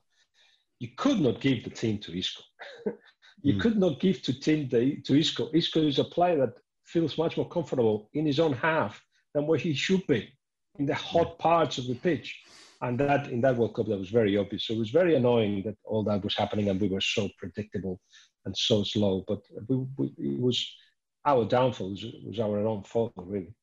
you 0.80 0.90
could 0.96 1.20
not 1.20 1.42
give 1.42 1.64
the 1.64 1.70
team 1.70 1.98
to 2.00 2.18
Isco. 2.18 2.44
you 3.42 3.54
mm. 3.54 3.60
could 3.60 3.78
not 3.78 4.00
give 4.00 4.22
to 4.24 4.40
team 4.40 4.68
the, 4.70 4.98
to 5.02 5.16
Isco. 5.18 5.50
Isco 5.54 5.82
is 5.82 6.00
a 6.00 6.04
player 6.04 6.38
that 6.38 6.60
feels 6.86 7.18
much 7.18 7.38
more 7.38 7.50
comfortable 7.50 8.10
in 8.14 8.26
his 8.26 8.40
own 8.40 8.54
half 8.54 9.02
than 9.34 9.48
where 9.48 9.60
he 9.60 9.74
should 9.74 10.06
be 10.08 10.32
in 10.80 10.86
the 10.86 10.96
hot 10.96 11.38
parts 11.40 11.78
of 11.78 11.88
the 11.88 11.96
pitch. 11.96 12.44
And 12.82 13.00
that 13.00 13.30
in 13.30 13.42
that 13.42 13.58
World 13.58 13.76
Cup, 13.76 13.88
that 13.88 13.98
was 13.98 14.10
very 14.10 14.38
obvious. 14.38 14.68
So 14.68 14.74
it 14.74 14.80
was 14.80 14.92
very 14.92 15.16
annoying 15.16 15.64
that 15.64 15.76
all 15.84 16.04
that 16.04 16.24
was 16.24 16.36
happening, 16.36 16.70
and 16.70 16.80
we 16.80 16.90
were 16.90 17.02
so 17.02 17.28
predictable 17.40 18.00
and 18.46 18.56
so 18.56 18.84
slow. 18.84 19.24
But 19.28 19.40
we, 19.68 19.86
we, 19.98 20.14
it 20.18 20.40
was 20.40 20.76
our 21.26 21.46
downfall. 21.46 21.88
It 21.88 21.92
was, 21.92 22.04
it 22.04 22.28
was 22.28 22.40
our 22.40 22.60
own 22.60 22.84
fault, 22.84 23.14
really. 23.18 23.54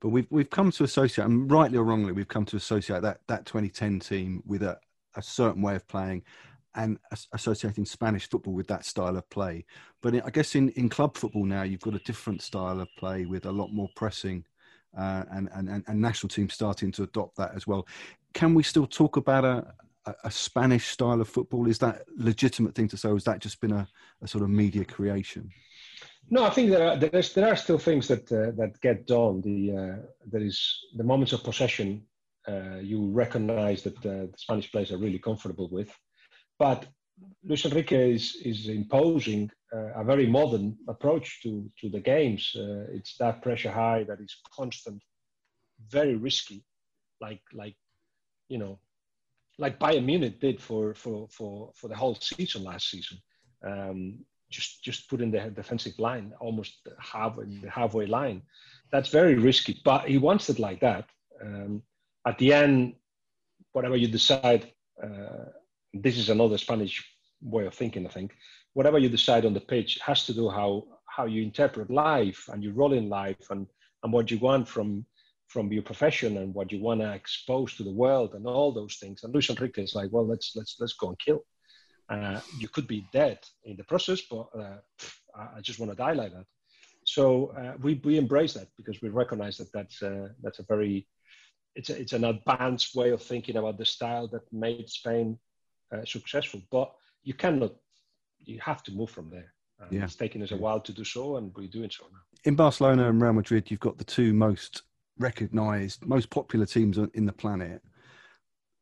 But 0.00 0.10
we've 0.10 0.26
we've 0.30 0.50
come 0.50 0.70
to 0.72 0.84
associate, 0.84 1.24
and 1.24 1.50
rightly 1.50 1.78
or 1.78 1.84
wrongly, 1.84 2.12
we've 2.12 2.28
come 2.28 2.44
to 2.46 2.56
associate 2.56 3.02
that 3.02 3.20
that 3.28 3.46
2010 3.46 4.00
team 4.00 4.42
with 4.46 4.62
a, 4.62 4.78
a 5.16 5.22
certain 5.22 5.62
way 5.62 5.74
of 5.76 5.86
playing 5.88 6.22
and 6.74 6.98
associating 7.32 7.84
Spanish 7.84 8.28
football 8.28 8.54
with 8.54 8.68
that 8.68 8.84
style 8.84 9.16
of 9.16 9.28
play. 9.30 9.64
But 10.02 10.24
I 10.24 10.30
guess 10.30 10.54
in, 10.54 10.68
in 10.70 10.88
club 10.88 11.16
football 11.16 11.44
now, 11.44 11.62
you've 11.62 11.80
got 11.80 11.94
a 11.94 12.00
different 12.00 12.42
style 12.42 12.80
of 12.80 12.88
play 12.96 13.26
with 13.26 13.46
a 13.46 13.50
lot 13.50 13.72
more 13.72 13.88
pressing, 13.96 14.44
uh, 14.96 15.24
and, 15.32 15.48
and, 15.52 15.84
and 15.86 16.00
national 16.00 16.28
teams 16.28 16.54
starting 16.54 16.92
to 16.92 17.02
adopt 17.02 17.36
that 17.36 17.54
as 17.54 17.66
well. 17.66 17.86
Can 18.32 18.54
we 18.54 18.62
still 18.62 18.86
talk 18.86 19.16
about 19.16 19.44
a, 19.44 19.74
a 20.24 20.30
Spanish 20.30 20.88
style 20.88 21.20
of 21.20 21.28
football? 21.28 21.68
Is 21.68 21.78
that 21.78 22.04
legitimate 22.16 22.74
thing 22.74 22.88
to 22.88 22.96
say, 22.96 23.08
or 23.08 23.14
has 23.14 23.24
that 23.24 23.40
just 23.40 23.60
been 23.60 23.72
a, 23.72 23.88
a 24.22 24.28
sort 24.28 24.44
of 24.44 24.50
media 24.50 24.84
creation? 24.84 25.50
No, 26.30 26.44
I 26.44 26.50
think 26.50 26.70
there 26.70 26.86
are 26.88 26.96
there 26.96 27.52
are 27.52 27.56
still 27.56 27.78
things 27.78 28.06
that 28.08 28.30
uh, 28.30 28.52
that 28.56 28.80
get 28.80 29.06
done. 29.06 29.40
The 29.40 29.76
uh, 29.76 29.96
there 30.26 30.42
is 30.42 30.78
the 30.96 31.04
moments 31.04 31.32
of 31.32 31.42
possession. 31.42 32.06
Uh, 32.48 32.78
you 32.82 33.10
recognise 33.10 33.82
that 33.82 33.98
uh, 33.98 34.26
the 34.32 34.38
Spanish 34.38 34.70
players 34.72 34.92
are 34.92 34.98
really 34.98 35.18
comfortable 35.18 35.68
with. 35.70 35.94
But 36.58 36.86
Luis 37.44 37.64
Enrique 37.64 38.14
is, 38.14 38.36
is 38.44 38.68
imposing 38.68 39.50
uh, 39.74 39.92
a 40.00 40.04
very 40.04 40.26
modern 40.26 40.76
approach 40.88 41.42
to, 41.42 41.70
to 41.80 41.88
the 41.90 42.00
games. 42.00 42.52
Uh, 42.56 42.86
it's 42.92 43.16
that 43.18 43.42
pressure 43.42 43.70
high 43.70 44.04
that 44.04 44.20
is 44.20 44.36
constant, 44.54 45.02
very 45.88 46.16
risky, 46.16 46.64
like 47.20 47.42
like 47.52 47.76
you 48.50 48.58
know, 48.58 48.78
like 49.58 49.78
Bayern 49.78 50.04
Munich 50.04 50.40
did 50.40 50.60
for 50.60 50.94
for 50.94 51.28
for, 51.30 51.70
for 51.74 51.88
the 51.88 51.96
whole 51.96 52.16
season 52.16 52.64
last 52.64 52.90
season. 52.90 53.18
Um, 53.66 54.24
just 54.50 54.82
just 54.82 55.08
put 55.08 55.20
in 55.20 55.30
the 55.30 55.40
defensive 55.50 55.98
line 55.98 56.32
almost 56.40 56.86
half 56.98 57.38
in 57.38 57.60
the 57.62 57.70
halfway 57.70 58.06
line. 58.06 58.42
That's 58.92 59.08
very 59.08 59.36
risky, 59.36 59.80
but 59.84 60.08
he 60.08 60.18
wants 60.18 60.50
it 60.50 60.58
like 60.58 60.80
that. 60.80 61.04
Um, 61.42 61.82
at 62.26 62.36
the 62.38 62.52
end, 62.52 62.94
whatever 63.72 63.96
you 63.96 64.08
decide. 64.08 64.72
Uh, 65.02 65.46
this 65.94 66.18
is 66.18 66.28
another 66.28 66.58
Spanish 66.58 67.04
way 67.40 67.66
of 67.66 67.74
thinking, 67.74 68.06
I 68.06 68.10
think. 68.10 68.34
Whatever 68.74 68.98
you 68.98 69.08
decide 69.08 69.44
on 69.44 69.54
the 69.54 69.60
pitch 69.60 69.98
has 70.04 70.26
to 70.26 70.34
do 70.34 70.50
how 70.50 70.84
how 71.06 71.26
you 71.26 71.42
interpret 71.42 71.90
life 71.90 72.48
and 72.52 72.62
your 72.62 72.72
role 72.72 72.92
in 72.92 73.08
life 73.08 73.50
and, 73.50 73.66
and 74.02 74.12
what 74.12 74.30
you 74.30 74.38
want 74.38 74.68
from 74.68 75.04
from 75.50 75.72
your 75.72 75.82
profession 75.82 76.36
and 76.38 76.54
what 76.54 76.70
you 76.70 76.80
want 76.80 77.00
to 77.00 77.12
expose 77.12 77.74
to 77.74 77.82
the 77.82 77.98
world 78.04 78.34
and 78.34 78.46
all 78.46 78.70
those 78.70 78.96
things. 78.96 79.24
And 79.24 79.34
Luis 79.34 79.50
Enrique 79.50 79.82
is 79.82 79.96
like, 79.96 80.08
well, 80.12 80.26
let's 80.26 80.52
let's 80.54 80.76
let's 80.78 80.92
go 80.94 81.08
and 81.08 81.18
kill. 81.18 81.40
Uh, 82.08 82.40
you 82.58 82.68
could 82.68 82.86
be 82.86 83.04
dead 83.12 83.38
in 83.64 83.76
the 83.76 83.84
process, 83.84 84.20
but 84.30 84.46
uh, 84.56 84.78
I 85.34 85.60
just 85.60 85.80
want 85.80 85.90
to 85.90 85.96
die 85.96 86.12
like 86.12 86.32
that. 86.32 86.46
So 87.04 87.48
uh, 87.58 87.74
we 87.82 88.00
we 88.04 88.16
embrace 88.16 88.54
that 88.54 88.68
because 88.76 89.02
we 89.02 89.08
recognize 89.08 89.56
that 89.56 89.72
that's 89.72 90.00
uh, 90.02 90.28
that's 90.40 90.60
a 90.60 90.64
very 90.68 91.08
it's 91.74 91.90
a, 91.90 92.00
it's 92.00 92.12
an 92.12 92.24
advanced 92.24 92.94
way 92.94 93.10
of 93.10 93.20
thinking 93.20 93.56
about 93.56 93.76
the 93.76 93.84
style 93.84 94.28
that 94.28 94.52
made 94.52 94.88
Spain 94.88 95.36
uh, 95.92 96.04
successful. 96.04 96.62
But 96.70 96.92
you 97.24 97.34
cannot, 97.34 97.74
you 98.38 98.60
have 98.60 98.82
to 98.84 98.92
move 98.92 99.10
from 99.10 99.30
there. 99.30 99.52
yeah. 99.90 100.04
It's 100.04 100.14
taken 100.14 100.42
us 100.42 100.52
a 100.52 100.56
while 100.56 100.80
to 100.80 100.92
do 100.92 101.04
so, 101.04 101.36
and 101.36 101.52
we're 101.56 101.68
doing 101.68 101.90
so 101.90 102.04
now. 102.12 102.18
In 102.44 102.54
Barcelona 102.54 103.08
and 103.08 103.20
Real 103.20 103.32
Madrid, 103.32 103.70
you've 103.70 103.80
got 103.80 103.98
the 103.98 104.04
two 104.04 104.32
most 104.32 104.82
recognised, 105.20 106.04
most 106.04 106.30
popular 106.30 106.66
teams 106.66 106.98
in 106.98 107.26
the 107.26 107.32
planet. 107.32 107.82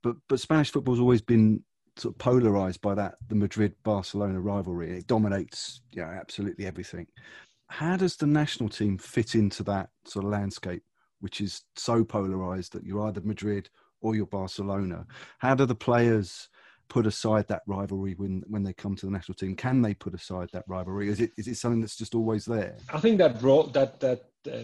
But 0.03 0.17
but 0.29 0.41
Spanish 0.41 0.71
football's 0.71 1.01
always 1.01 1.21
been 1.21 1.63
sort 1.97 2.15
of 2.15 2.19
polarized 2.19 2.81
by 2.81 2.95
that 2.95 3.17
the 3.29 3.35
Madrid 3.35 3.75
Barcelona 3.83 4.41
rivalry. 4.41 4.99
It 4.99 5.07
dominates, 5.07 5.83
yeah, 5.93 6.09
absolutely 6.09 6.67
everything. 6.67 7.07
How 7.69 7.97
does 7.97 8.17
the 8.17 8.27
national 8.27 8.69
team 8.69 8.97
fit 8.97 9.35
into 9.35 9.63
that 9.65 9.91
sort 10.07 10.25
of 10.25 10.31
landscape, 10.31 10.83
which 11.21 11.41
is 11.41 11.63
so 11.77 12.05
polarized 12.05 12.73
that 12.73 12.85
you're 12.85 13.07
either 13.09 13.21
Madrid 13.21 13.69
or 14.01 14.15
you're 14.15 14.27
Barcelona? 14.27 15.07
How 15.39 15.55
do 15.55 15.67
the 15.67 15.75
players 15.75 16.49
put 16.89 17.07
aside 17.07 17.47
that 17.49 17.63
rivalry 17.67 18.15
when 18.15 18.43
when 18.47 18.63
they 18.63 18.73
come 18.73 18.95
to 18.97 19.07
the 19.07 19.13
national 19.13 19.35
team? 19.35 19.55
Can 19.57 19.83
they 19.83 19.95
put 19.95 20.15
aside 20.15 20.49
that 20.53 20.65
rivalry? 20.69 21.09
Is 21.09 21.21
it 21.21 21.33
is 21.37 21.49
it 21.49 21.57
something 21.57 21.81
that's 21.81 21.97
just 21.97 22.15
always 22.15 22.45
there? 22.45 22.77
I 22.93 23.01
think 23.01 23.19
that 23.19 23.43
role, 23.43 23.65
that 23.65 24.01
that 24.01 24.25
uh, 24.51 24.61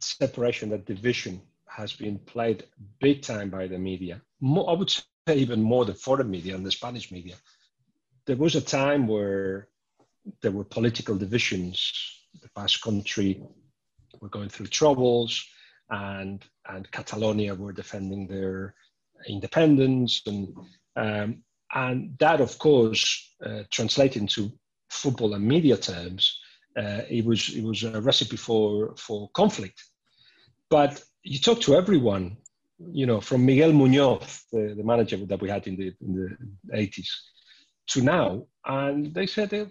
separation, 0.00 0.70
that 0.70 0.86
division, 0.86 1.40
has 1.66 1.92
been 1.92 2.18
played 2.18 2.64
big 3.00 3.22
time 3.22 3.50
by 3.50 3.66
the 3.66 3.78
media. 3.78 4.20
More, 4.40 4.68
I 4.70 4.72
would 4.72 4.90
say 4.90 5.02
even 5.28 5.62
more 5.62 5.84
the 5.84 5.94
foreign 5.94 6.30
media 6.30 6.54
and 6.54 6.64
the 6.64 6.72
Spanish 6.72 7.12
media. 7.12 7.36
There 8.26 8.36
was 8.36 8.56
a 8.56 8.60
time 8.60 9.06
where 9.06 9.68
there 10.42 10.50
were 10.50 10.64
political 10.64 11.16
divisions. 11.16 11.92
The 12.42 12.50
Basque 12.54 12.82
Country 12.82 13.42
were 14.20 14.28
going 14.28 14.48
through 14.48 14.66
troubles, 14.66 15.44
and 15.90 16.44
and 16.68 16.90
Catalonia 16.90 17.54
were 17.54 17.72
defending 17.72 18.26
their 18.26 18.74
independence, 19.26 20.22
and 20.26 20.54
um, 20.96 21.42
and 21.74 22.18
that, 22.18 22.40
of 22.40 22.58
course, 22.58 23.34
uh, 23.44 23.62
translated 23.70 24.22
into 24.22 24.52
football 24.90 25.34
and 25.34 25.46
media 25.46 25.76
terms, 25.76 26.40
uh, 26.76 27.02
it 27.08 27.24
was 27.24 27.54
it 27.54 27.62
was 27.62 27.82
a 27.84 28.00
recipe 28.00 28.36
for 28.36 28.94
for 28.96 29.30
conflict. 29.30 29.82
But 30.70 31.02
you 31.22 31.38
talk 31.38 31.60
to 31.62 31.74
everyone, 31.74 32.36
you 32.78 33.06
know, 33.06 33.20
from 33.20 33.46
Miguel 33.46 33.72
Muñoz, 33.72 34.44
the, 34.52 34.74
the 34.76 34.84
manager 34.84 35.16
that 35.16 35.40
we 35.40 35.48
had 35.48 35.66
in 35.66 35.76
the 35.76 35.94
in 36.00 36.36
the 36.64 36.76
80s, 36.76 37.08
to 37.88 38.02
now, 38.02 38.46
and 38.66 39.14
they 39.14 39.26
said 39.26 39.50
they're, 39.50 39.70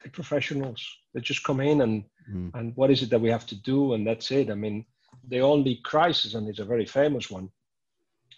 they're 0.00 0.12
professionals. 0.12 0.84
They 1.12 1.20
just 1.20 1.44
come 1.44 1.60
in 1.60 1.80
and 1.80 2.04
mm. 2.32 2.50
and 2.54 2.76
what 2.76 2.90
is 2.90 3.02
it 3.02 3.10
that 3.10 3.20
we 3.20 3.30
have 3.30 3.46
to 3.46 3.56
do, 3.56 3.94
and 3.94 4.06
that's 4.06 4.30
it. 4.30 4.50
I 4.50 4.54
mean, 4.54 4.86
the 5.26 5.40
only 5.40 5.80
crisis, 5.84 6.34
and 6.34 6.48
it's 6.48 6.60
a 6.60 6.64
very 6.64 6.86
famous 6.86 7.30
one, 7.30 7.50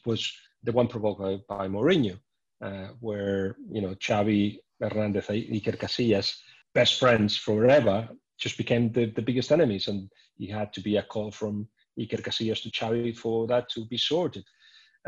was 0.06 0.32
the 0.62 0.72
one 0.72 0.88
provoked 0.88 1.20
by, 1.20 1.56
by 1.56 1.68
Mourinho 1.68 2.18
uh, 2.60 2.88
where 3.00 3.56
you 3.70 3.80
know 3.80 3.94
Xavi, 3.94 4.58
Hernandez, 4.80 5.26
Iker 5.26 5.76
Casillas, 5.76 6.38
best 6.74 6.98
friends 6.98 7.36
forever, 7.36 8.08
just 8.38 8.56
became 8.56 8.92
the, 8.92 9.06
the 9.06 9.22
biggest 9.22 9.52
enemies, 9.52 9.88
and 9.88 10.10
he 10.36 10.46
had 10.46 10.72
to 10.74 10.80
be 10.80 10.96
a 10.96 11.02
call 11.02 11.30
from 11.30 11.68
Iker 11.98 12.22
Casillas 12.22 12.62
to 12.62 12.70
Xavi 12.70 13.16
for 13.16 13.46
that 13.46 13.68
to 13.70 13.84
be 13.86 13.98
sorted. 13.98 14.44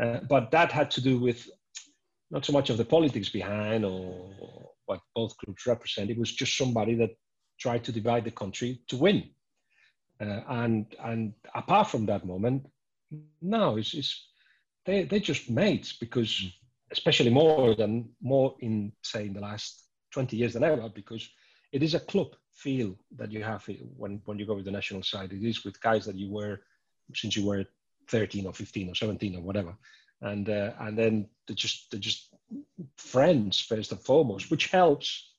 Uh, 0.01 0.19
but 0.29 0.51
that 0.51 0.71
had 0.71 0.89
to 0.91 1.01
do 1.01 1.19
with 1.19 1.47
not 2.31 2.45
so 2.45 2.53
much 2.53 2.69
of 2.69 2.77
the 2.77 2.85
politics 2.85 3.29
behind 3.29 3.85
or 3.85 4.31
what 4.85 4.99
both 5.15 5.37
groups 5.37 5.67
represent. 5.67 6.09
It 6.09 6.17
was 6.17 6.33
just 6.33 6.57
somebody 6.57 6.95
that 6.95 7.11
tried 7.59 7.83
to 7.85 7.91
divide 7.91 8.25
the 8.25 8.31
country 8.31 8.81
to 8.87 8.97
win. 8.97 9.29
Uh, 10.19 10.41
and 10.47 10.85
and 11.03 11.33
apart 11.53 11.89
from 11.89 12.05
that 12.05 12.25
moment, 12.25 12.65
no, 13.41 13.77
it's, 13.77 13.93
it's 13.93 14.27
they 14.85 15.03
they're 15.03 15.19
just 15.19 15.49
mates 15.49 15.93
because 15.93 16.43
especially 16.91 17.29
more 17.29 17.75
than 17.75 18.09
more 18.21 18.55
in 18.59 18.91
say 19.03 19.25
in 19.25 19.33
the 19.33 19.41
last 19.41 19.83
20 20.11 20.37
years 20.37 20.53
than 20.53 20.63
ever 20.63 20.89
because 20.93 21.27
it 21.71 21.81
is 21.81 21.95
a 21.95 21.99
club 21.99 22.35
feel 22.53 22.95
that 23.15 23.31
you 23.31 23.43
have 23.43 23.67
when 23.97 24.21
when 24.25 24.37
you 24.37 24.45
go 24.45 24.55
with 24.55 24.65
the 24.65 24.71
national 24.71 25.01
side 25.01 25.33
it 25.33 25.43
is 25.43 25.65
with 25.65 25.81
guys 25.81 26.05
that 26.05 26.15
you 26.15 26.31
were 26.31 26.59
since 27.13 27.35
you 27.35 27.45
were 27.45 27.65
13 28.09 28.45
or 28.45 28.53
15 28.53 28.89
or 28.89 28.95
17 28.95 29.35
or 29.35 29.41
whatever 29.41 29.75
and 30.21 30.49
uh, 30.49 30.71
and 30.79 30.97
then 30.97 31.27
they're 31.47 31.55
just 31.55 31.89
they're 31.91 31.99
just 31.99 32.33
friends 32.97 33.59
first 33.59 33.91
and 33.91 34.01
foremost 34.01 34.51
which 34.51 34.67
helps 34.67 35.33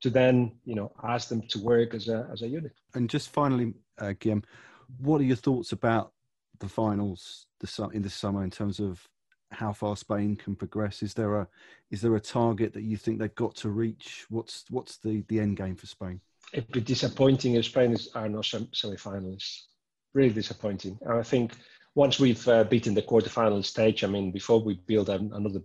to 0.00 0.10
then 0.10 0.52
you 0.64 0.74
know 0.74 0.92
ask 1.02 1.28
them 1.28 1.42
to 1.42 1.58
work 1.60 1.94
as 1.94 2.08
a 2.08 2.28
as 2.32 2.42
a 2.42 2.48
unit 2.48 2.72
and 2.94 3.08
just 3.08 3.30
finally 3.30 3.74
uh, 4.00 4.14
Guillem, 4.20 4.44
what 4.98 5.20
are 5.20 5.24
your 5.24 5.36
thoughts 5.36 5.72
about 5.72 6.12
the 6.60 6.68
finals 6.68 7.46
in 7.92 8.02
the 8.02 8.10
summer 8.10 8.44
in 8.44 8.50
terms 8.50 8.80
of 8.80 9.06
how 9.50 9.72
far 9.72 9.96
Spain 9.96 10.36
can 10.36 10.54
progress? 10.54 11.02
Is 11.02 11.14
there 11.14 11.40
a 11.40 11.48
is 11.90 12.00
there 12.00 12.16
a 12.16 12.20
target 12.20 12.72
that 12.74 12.82
you 12.82 12.96
think 12.96 13.18
they've 13.18 13.34
got 13.34 13.54
to 13.56 13.70
reach? 13.70 14.26
What's 14.28 14.64
what's 14.70 14.98
the 14.98 15.24
the 15.28 15.40
end 15.40 15.56
game 15.56 15.76
for 15.76 15.86
Spain? 15.86 16.20
It'd 16.52 16.70
be 16.70 16.80
disappointing 16.80 17.54
if 17.54 17.66
Spain 17.66 17.92
is, 17.92 18.08
are 18.14 18.28
not 18.28 18.46
semi-finalists. 18.46 19.64
Really 20.14 20.32
disappointing. 20.32 20.98
And 21.02 21.18
I 21.18 21.22
think 21.22 21.52
once 21.94 22.18
we've 22.18 22.46
uh, 22.48 22.64
beaten 22.64 22.94
the 22.94 23.02
quarterfinal 23.02 23.64
stage, 23.64 24.04
I 24.04 24.06
mean, 24.06 24.30
before 24.30 24.60
we 24.60 24.74
build 24.86 25.08
another 25.10 25.60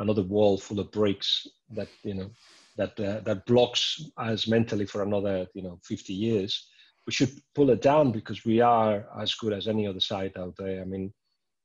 another 0.00 0.22
wall 0.22 0.58
full 0.58 0.78
of 0.78 0.92
bricks 0.92 1.46
that 1.70 1.88
you 2.04 2.14
know 2.14 2.30
that 2.76 2.98
uh, 3.00 3.20
that 3.20 3.46
blocks 3.46 4.00
us 4.16 4.46
mentally 4.46 4.86
for 4.86 5.02
another 5.02 5.46
you 5.54 5.62
know 5.62 5.78
50 5.84 6.12
years, 6.12 6.68
we 7.06 7.12
should 7.12 7.30
pull 7.54 7.70
it 7.70 7.82
down 7.82 8.12
because 8.12 8.44
we 8.44 8.60
are 8.60 9.06
as 9.20 9.34
good 9.34 9.52
as 9.52 9.68
any 9.68 9.86
other 9.86 10.00
side 10.00 10.32
out 10.36 10.54
there. 10.56 10.80
I 10.80 10.84
mean, 10.84 11.12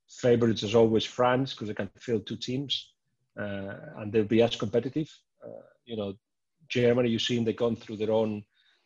favorites 0.09 0.63
is 0.63 0.76
always 0.76 1.05
France 1.05 1.53
because 1.53 1.67
they 1.67 1.74
can 1.74 1.89
field 1.99 2.26
two 2.26 2.38
teams 2.38 2.93
uh, 3.39 3.74
and 3.97 4.11
they'll 4.11 4.24
be 4.24 4.41
as 4.41 4.55
competitive. 4.55 5.09
Uh, 5.43 5.65
you 5.86 5.97
know, 5.97 6.13
Germany, 6.69 7.09
you've 7.09 7.21
seen 7.21 7.43
they've 7.43 7.55
gone 7.55 7.76
through 7.76 7.97
their 7.97 8.11
own 8.11 8.43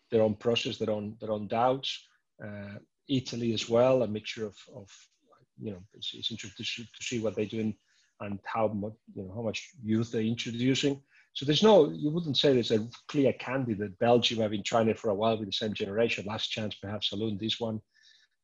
their 0.09 0.21
own 0.21 0.35
process, 0.35 0.77
their 0.77 0.91
own 0.91 1.15
their 1.19 1.31
own 1.31 1.47
doubts. 1.47 2.07
Uh, 2.43 2.79
Italy 3.09 3.53
as 3.53 3.69
well, 3.69 4.03
a 4.03 4.07
mixture 4.07 4.45
of, 4.45 4.55
of 4.75 4.89
you 5.59 5.71
know, 5.71 5.81
it's, 5.93 6.11
it's 6.13 6.31
interesting 6.31 6.85
to 6.85 7.03
see 7.03 7.19
what 7.19 7.35
they're 7.35 7.45
doing 7.45 7.75
and 8.19 8.39
how 8.45 8.67
much 8.67 8.93
you 9.13 9.23
know 9.23 9.31
how 9.35 9.41
much 9.41 9.69
youth 9.83 10.11
they're 10.11 10.21
introducing. 10.21 11.01
So 11.33 11.45
there's 11.45 11.61
no, 11.61 11.91
you 11.91 12.09
wouldn't 12.09 12.37
say 12.37 12.53
there's 12.53 12.71
a 12.71 12.87
clear 13.07 13.31
candidate. 13.33 13.99
Belgium 13.99 14.39
have 14.39 14.49
been 14.49 14.63
trying 14.63 14.89
it 14.89 14.97
for 14.97 15.11
a 15.11 15.15
while 15.15 15.37
with 15.37 15.47
the 15.47 15.53
same 15.53 15.73
generation. 15.73 16.25
Last 16.25 16.47
chance, 16.47 16.73
perhaps 16.73 17.11
Saloon, 17.11 17.37
this 17.37 17.59
one 17.59 17.79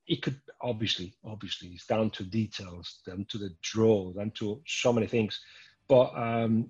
it 0.07 0.21
could 0.21 0.39
obviously, 0.61 1.13
obviously, 1.25 1.69
it's 1.69 1.85
down 1.85 2.09
to 2.11 2.23
details, 2.23 2.99
down 3.05 3.25
to 3.29 3.37
the 3.37 3.55
draw, 3.61 4.11
down 4.11 4.31
to 4.31 4.61
so 4.67 4.91
many 4.91 5.07
things. 5.07 5.39
But 5.87 6.15
um, 6.15 6.69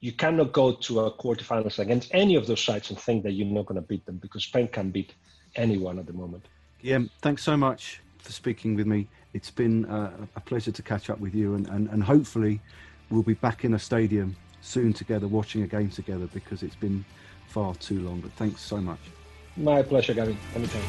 you 0.00 0.12
cannot 0.12 0.52
go 0.52 0.72
to 0.72 1.00
a 1.00 1.12
quarterfinals 1.12 1.78
against 1.78 2.10
any 2.12 2.34
of 2.34 2.46
those 2.46 2.62
sides 2.62 2.90
and 2.90 2.98
think 2.98 3.22
that 3.24 3.32
you're 3.32 3.46
not 3.46 3.66
going 3.66 3.80
to 3.80 3.86
beat 3.86 4.04
them 4.06 4.18
because 4.18 4.44
Spain 4.44 4.68
can 4.68 4.90
beat 4.90 5.14
anyone 5.54 5.98
at 5.98 6.06
the 6.06 6.12
moment. 6.12 6.46
Yeah, 6.80 7.00
thanks 7.22 7.42
so 7.42 7.56
much 7.56 8.00
for 8.18 8.32
speaking 8.32 8.76
with 8.76 8.86
me. 8.86 9.08
It's 9.34 9.50
been 9.50 9.84
uh, 9.86 10.12
a 10.36 10.40
pleasure 10.40 10.72
to 10.72 10.82
catch 10.82 11.10
up 11.10 11.18
with 11.18 11.34
you, 11.34 11.54
and, 11.54 11.66
and, 11.68 11.88
and 11.90 12.02
hopefully, 12.02 12.60
we'll 13.10 13.22
be 13.22 13.34
back 13.34 13.64
in 13.64 13.74
a 13.74 13.78
stadium 13.78 14.36
soon 14.60 14.92
together, 14.92 15.26
watching 15.26 15.62
a 15.62 15.66
game 15.66 15.90
together 15.90 16.28
because 16.32 16.62
it's 16.62 16.76
been 16.76 17.04
far 17.48 17.74
too 17.76 18.00
long. 18.00 18.20
But 18.20 18.32
thanks 18.32 18.60
so 18.60 18.78
much. 18.78 19.00
My 19.56 19.82
pleasure, 19.82 20.14
Gavin. 20.14 20.38
Anytime. 20.54 20.82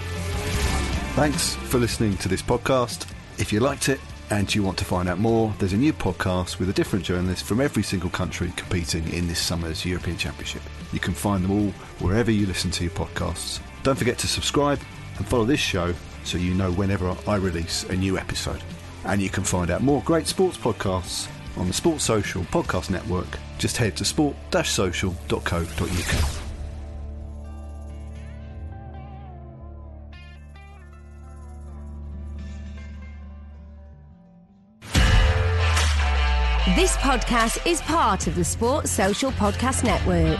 Thanks 1.16 1.56
for 1.56 1.80
listening 1.80 2.18
to 2.18 2.30
this 2.30 2.42
podcast. 2.42 3.12
If 3.40 3.52
you 3.52 3.60
liked 3.60 3.90
it 3.90 4.00
and 4.30 4.54
you 4.54 4.62
want 4.62 4.78
to 4.78 4.86
find 4.86 5.10
out 5.10 5.18
more, 5.18 5.54
there's 5.58 5.74
a 5.74 5.78
new 5.78 5.92
podcast 5.92 6.60
with 6.60 6.70
a 6.70 6.74
different 6.74 7.04
journalist 7.04 7.46
from 7.46 7.60
every 7.60 7.84
single 7.84 8.12
country 8.12 8.54
competing 8.56 9.08
in 9.12 9.28
this 9.28 9.40
summer's 9.40 9.86
European 9.86 10.18
Championship. 10.18 10.62
You 10.94 11.00
can 11.00 11.14
find 11.16 11.44
them 11.44 11.52
all 11.52 11.72
wherever 12.00 12.30
you 12.30 12.46
listen 12.46 12.70
to 12.72 12.84
your 12.84 12.94
podcasts. 12.94 13.60
Don't 13.82 13.98
forget 13.98 14.20
to 14.20 14.28
subscribe 14.28 14.80
and 15.20 15.28
follow 15.28 15.46
this 15.46 15.60
show 15.60 15.94
so 16.24 16.38
you 16.38 16.54
know 16.54 16.72
whenever 16.72 17.16
I 17.28 17.36
release 17.36 17.84
a 17.86 17.96
new 17.96 18.18
episode. 18.18 18.62
And 19.06 19.22
you 19.22 19.30
can 19.30 19.44
find 19.44 19.72
out 19.72 19.82
more 19.82 20.02
great 20.04 20.28
sports 20.28 20.58
podcasts 20.58 21.30
on 21.58 21.68
the 21.68 21.74
Sports 21.74 22.04
Social 22.04 22.44
Podcast 22.44 22.90
Network. 22.90 23.28
Just 23.58 23.78
head 23.78 23.96
to 23.98 24.06
sport-social.co.uk. 24.06 26.36
This 36.76 36.96
podcast 36.98 37.66
is 37.66 37.82
part 37.82 38.28
of 38.28 38.36
the 38.36 38.46
Sports 38.46 38.92
Social 38.92 39.32
Podcast 39.32 39.84
Network. 39.84 40.40